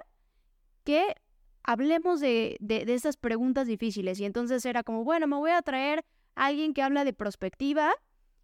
que 0.84 1.16
hablemos 1.64 2.20
de, 2.20 2.58
de, 2.60 2.92
estas 2.94 3.18
preguntas 3.18 3.68
difíciles. 3.68 4.20
Y 4.20 4.26
entonces 4.26 4.66
era 4.66 4.84
como, 4.84 5.04
bueno, 5.04 5.28
me 5.28 5.36
voy 5.36 5.52
a 5.52 5.62
traer 5.62 6.04
alguien 6.36 6.74
que 6.74 6.82
habla 6.82 7.04
de 7.04 7.14
perspectiva. 7.14 7.92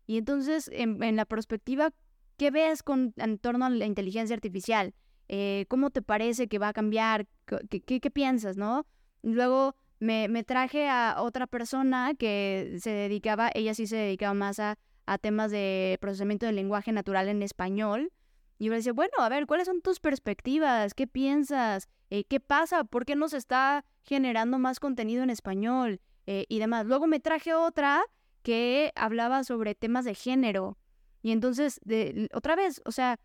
Y 0.06 0.18
entonces 0.18 0.70
en, 0.74 1.16
la 1.16 1.26
perspectiva, 1.26 1.92
¿qué 2.38 2.52
ves 2.52 2.84
con, 2.84 3.14
en 3.18 3.40
torno 3.40 3.66
a 3.66 3.70
la 3.70 3.86
inteligencia 3.86 4.36
artificial? 4.36 4.94
Eh, 5.28 5.66
¿Cómo 5.70 5.90
te 5.90 6.04
parece 6.04 6.48
que 6.48 6.60
va 6.60 6.68
a 6.68 6.74
cambiar? 6.74 7.28
¿Qué, 7.70 7.82
qué, 7.82 8.12
piensas, 8.12 8.58
no? 8.58 8.86
Luego 9.24 9.76
me, 10.00 10.44
traje 10.44 10.90
a 10.90 11.18
otra 11.20 11.48
persona 11.48 12.14
que 12.18 12.78
se 12.80 12.92
dedicaba, 12.92 13.50
ella 13.54 13.74
sí 13.74 13.88
se 13.88 13.98
dedicaba 13.98 14.34
más 14.34 14.60
a 14.60 14.78
temas 15.22 15.52
de 15.52 15.98
procesamiento 16.02 16.46
del 16.46 16.56
lenguaje 16.56 16.92
natural 16.92 17.28
en 17.30 17.42
español. 17.42 18.12
Y 18.58 18.66
yo 18.66 18.72
le 18.72 18.78
decía, 18.78 18.94
bueno, 18.94 19.14
a 19.20 19.30
ver, 19.30 19.48
¿cuáles 19.48 19.68
son 19.68 19.82
tus 19.82 20.00
perspectivas? 20.00 20.94
¿Qué 20.94 21.08
piensas? 21.08 21.90
Eh, 22.10 22.24
¿Qué 22.24 22.40
pasa? 22.40 22.86
¿Por 22.86 23.06
qué 23.06 23.16
no 23.16 23.28
se 23.28 23.38
está 23.38 23.84
generando 24.04 24.60
más 24.60 24.80
contenido 24.80 25.24
en 25.24 25.30
español? 25.30 26.00
Eh, 26.26 26.46
y 26.48 26.60
demás. 26.60 26.86
Luego 26.86 27.08
me 27.08 27.20
traje 27.20 27.54
otra 27.54 28.04
que 28.44 28.92
hablaba 28.96 29.44
sobre 29.44 29.76
temas 29.76 30.06
de 30.06 30.16
género. 30.16 30.78
Y 31.22 31.32
entonces, 31.32 31.82
de, 31.84 32.30
otra 32.34 32.56
vez, 32.56 32.82
o 32.86 32.92
sea, 32.92 33.20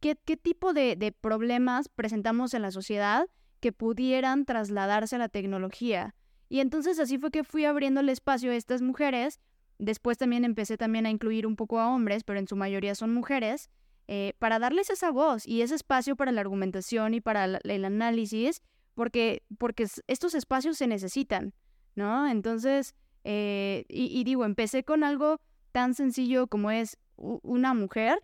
¿qué, 0.00 0.16
qué 0.24 0.36
tipo 0.36 0.72
de 0.72 1.14
problemas 1.20 1.88
presentamos 1.88 2.54
en 2.54 2.62
la 2.62 2.70
sociedad 2.70 3.28
que 3.64 3.72
pudieran 3.72 4.44
trasladarse 4.44 5.16
a 5.16 5.18
la 5.18 5.28
tecnología? 5.28 6.14
Y 6.48 6.60
entonces 6.60 7.00
así 7.00 7.18
fue 7.18 7.30
que 7.30 7.44
fui 7.44 7.64
abriendo 7.64 8.00
el 8.00 8.10
espacio 8.10 8.52
a 8.52 8.56
estas 8.56 8.82
mujeres 8.82 9.40
Después 9.78 10.18
también 10.18 10.44
empecé 10.44 10.76
también 10.76 11.06
a 11.06 11.10
incluir 11.10 11.46
un 11.46 11.56
poco 11.56 11.80
a 11.80 11.88
hombres, 11.88 12.22
pero 12.24 12.38
en 12.38 12.46
su 12.46 12.56
mayoría 12.56 12.94
son 12.94 13.12
mujeres, 13.12 13.70
eh, 14.06 14.34
para 14.38 14.58
darles 14.58 14.90
esa 14.90 15.10
voz 15.10 15.46
y 15.46 15.62
ese 15.62 15.74
espacio 15.74 16.16
para 16.16 16.32
la 16.32 16.40
argumentación 16.40 17.14
y 17.14 17.20
para 17.20 17.44
el 17.44 17.84
análisis, 17.84 18.62
porque, 18.94 19.42
porque 19.58 19.86
estos 20.06 20.34
espacios 20.34 20.78
se 20.78 20.86
necesitan, 20.86 21.54
¿no? 21.96 22.28
Entonces, 22.28 22.94
eh, 23.24 23.84
y, 23.88 24.22
digo, 24.24 24.44
empecé 24.44 24.84
con 24.84 25.02
algo 25.02 25.40
tan 25.72 25.94
sencillo 25.94 26.46
como 26.46 26.70
es 26.70 26.98
una 27.16 27.74
mujer, 27.74 28.22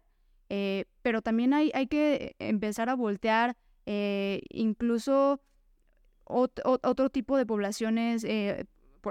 eh, 0.51 0.85
pero 1.03 1.23
también 1.23 1.55
hay, 1.55 1.73
hay 1.75 1.87
que 1.87 2.37
empezar 2.39 2.89
a 2.89 2.95
voltear 2.95 3.57
incluso 3.87 5.41
otro 6.25 7.11
tipo 7.11 7.37
de 7.37 7.47
poblaciones 7.47 8.25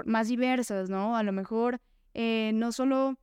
más 0.04 0.28
diversas, 0.28 0.88
¿no? 0.88 1.16
A 1.16 1.22
lo 1.22 1.32
mejor 1.32 1.80
eh, 2.14 2.52
no 2.54 2.72
solo 2.72 3.16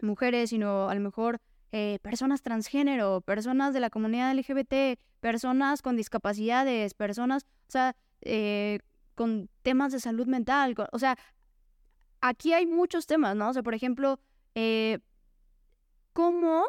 mujeres, 0.00 0.50
sino 0.50 0.88
a 0.88 0.94
lo 0.94 1.00
mejor 1.00 1.40
eh, 1.72 1.98
personas 2.02 2.42
transgénero, 2.42 3.20
personas 3.20 3.74
de 3.74 3.80
la 3.80 3.90
comunidad 3.90 4.34
LGBT, 4.34 4.98
personas 5.20 5.82
con 5.82 5.96
discapacidades, 5.96 6.94
personas, 6.94 7.44
o 7.68 7.70
sea, 7.70 7.96
eh, 8.22 8.80
con 9.14 9.48
temas 9.62 9.92
de 9.92 10.00
salud 10.00 10.26
mental, 10.26 10.74
o 10.92 10.98
sea, 10.98 11.18
aquí 12.20 12.52
hay 12.52 12.66
muchos 12.66 13.06
temas, 13.06 13.36
¿no? 13.36 13.48
O 13.48 13.52
sea, 13.52 13.62
por 13.62 13.74
ejemplo, 13.74 14.20
¿cómo, 16.12 16.64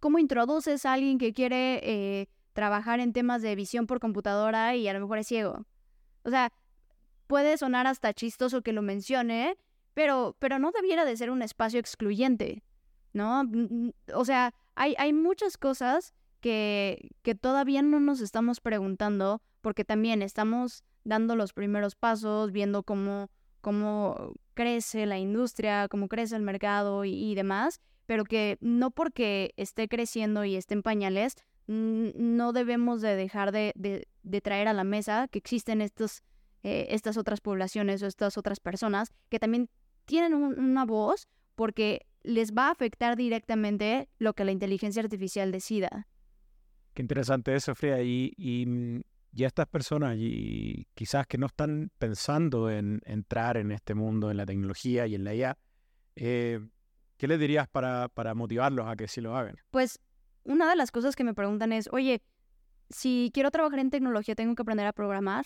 ¿cómo 0.00 0.18
introduces 0.18 0.84
a 0.86 0.94
alguien 0.94 1.18
que 1.18 1.32
quiere 1.32 2.28
trabajar 2.52 3.00
en 3.00 3.12
temas 3.12 3.42
de 3.42 3.54
visión 3.54 3.86
por 3.86 4.00
computadora 4.00 4.74
y 4.74 4.88
a 4.88 4.92
lo 4.92 5.00
mejor 5.00 5.18
es 5.18 5.26
ciego? 5.28 5.64
O 6.24 6.30
sea, 6.30 6.52
puede 7.26 7.56
sonar 7.58 7.86
hasta 7.86 8.12
chistoso 8.12 8.62
que 8.62 8.72
lo 8.72 8.82
mencione, 8.82 9.56
pero, 9.94 10.36
pero 10.38 10.58
no 10.58 10.72
debiera 10.72 11.04
de 11.04 11.16
ser 11.16 11.30
un 11.30 11.42
espacio 11.42 11.78
excluyente, 11.78 12.62
¿no? 13.12 13.44
O 14.14 14.24
sea, 14.24 14.52
hay, 14.74 14.94
hay 14.98 15.12
muchas 15.12 15.56
cosas 15.56 16.14
que, 16.40 17.10
que 17.22 17.34
todavía 17.34 17.82
no 17.82 18.00
nos 18.00 18.20
estamos 18.20 18.60
preguntando 18.60 19.42
porque 19.60 19.84
también 19.84 20.22
estamos 20.22 20.84
dando 21.04 21.36
los 21.36 21.52
primeros 21.52 21.94
pasos, 21.94 22.52
viendo 22.52 22.82
cómo, 22.82 23.30
cómo 23.60 24.32
crece 24.54 25.06
la 25.06 25.18
industria, 25.18 25.88
cómo 25.88 26.08
crece 26.08 26.36
el 26.36 26.42
mercado 26.42 27.04
y, 27.04 27.34
demás, 27.34 27.80
pero 28.10 28.24
que 28.24 28.58
no 28.60 28.90
porque 28.90 29.54
esté 29.56 29.86
creciendo 29.86 30.44
y 30.44 30.56
esté 30.56 30.74
en 30.74 30.82
pañales, 30.82 31.36
no 31.68 32.52
debemos 32.52 33.02
de 33.02 33.14
dejar 33.14 33.52
de, 33.52 33.72
de, 33.76 34.40
traer 34.40 34.66
a 34.66 34.72
la 34.72 34.82
mesa 34.82 35.28
que 35.28 35.38
existen 35.38 35.80
estos 35.80 36.24
eh, 36.64 36.88
estas 36.90 37.16
otras 37.16 37.40
poblaciones 37.40 38.02
o 38.02 38.08
estas 38.08 38.36
otras 38.36 38.58
personas 38.58 39.12
que 39.28 39.38
también 39.38 39.70
tienen 40.06 40.34
una 40.34 40.84
voz 40.84 41.28
porque 41.54 42.04
les 42.24 42.52
va 42.52 42.66
a 42.66 42.72
afectar 42.72 43.14
directamente 43.14 44.08
lo 44.18 44.34
que 44.34 44.44
la 44.44 44.50
inteligencia 44.50 45.04
artificial 45.04 45.52
decida. 45.52 46.08
Qué 46.94 47.02
interesante 47.02 47.54
eso, 47.54 47.76
Frida. 47.76 48.02
Y, 48.02 48.32
y, 48.36 48.66
mm, 48.66 49.02
estas 49.38 49.68
personas, 49.68 50.16
y 50.18 50.88
quizás 50.94 51.28
que 51.28 51.38
no 51.38 51.46
están 51.46 51.92
pensando 51.96 52.70
en 52.70 53.02
entrar 53.04 53.56
en 53.56 53.70
este 53.70 53.94
mundo, 53.94 54.32
en 54.32 54.36
la 54.36 54.46
tecnología 54.46 55.06
y 55.06 55.14
en 55.14 55.22
la 55.22 55.32
IA, 55.32 55.58
eh, 56.16 56.58
¿qué 57.20 57.28
les 57.28 57.38
dirías 57.38 57.68
para, 57.68 58.08
para 58.08 58.34
motivarlos 58.34 58.88
a 58.88 58.96
que 58.96 59.06
sí 59.06 59.20
lo 59.20 59.36
hagan? 59.36 59.58
Pues 59.70 60.00
una 60.42 60.70
de 60.70 60.74
las 60.74 60.90
cosas 60.90 61.14
que 61.14 61.22
me 61.22 61.34
preguntan 61.34 61.70
es, 61.70 61.86
oye, 61.92 62.22
si 62.88 63.30
quiero 63.34 63.50
trabajar 63.50 63.78
en 63.78 63.90
tecnología, 63.90 64.34
¿tengo 64.34 64.54
que 64.54 64.62
aprender 64.62 64.86
a 64.86 64.94
programar? 64.94 65.44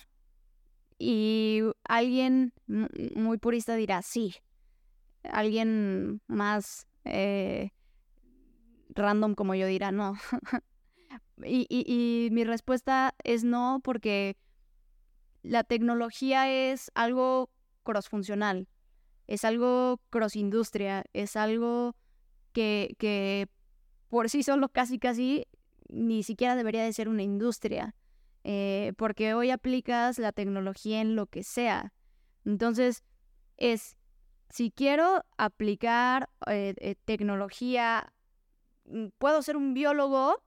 Y 0.99 1.63
alguien 1.83 2.53
muy 2.69 3.39
purista 3.39 3.75
dirá, 3.75 4.03
sí. 4.03 4.37
Alguien 5.25 6.23
más 6.29 6.87
eh, 7.05 7.73
random 8.91 9.35
como 9.35 9.57
yo 9.57 9.67
dirá, 9.67 9.91
no. 9.91 10.15
y, 11.45 11.67
y, 11.69 12.31
mi 12.31 12.45
respuesta 12.45 13.17
es 13.25 13.43
no 13.43 13.81
porque 13.83 14.37
la 15.43 15.65
tecnología 15.65 16.49
es 16.49 16.93
algo 16.95 17.51
crossfuncional, 17.83 18.69
es 19.27 19.45
algo 19.45 20.01
cross 20.11 20.37
industria, 20.37 21.05
es 21.13 21.37
algo 21.37 21.97
que, 22.53 22.95
que 22.99 23.49
por 24.09 24.31
sí 24.31 24.43
solo 24.43 24.69
casi 24.69 24.99
casi 24.99 25.47
ni 25.89 26.23
siquiera 26.23 26.57
debería 26.57 26.85
de 26.85 26.93
ser 26.93 27.09
una 27.09 27.23
industria. 27.23 27.95
Eh, 28.47 28.93
porque 28.99 29.33
hoy 29.33 29.51
aplicas 29.51 30.19
la 30.19 30.33
tecnología 30.33 31.01
en 31.01 31.17
lo 31.17 31.27
que 31.27 31.43
sea. 31.43 31.95
Entonces, 32.45 33.03
es, 33.57 33.97
si 34.51 34.71
quiero 34.71 35.25
aplicar 35.39 36.29
eh, 36.47 36.75
eh, 36.77 36.95
tecnología, 37.07 38.13
mm, 38.85 39.07
puedo 39.17 39.41
ser 39.41 39.57
un 39.57 39.73
biólogo 39.73 40.43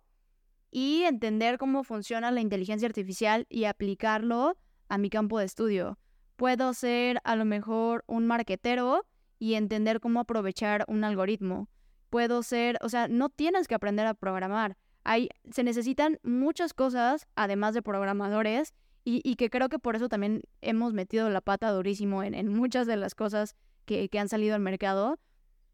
y 0.69 1.03
entender 1.03 1.57
cómo 1.57 1.83
funciona 1.83 2.29
la 2.29 2.41
inteligencia 2.41 2.87
artificial 2.87 3.47
y 3.49 3.63
aplicarlo 3.63 4.55
a 4.89 4.99
mi 4.99 5.09
campo 5.09 5.39
de 5.39 5.45
estudio. 5.45 5.97
Puedo 6.37 6.73
ser 6.73 7.19
a 7.25 7.35
lo 7.35 7.43
mejor 7.43 8.05
un 8.07 8.25
marquetero 8.25 9.05
y 9.37 9.55
entender 9.55 9.99
cómo 9.99 10.21
aprovechar 10.21 10.85
un 10.87 11.03
algoritmo. 11.03 11.67
Puedo 12.09 12.41
ser, 12.41 12.77
o 12.81 12.87
sea, 12.87 13.09
no 13.09 13.27
tienes 13.29 13.67
que 13.67 13.75
aprender 13.75 14.07
a 14.07 14.13
programar 14.13 14.77
hay, 15.07 15.29
se 15.51 15.63
necesitan 15.63 16.19
muchas 16.21 16.73
cosas, 16.73 17.27
además 17.37 17.73
de 17.73 17.81
programadores, 17.81 18.73
y, 19.09 19.35
que 19.37 19.49
creo 19.49 19.69
que 19.69 19.79
por 19.79 19.95
eso 19.95 20.09
también 20.09 20.41
hemos 20.59 20.91
metido 20.91 21.29
la 21.29 21.39
pata 21.39 21.71
durísimo 21.71 22.23
en, 22.23 22.49
muchas 22.49 22.87
de 22.87 22.97
las 22.97 23.15
cosas 23.15 23.55
que, 23.85 24.09
han 24.19 24.27
salido 24.27 24.53
al 24.53 24.59
mercado, 24.59 25.17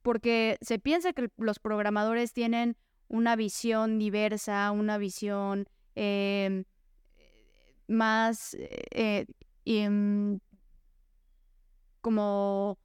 porque 0.03 0.59
se 0.61 0.78
piensa 0.78 1.14
que 1.14 1.30
los 1.38 1.57
programadores 1.57 2.32
tienen 2.32 2.78
una 3.07 3.36
visión 3.36 3.97
diversa, 3.97 4.70
una 4.70 4.99
visión 4.99 5.68
em, 5.95 6.66
más 7.88 8.55
eh, 8.59 9.26
em, 9.66 10.39
como 12.04 12.78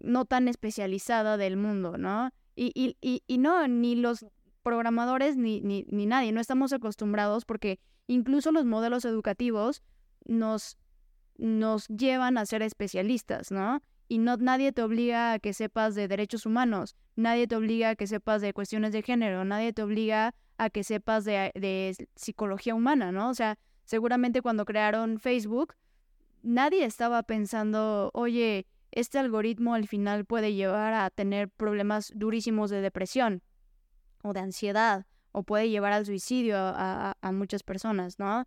no 0.00 0.24
tan 0.24 0.48
especializada 0.48 1.36
del 1.36 1.56
mundo, 1.56 1.96
¿no? 1.96 2.30
Y, 2.56 2.72
y, 2.74 2.96
y, 3.00 3.22
y 3.26 3.38
no, 3.38 3.66
ni 3.68 3.94
los 3.94 4.26
programadores 4.62 5.36
ni, 5.36 5.60
ni, 5.60 5.86
ni, 5.88 6.04
nadie, 6.04 6.32
no 6.32 6.40
estamos 6.40 6.72
acostumbrados 6.72 7.44
porque 7.44 7.78
incluso 8.08 8.50
los 8.50 8.64
modelos 8.64 9.04
educativos 9.04 9.82
nos, 10.26 10.76
nos 11.38 11.86
llevan 11.86 12.36
a 12.36 12.44
ser 12.44 12.62
especialistas, 12.62 13.52
¿no? 13.52 13.80
Y 14.08 14.18
no, 14.18 14.36
nadie 14.36 14.72
te 14.72 14.82
obliga 14.82 15.32
a 15.32 15.38
que 15.38 15.54
sepas 15.54 15.94
de 15.94 16.08
derechos 16.08 16.44
humanos, 16.44 16.96
nadie 17.14 17.46
te 17.46 17.54
obliga 17.54 17.90
a 17.90 17.94
que 17.94 18.08
sepas 18.08 18.42
de 18.42 18.52
cuestiones 18.52 18.92
de 18.92 19.02
género, 19.02 19.44
nadie 19.44 19.72
te 19.72 19.82
obliga 19.82 20.34
a 20.58 20.70
que 20.70 20.82
sepas 20.82 21.24
de, 21.24 21.52
de 21.54 21.96
psicología 22.16 22.74
humana, 22.74 23.12
¿no? 23.12 23.30
O 23.30 23.34
sea, 23.34 23.58
seguramente 23.84 24.42
cuando 24.42 24.64
crearon 24.64 25.20
Facebook, 25.20 25.74
nadie 26.44 26.84
estaba 26.84 27.22
pensando, 27.24 28.10
oye, 28.12 28.66
este 28.92 29.18
algoritmo 29.18 29.74
al 29.74 29.88
final 29.88 30.24
puede 30.24 30.54
llevar 30.54 30.94
a 30.94 31.10
tener 31.10 31.48
problemas 31.48 32.12
durísimos 32.14 32.70
de 32.70 32.80
depresión 32.80 33.42
o 34.22 34.32
de 34.32 34.40
ansiedad 34.40 35.06
o 35.32 35.42
puede 35.42 35.68
llevar 35.68 35.92
al 35.92 36.06
suicidio 36.06 36.56
a, 36.56 37.16
muchas 37.32 37.64
personas, 37.64 38.20
¿no? 38.20 38.46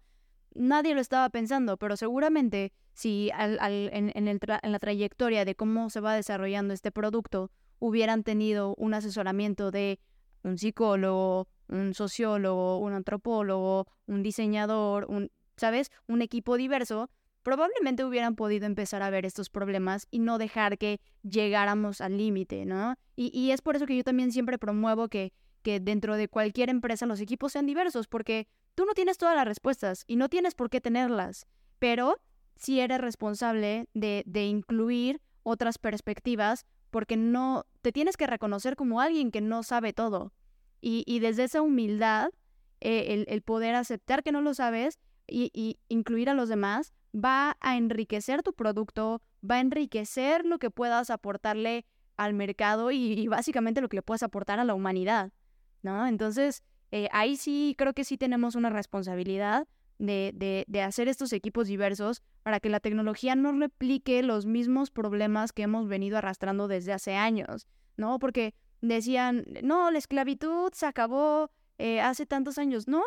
Nadie 0.55 0.95
lo 0.95 1.01
estaba 1.01 1.29
pensando, 1.29 1.75
pero 1.77 1.97
seguramente 1.97 2.71
si 2.93 3.29
en, 3.37 4.39
la 4.63 4.79
trayectoria 4.79 5.43
de 5.43 5.55
cómo 5.55 5.89
se 5.89 5.99
va 5.99 6.15
desarrollando 6.15 6.73
este 6.73 6.91
producto 6.91 7.51
hubieran 7.79 8.23
tenido 8.23 8.73
un 8.77 8.93
asesoramiento 8.93 9.69
de 9.69 9.99
un 10.43 10.57
psicólogo, 10.57 11.47
un 11.67 11.93
sociólogo, 11.93 12.79
un 12.79 12.93
antropólogo, 12.93 13.87
un 14.05 14.23
diseñador, 14.23 15.05
un, 15.09 15.29
¿sabes? 15.57 15.91
Un 16.07 16.21
equipo 16.21 16.55
diverso, 16.55 17.09
probablemente 17.47 18.03
hubieran 18.03 18.35
podido 18.35 18.65
empezar 18.65 19.01
a 19.01 19.09
ver 19.09 19.25
estos 19.25 19.49
problemas 19.49 20.05
y 20.11 20.19
no 20.19 20.37
dejar 20.37 20.77
que 20.77 20.99
llegáramos 21.23 22.01
al 22.01 22.17
límite, 22.17 22.65
¿no? 22.65 22.97
Y, 23.15 23.51
es 23.51 23.61
por 23.61 23.77
eso 23.77 23.85
que 23.85 23.95
yo 23.95 24.03
también 24.03 24.33
siempre 24.33 24.57
promuevo 24.57 25.07
que, 25.07 25.31
dentro 25.63 26.17
de 26.17 26.27
cualquier 26.27 26.69
empresa 26.69 27.05
los 27.05 27.21
equipos 27.21 27.53
sean 27.53 27.65
diversos, 27.65 28.09
porque 28.09 28.49
tú 28.75 28.83
no 28.83 28.91
tienes 28.93 29.17
todas 29.17 29.33
las 29.33 29.45
respuestas 29.45 30.03
y 30.07 30.17
no 30.17 30.27
tienes 30.27 30.55
por 30.55 30.69
qué 30.69 30.81
tenerlas, 30.81 31.47
pero 31.79 32.19
sí 32.57 32.81
eres 32.81 32.99
responsable 32.99 33.87
de, 33.93 34.23
incluir 34.45 35.21
otras 35.43 35.77
perspectivas 35.77 36.65
porque 36.89 37.15
no 37.15 37.65
te 37.81 37.93
tienes 37.93 38.17
que 38.17 38.27
reconocer 38.27 38.75
como 38.75 38.99
alguien 38.99 39.31
que 39.31 39.39
no 39.39 39.63
sabe 39.63 39.93
todo. 39.93 40.33
Y, 40.81 41.19
desde 41.19 41.45
esa 41.45 41.61
humildad, 41.61 42.27
eh, 42.81 43.23
el, 43.25 43.41
poder 43.41 43.73
aceptar 43.75 44.21
que 44.21 44.33
no 44.33 44.41
lo 44.41 44.53
sabes 44.53 44.99
y, 45.29 45.79
incluir 45.87 46.29
a 46.29 46.33
los 46.33 46.49
demás, 46.49 46.93
va 47.18 47.57
a 47.59 47.78
enriquecer 47.78 48.43
tu 48.43 48.53
producto, 48.53 49.22
va 49.49 49.55
a 49.55 49.59
enriquecer 49.59 50.45
lo 50.45 50.59
que 50.59 50.70
puedas 50.70 51.09
aportarle 51.09 51.86
al 52.15 52.34
mercado 52.34 52.91
y, 52.91 53.28
básicamente 53.28 53.82
lo 53.82 53.89
que 53.89 53.97
le 53.97 54.01
puedas 54.01 54.24
aportar 54.24 54.59
a 54.59 54.63
la 54.63 54.74
humanidad, 54.74 55.32
¿no? 55.82 56.07
Entonces, 56.07 56.63
eh, 56.91 57.09
ahí 57.11 57.36
sí 57.36 57.76
creo 57.78 57.93
que 57.93 58.03
sí 58.03 58.18
tenemos 58.18 58.55
una 58.55 58.70
responsabilidad 58.70 59.68
de, 59.99 60.32
de, 60.36 60.63
de, 60.68 60.82
hacer 60.82 61.07
estos 61.07 61.34
equipos 61.34 61.68
diversos 61.68 62.22
para 62.43 62.59
que 62.59 62.70
la 62.70 62.80
tecnología 62.80 63.36
no 63.36 63.51
replique 63.51 64.22
los 64.22 64.45
mismos 64.45 64.91
problemas 64.91 65.53
que 65.53 65.63
hemos 65.63 65.88
venido 65.88 66.18
arrastrando 66.18 66.68
desde 66.68 66.93
hace 66.93 67.15
años, 67.15 67.68
¿no? 67.97 68.20
Porque 68.20 68.53
decían, 68.82 69.45
no, 69.63 69.89
la 69.91 69.97
esclavitud 69.97 70.72
se 70.74 70.86
acabó 70.86 71.49
eh, 71.78 71.99
hace 71.99 72.26
tantos 72.26 72.57
años. 72.57 72.88
No, 72.88 73.03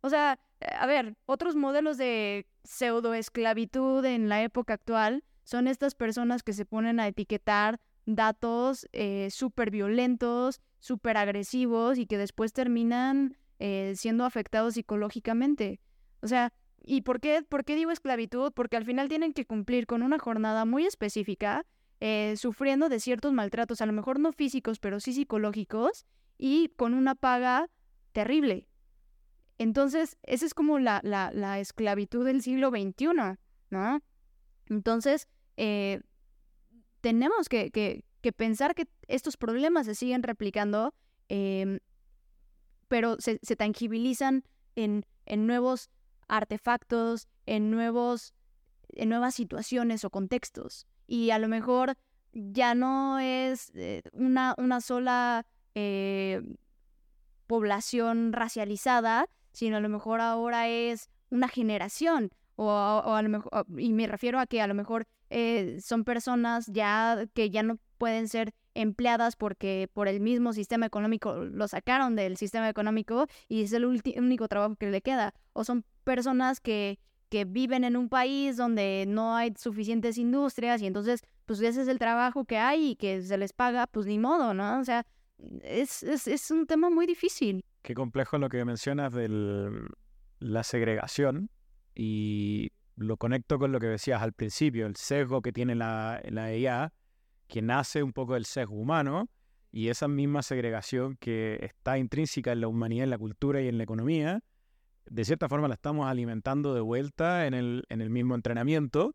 o 0.00 0.10
sea, 0.10 0.38
a 0.60 0.86
ver, 0.86 1.16
otros 1.26 1.56
modelos 1.56 1.98
de 1.98 2.46
pseudoesclavitud 2.64 4.04
en 4.04 4.28
la 4.28 4.42
época 4.42 4.74
actual 4.74 5.24
son 5.44 5.66
estas 5.66 5.94
personas 5.94 6.42
que 6.42 6.52
se 6.52 6.66
ponen 6.66 7.00
a 7.00 7.06
etiquetar 7.06 7.80
datos 8.04 8.88
eh, 8.92 9.28
súper 9.30 9.70
violentos, 9.70 10.60
súper 10.78 11.16
agresivos 11.16 11.98
y 11.98 12.06
que 12.06 12.18
después 12.18 12.52
terminan 12.52 13.36
eh, 13.58 13.94
siendo 13.96 14.24
afectados 14.24 14.74
psicológicamente. 14.74 15.80
O 16.22 16.28
sea, 16.28 16.52
¿y 16.82 17.02
por 17.02 17.20
qué, 17.20 17.42
por 17.42 17.64
qué 17.64 17.74
digo 17.76 17.90
esclavitud? 17.90 18.52
Porque 18.52 18.76
al 18.76 18.84
final 18.84 19.08
tienen 19.08 19.32
que 19.32 19.46
cumplir 19.46 19.86
con 19.86 20.02
una 20.02 20.18
jornada 20.18 20.64
muy 20.64 20.86
específica, 20.86 21.66
eh, 22.00 22.34
sufriendo 22.36 22.88
de 22.88 23.00
ciertos 23.00 23.32
maltratos, 23.32 23.80
a 23.80 23.86
lo 23.86 23.92
mejor 23.92 24.20
no 24.20 24.32
físicos, 24.32 24.78
pero 24.78 25.00
sí 25.00 25.12
psicológicos, 25.12 26.06
y 26.38 26.68
con 26.76 26.94
una 26.94 27.14
paga 27.14 27.68
terrible. 28.12 28.67
Entonces, 29.58 30.16
esa 30.22 30.46
es 30.46 30.54
como 30.54 30.78
la, 30.78 31.00
la, 31.02 31.58
esclavitud 31.58 32.24
del 32.24 32.42
siglo 32.42 32.70
XXI, 32.70 33.36
¿no? 33.70 34.00
Entonces, 34.66 35.28
eh, 35.56 36.00
tenemos 37.00 37.48
que, 37.48 37.70
que, 37.70 38.04
pensar 38.32 38.74
que 38.74 38.86
estos 39.08 39.36
problemas 39.36 39.86
se 39.86 39.94
siguen 39.94 40.22
replicando, 40.22 40.94
em, 41.28 41.80
pero 42.86 43.16
se, 43.18 43.38
tangibilizan 43.56 44.44
en, 44.76 45.04
en, 45.26 45.46
nuevos 45.46 45.90
artefactos, 46.28 47.26
en, 47.46 47.70
nuevos, 47.70 48.34
en 48.90 49.08
nuevas 49.08 49.34
situaciones 49.34 50.04
o 50.04 50.10
contextos. 50.10 50.86
Y 51.06 51.30
a 51.30 51.38
lo 51.38 51.48
mejor 51.48 51.96
ya 52.32 52.74
no 52.74 53.18
es 53.18 53.72
eh, 53.74 54.02
una, 54.12 54.54
una 54.58 54.80
sola 54.80 55.46
eh, 55.74 56.42
población 57.46 58.32
racializada, 58.32 59.26
sino 59.58 59.78
a 59.78 59.80
lo 59.80 59.88
mejor 59.88 60.20
ahora 60.20 60.68
es 60.68 61.10
una 61.30 61.48
generación, 61.48 62.30
o, 62.54 62.70
a 62.70 63.20
lo 63.22 63.28
mejor, 63.28 63.66
y 63.76 63.92
me 63.92 64.06
refiero 64.06 64.38
a 64.38 64.46
que 64.46 64.60
a 64.60 64.68
lo 64.68 64.74
mejor 64.74 65.08
eh, 65.30 65.78
son 65.82 66.04
personas 66.04 66.66
ya 66.66 67.26
que 67.34 67.50
ya 67.50 67.64
no 67.64 67.78
pueden 67.98 68.28
ser 68.28 68.54
empleadas 68.74 69.34
porque 69.34 69.90
por 69.92 70.06
el 70.06 70.20
mismo 70.20 70.52
sistema 70.52 70.86
económico 70.86 71.34
lo 71.34 71.66
sacaron 71.66 72.14
del 72.14 72.36
sistema 72.36 72.68
económico 72.68 73.26
y 73.48 73.64
es 73.64 73.72
el 73.72 73.84
único 73.84 74.46
trabajo 74.46 74.76
que 74.76 74.92
le 74.92 75.02
queda. 75.02 75.34
O 75.54 75.64
son 75.64 75.84
personas 76.04 76.60
que, 76.60 77.00
que 77.28 77.44
viven 77.44 77.82
en 77.82 77.96
un 77.96 78.08
país 78.08 78.56
donde 78.56 79.06
no 79.08 79.34
hay 79.34 79.54
suficientes 79.58 80.18
industrias 80.18 80.82
y 80.82 80.86
entonces 80.86 81.22
pues 81.46 81.60
ese 81.62 81.82
es 81.82 81.88
el 81.88 81.98
trabajo 81.98 82.44
que 82.44 82.58
hay 82.58 82.90
y 82.90 82.96
que 82.96 83.22
se 83.22 83.36
les 83.38 83.52
paga, 83.52 83.88
pues 83.88 84.06
ni 84.06 84.20
modo, 84.20 84.54
¿no? 84.54 84.78
O 84.78 84.84
sea, 84.84 85.04
es, 85.62 86.04
es, 86.04 86.28
es 86.28 86.50
un 86.52 86.64
tema 86.66 86.90
muy 86.90 87.06
difícil. 87.06 87.64
Qué 87.88 87.94
complejo 87.94 88.36
lo 88.36 88.50
que 88.50 88.62
mencionas 88.66 89.14
de 89.14 89.88
la 90.40 90.62
segregación 90.62 91.48
y 91.94 92.70
lo 92.96 93.16
conecto 93.16 93.58
con 93.58 93.72
lo 93.72 93.80
que 93.80 93.86
decías 93.86 94.20
al 94.20 94.34
principio, 94.34 94.86
el 94.86 94.94
sesgo 94.94 95.40
que 95.40 95.54
tiene 95.54 95.74
la, 95.74 96.20
la 96.28 96.54
IA, 96.54 96.92
que 97.46 97.62
nace 97.62 98.02
un 98.02 98.12
poco 98.12 98.34
del 98.34 98.44
sesgo 98.44 98.74
humano 98.74 99.30
y 99.72 99.88
esa 99.88 100.06
misma 100.06 100.42
segregación 100.42 101.16
que 101.16 101.60
está 101.62 101.96
intrínseca 101.96 102.52
en 102.52 102.60
la 102.60 102.68
humanidad, 102.68 103.04
en 103.04 103.10
la 103.10 103.16
cultura 103.16 103.62
y 103.62 103.68
en 103.68 103.78
la 103.78 103.84
economía, 103.84 104.44
de 105.06 105.24
cierta 105.24 105.48
forma 105.48 105.66
la 105.66 105.72
estamos 105.72 106.06
alimentando 106.08 106.74
de 106.74 106.82
vuelta 106.82 107.46
en 107.46 107.54
el, 107.54 108.10
mismo 108.10 108.34
entrenamiento 108.34 109.14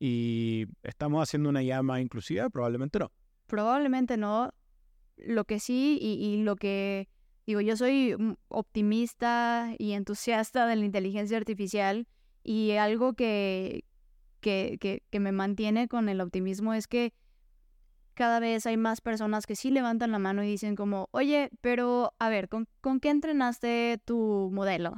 y 0.00 0.64
estamos 0.82 1.22
haciendo 1.22 1.50
una 1.50 1.62
IA 1.62 1.82
más 1.82 2.00
inclusiva, 2.00 2.48
probablemente 2.48 3.00
no. 3.00 3.12
Probablemente 3.48 4.16
no. 4.16 4.50
Lo 5.18 5.44
que 5.44 5.60
sí 5.60 5.98
y 6.00 6.42
lo 6.42 6.56
que 6.56 7.06
Digo, 7.48 7.62
yo 7.62 7.78
soy 7.78 8.14
optimista 8.48 9.72
y 9.78 9.92
entusiasta 9.92 10.66
de 10.66 10.76
la 10.76 10.84
inteligencia 10.84 11.38
artificial 11.38 12.06
y 12.44 12.72
algo 12.72 13.14
que, 13.14 13.86
que, 14.40 14.76
que, 15.10 15.18
me 15.18 15.32
mantiene 15.32 15.88
con 15.88 16.10
el 16.10 16.20
optimismo 16.20 16.74
es 16.74 16.86
que 16.86 17.14
cada 18.12 18.38
vez 18.38 18.66
hay 18.66 18.76
más 18.76 19.00
personas 19.00 19.46
que 19.46 19.56
sí 19.56 19.70
levantan 19.70 20.10
la 20.10 20.18
mano 20.18 20.44
y 20.44 20.46
dicen 20.46 20.76
como, 20.76 21.08
oye, 21.10 21.48
pero 21.62 22.12
a 22.18 22.28
ver, 22.28 22.50
¿con, 22.50 22.68
con 22.82 23.00
qué 23.00 23.08
entrenaste 23.08 23.98
tu 24.04 24.50
modelo? 24.52 24.96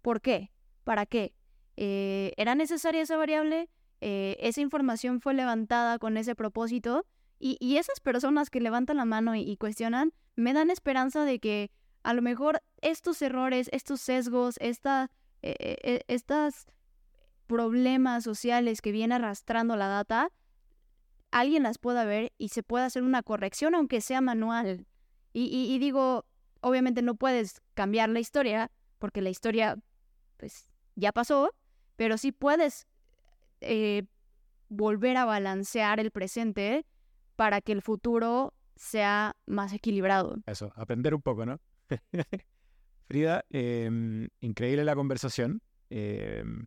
¿Por 0.00 0.20
qué? 0.20 0.52
¿Para 0.84 1.04
qué? 1.04 1.34
Eh, 1.76 2.32
¿Era 2.36 2.54
necesaria 2.54 3.02
esa 3.02 3.16
variable? 3.16 3.70
Eh, 4.00 4.36
¿Esa 4.38 4.60
información 4.60 5.20
fue 5.20 5.34
levantada 5.34 5.98
con 5.98 6.16
ese 6.16 6.36
propósito? 6.36 7.06
Y, 7.40 7.56
y 7.58 7.78
esas 7.78 7.98
personas 7.98 8.50
que 8.50 8.60
levantan 8.60 8.98
la 8.98 9.04
mano 9.04 9.34
y 9.34 9.56
cuestionan 9.56 10.12
me 10.36 10.52
dan 10.52 10.70
esperanza 10.70 11.24
de 11.24 11.40
que 11.40 11.72
a 12.02 12.14
lo 12.14 12.22
mejor 12.22 12.62
estos 12.80 13.20
errores, 13.22 13.68
estos 13.72 14.00
sesgos, 14.00 14.56
esta, 14.60 15.10
eh, 15.42 15.56
eh, 15.58 15.76
eh, 15.82 16.00
estos 16.08 16.66
problemas 17.46 18.24
sociales 18.24 18.80
que 18.80 18.92
viene 18.92 19.14
arrastrando 19.14 19.76
la 19.76 19.88
data, 19.88 20.30
alguien 21.30 21.62
las 21.62 21.78
pueda 21.78 22.04
ver 22.04 22.32
y 22.38 22.48
se 22.48 22.62
pueda 22.62 22.86
hacer 22.86 23.02
una 23.02 23.22
corrección, 23.22 23.74
aunque 23.74 24.00
sea 24.00 24.20
manual. 24.20 24.86
Y, 25.32 25.44
y, 25.44 25.78
digo, 25.78 26.26
obviamente 26.60 27.02
no 27.02 27.14
puedes 27.14 27.60
cambiar 27.74 28.08
la 28.08 28.20
historia 28.20 28.70
porque 28.98 29.22
la 29.22 29.30
historia 29.30 29.78
pues 30.36 30.68
ya 30.94 31.12
pasó, 31.12 31.54
pero 31.96 32.18
sí 32.18 32.32
puedes 32.32 32.86
eh, 33.60 34.04
volver 34.68 35.16
a 35.16 35.24
balancear 35.24 36.00
el 36.00 36.10
presente 36.10 36.86
para 37.36 37.60
que 37.60 37.72
el 37.72 37.82
futuro 37.82 38.54
sea 38.76 39.36
más 39.46 39.72
equilibrado. 39.72 40.36
Eso, 40.46 40.72
aprender 40.76 41.14
un 41.14 41.22
poco, 41.22 41.46
¿no? 41.46 41.60
Frida, 43.08 43.44
em, 43.50 44.28
increíble 44.40 44.84
la 44.84 44.94
conversación. 44.94 45.62
Em, 45.90 46.66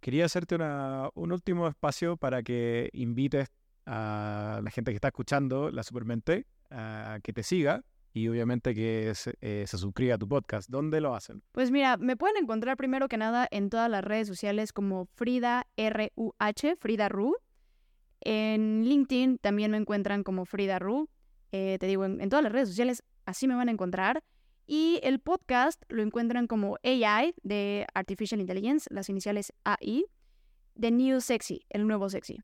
quería 0.00 0.24
hacerte 0.24 0.56
un 0.56 1.32
último 1.32 1.68
espacio 1.68 2.16
para 2.16 2.42
que 2.42 2.90
invites 2.92 3.48
a 3.86 4.60
la 4.62 4.70
gente 4.70 4.92
que 4.92 4.96
está 4.96 5.08
escuchando 5.08 5.70
la 5.70 5.82
Supermente 5.82 6.46
a 6.70 7.18
que 7.22 7.32
te 7.32 7.42
siga 7.42 7.84
y 8.12 8.28
obviamente 8.28 8.74
que 8.74 9.12
se, 9.14 9.34
eh, 9.40 9.64
se, 9.66 9.78
suscriba 9.78 10.16
a 10.16 10.18
tu 10.18 10.28
podcast. 10.28 10.68
¿Dónde 10.68 11.00
lo 11.00 11.14
hacen? 11.14 11.42
Pues 11.52 11.70
mira, 11.70 11.96
me 11.96 12.16
pueden 12.16 12.36
encontrar 12.36 12.76
primero 12.76 13.08
que 13.08 13.16
nada 13.16 13.46
en 13.50 13.70
todas 13.70 13.90
las 13.90 14.04
redes 14.04 14.26
sociales 14.26 14.72
como 14.72 15.06
Frida 15.14 15.66
R-U-H, 15.76 16.76
Frida 16.76 17.08
Ru. 17.08 17.36
En 18.20 18.84
LinkedIn 18.84 19.38
también 19.38 19.70
me 19.70 19.76
encuentran 19.76 20.24
como 20.24 20.44
Frida 20.44 20.78
Ru. 20.78 21.08
Eh, 21.52 21.78
te 21.80 21.86
digo, 21.86 22.04
en, 22.04 22.28
todas 22.28 22.42
las 22.42 22.52
redes 22.52 22.68
sociales 22.68 23.02
así 23.24 23.46
me 23.48 23.54
van 23.54 23.68
a 23.68 23.72
encontrar. 23.72 24.22
Y 24.66 25.00
el 25.02 25.18
podcast 25.18 25.82
lo 25.88 26.02
encuentran 26.02 26.46
como 26.46 26.78
AI 26.84 27.34
de 27.42 27.86
Artificial 27.94 28.40
Intelligence, 28.40 28.88
las 28.92 29.08
iniciales 29.08 29.52
AI, 29.64 30.04
The 30.78 30.90
New 30.90 31.20
Sexy, 31.20 31.66
el 31.70 31.86
nuevo 31.86 32.08
sexy. 32.08 32.38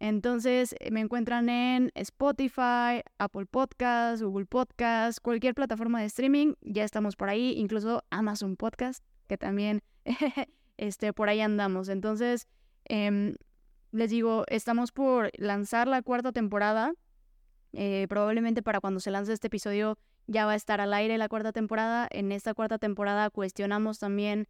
Entonces 0.00 0.74
me 0.90 0.98
encuentran 0.98 1.48
en 1.48 1.92
Spotify, 1.94 3.02
Apple 3.18 3.46
Podcasts, 3.46 4.20
Google 4.20 4.46
Podcasts, 4.46 5.20
cualquier 5.20 5.54
plataforma 5.54 6.00
de 6.00 6.06
streaming, 6.06 6.54
ya 6.62 6.82
estamos 6.82 7.14
por 7.14 7.28
ahí, 7.28 7.54
incluso 7.56 8.02
Amazon 8.10 8.56
Podcast, 8.56 9.04
que 9.28 9.38
también 9.38 9.84
este, 10.76 11.12
por 11.12 11.28
ahí 11.28 11.40
andamos. 11.40 11.88
Entonces, 11.88 12.48
em, 12.84 13.36
les 13.92 14.10
digo, 14.10 14.44
estamos 14.48 14.90
por 14.90 15.30
lanzar 15.38 15.86
la 15.86 16.02
cuarta 16.02 16.32
temporada. 16.32 16.94
Eh, 17.74 18.06
probablemente 18.08 18.62
para 18.62 18.80
cuando 18.80 19.00
se 19.00 19.10
lance 19.10 19.32
este 19.32 19.46
episodio 19.46 19.96
ya 20.26 20.44
va 20.44 20.52
a 20.52 20.56
estar 20.56 20.80
al 20.80 20.92
aire 20.94 21.18
la 21.18 21.28
cuarta 21.28 21.52
temporada. 21.52 22.08
En 22.10 22.32
esta 22.32 22.54
cuarta 22.54 22.78
temporada 22.78 23.30
cuestionamos 23.30 23.98
también 23.98 24.46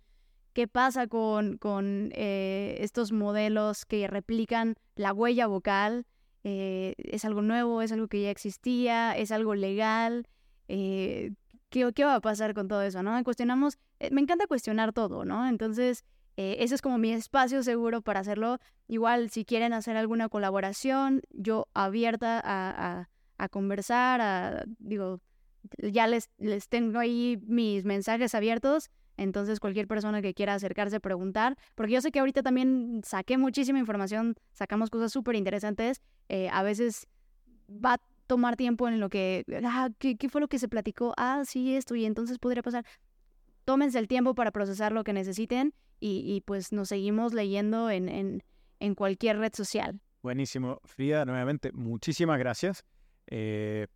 qué 0.53 0.69
pasa 0.69 1.07
con, 1.07 1.57
con 1.59 2.11
eh, 2.15 2.77
estos 2.81 3.13
modelos 3.13 3.87
que 3.87 4.07
replican 4.09 4.75
la 4.97 5.13
huella 5.13 5.47
vocal. 5.47 6.07
Eh, 6.45 6.95
¿Es 6.99 7.25
algo 7.25 7.43
nuevo? 7.43 7.83
¿Es 7.83 7.93
algo 7.93 8.09
que 8.09 8.23
ya 8.23 8.31
existía? 8.31 9.17
¿Es 9.17 9.31
algo 9.31 9.55
legal? 9.55 10.27
¿qué, 10.67 11.35
¿Qué 11.71 12.05
va 12.05 12.17
a 12.17 12.21
pasar 12.21 12.55
con 12.55 12.67
todo 12.67 12.83
eso? 12.83 13.03
¿no? 13.03 13.23
Cuestionamos, 13.25 13.79
me 14.11 14.21
encanta 14.21 14.47
cuestionar 14.47 14.93
todo, 14.93 15.25
¿no? 15.25 15.47
Entonces, 15.49 16.05
ese 16.37 16.75
es 16.75 16.81
como 16.81 16.97
mi 16.97 17.13
espacio 17.13 17.63
seguro 17.63 18.01
para 18.01 18.21
hacerlo. 18.21 18.59
Igual, 18.89 19.31
si 19.31 19.45
quieren 19.45 19.73
hacer 19.73 19.97
alguna 19.97 20.29
colaboración, 20.29 21.23
yo 21.31 21.69
abierta 21.75 22.41
a, 22.41 23.01
a, 23.01 23.09
conversar, 23.49 24.21
a, 24.21 24.65
digo, 24.79 25.21
ya 25.79 26.07
les, 26.07 26.31
les 26.39 26.69
tengo 26.69 26.99
ahí 26.99 27.39
mis 27.47 27.85
mensajes 27.85 28.35
abiertos. 28.35 28.91
Entonces, 29.17 29.61
cualquier 29.61 29.87
persona 29.87 30.23
que 30.23 30.35
quiera 30.35 30.55
acercarse, 30.55 30.99
preguntar, 30.99 31.57
porque 31.75 31.93
yo 31.93 32.01
sé 32.01 32.11
que 32.11 32.19
ahorita 32.19 32.43
también 32.43 33.03
saqué 33.05 33.37
muchísima 33.37 33.79
información, 33.79 34.37
sacamos 34.53 34.89
cosas 34.91 35.13
súper 35.13 35.37
interesantes. 35.37 36.01
Eh, 36.29 36.49
a 36.51 36.63
veces 36.63 37.07
va 37.69 37.95
a 37.95 38.01
tomar 38.27 38.57
tiempo 38.57 38.89
en 38.89 39.01
lo 39.01 39.11
que, 39.11 39.45
ah, 39.65 39.91
¿qué, 39.99 40.17
¿qué, 40.17 40.29
fue 40.29 40.41
lo 40.41 40.49
que 40.49 40.59
se 40.59 40.69
platicó? 40.69 41.13
Ah, 41.17 41.43
sí, 41.45 41.77
esto, 41.77 41.95
y 41.95 42.07
entonces 42.07 42.39
podría 42.39 42.63
pasar. 42.63 42.87
Tómense 43.65 43.99
el 43.99 44.09
tiempo 44.09 44.35
para 44.35 44.51
procesar 44.51 44.93
lo 44.93 45.05
que 45.05 45.13
necesiten 45.13 45.75
y, 46.01 46.43
pues 46.47 46.73
nos 46.73 46.89
seguimos 46.89 47.33
leyendo 47.33 47.89
en, 47.89 48.09
en, 48.09 48.43
en, 48.81 48.95
cualquier 48.97 49.39
red 49.39 49.53
social. 49.55 50.01
Buenísimo. 50.21 50.81
Frida, 50.85 51.25
nuevamente, 51.25 51.71
muchísimas 51.73 52.39
gracias. 52.41 52.85
Eh, 53.27 53.87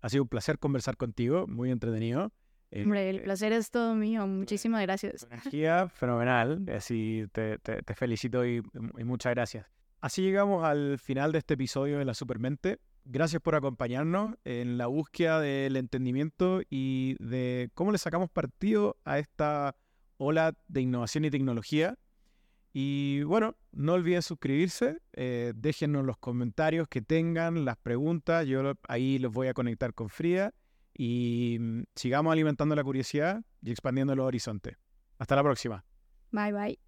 ha 0.00 0.08
sido 0.08 0.22
un 0.22 0.28
placer 0.28 0.58
conversar 0.58 0.96
contigo, 0.96 1.46
muy 1.46 1.70
entretenido. 1.70 2.32
Eh, 2.70 2.82
Hombre, 2.82 3.10
el 3.10 3.22
placer 3.22 3.52
es 3.52 3.70
todo 3.70 3.94
mío. 3.94 4.26
Muchísimas 4.26 4.82
gracias. 4.82 5.24
Energía 5.24 5.88
fenomenal. 5.88 6.66
Así 6.74 7.24
te, 7.32 7.58
te, 7.58 7.82
te 7.82 7.94
felicito 7.94 8.44
y, 8.44 8.62
y, 8.98 9.04
muchas 9.04 9.34
gracias. 9.34 9.66
Así 10.00 10.22
llegamos 10.22 10.64
al 10.64 10.98
final 10.98 11.32
de 11.32 11.38
este 11.38 11.54
episodio 11.54 11.98
de 11.98 12.04
La 12.04 12.14
Supermente. 12.14 12.78
Gracias 13.04 13.40
por 13.40 13.54
acompañarnos 13.54 14.34
en 14.44 14.78
la 14.78 14.88
búsqueda 14.88 15.40
del 15.40 15.76
entendimiento 15.76 16.60
y 16.68 17.16
de 17.20 17.70
cómo 17.74 17.92
le 17.92 17.98
sacamos 17.98 18.30
partido 18.30 18.96
a 19.04 19.18
esta 19.18 19.76
Hola 20.18 20.54
de 20.66 20.80
Innovación 20.80 21.24
y 21.24 21.30
Tecnología. 21.30 21.96
Y 22.78 23.22
bueno, 23.22 23.56
no 23.72 23.94
olviden 23.94 24.20
suscribirse, 24.20 24.98
eh, 25.14 25.54
déjenos 25.56 26.04
los 26.04 26.18
comentarios 26.18 26.88
que 26.88 27.00
tengan, 27.00 27.64
las 27.64 27.78
preguntas, 27.78 28.46
yo 28.46 28.74
ahí 28.86 29.18
los 29.18 29.32
voy 29.32 29.46
a 29.46 29.54
conectar 29.54 29.94
con 29.94 30.10
Frida 30.10 30.52
y 30.92 31.56
mm, 31.58 31.84
sigamos 31.94 32.34
alimentando 32.34 32.76
la 32.76 32.84
curiosidad 32.84 33.42
y 33.62 33.70
expandiendo 33.70 34.14
los 34.14 34.26
horizontes. 34.26 34.76
Hasta 35.18 35.36
la 35.36 35.42
próxima. 35.42 35.86
Bye 36.32 36.52
bye. 36.52 36.85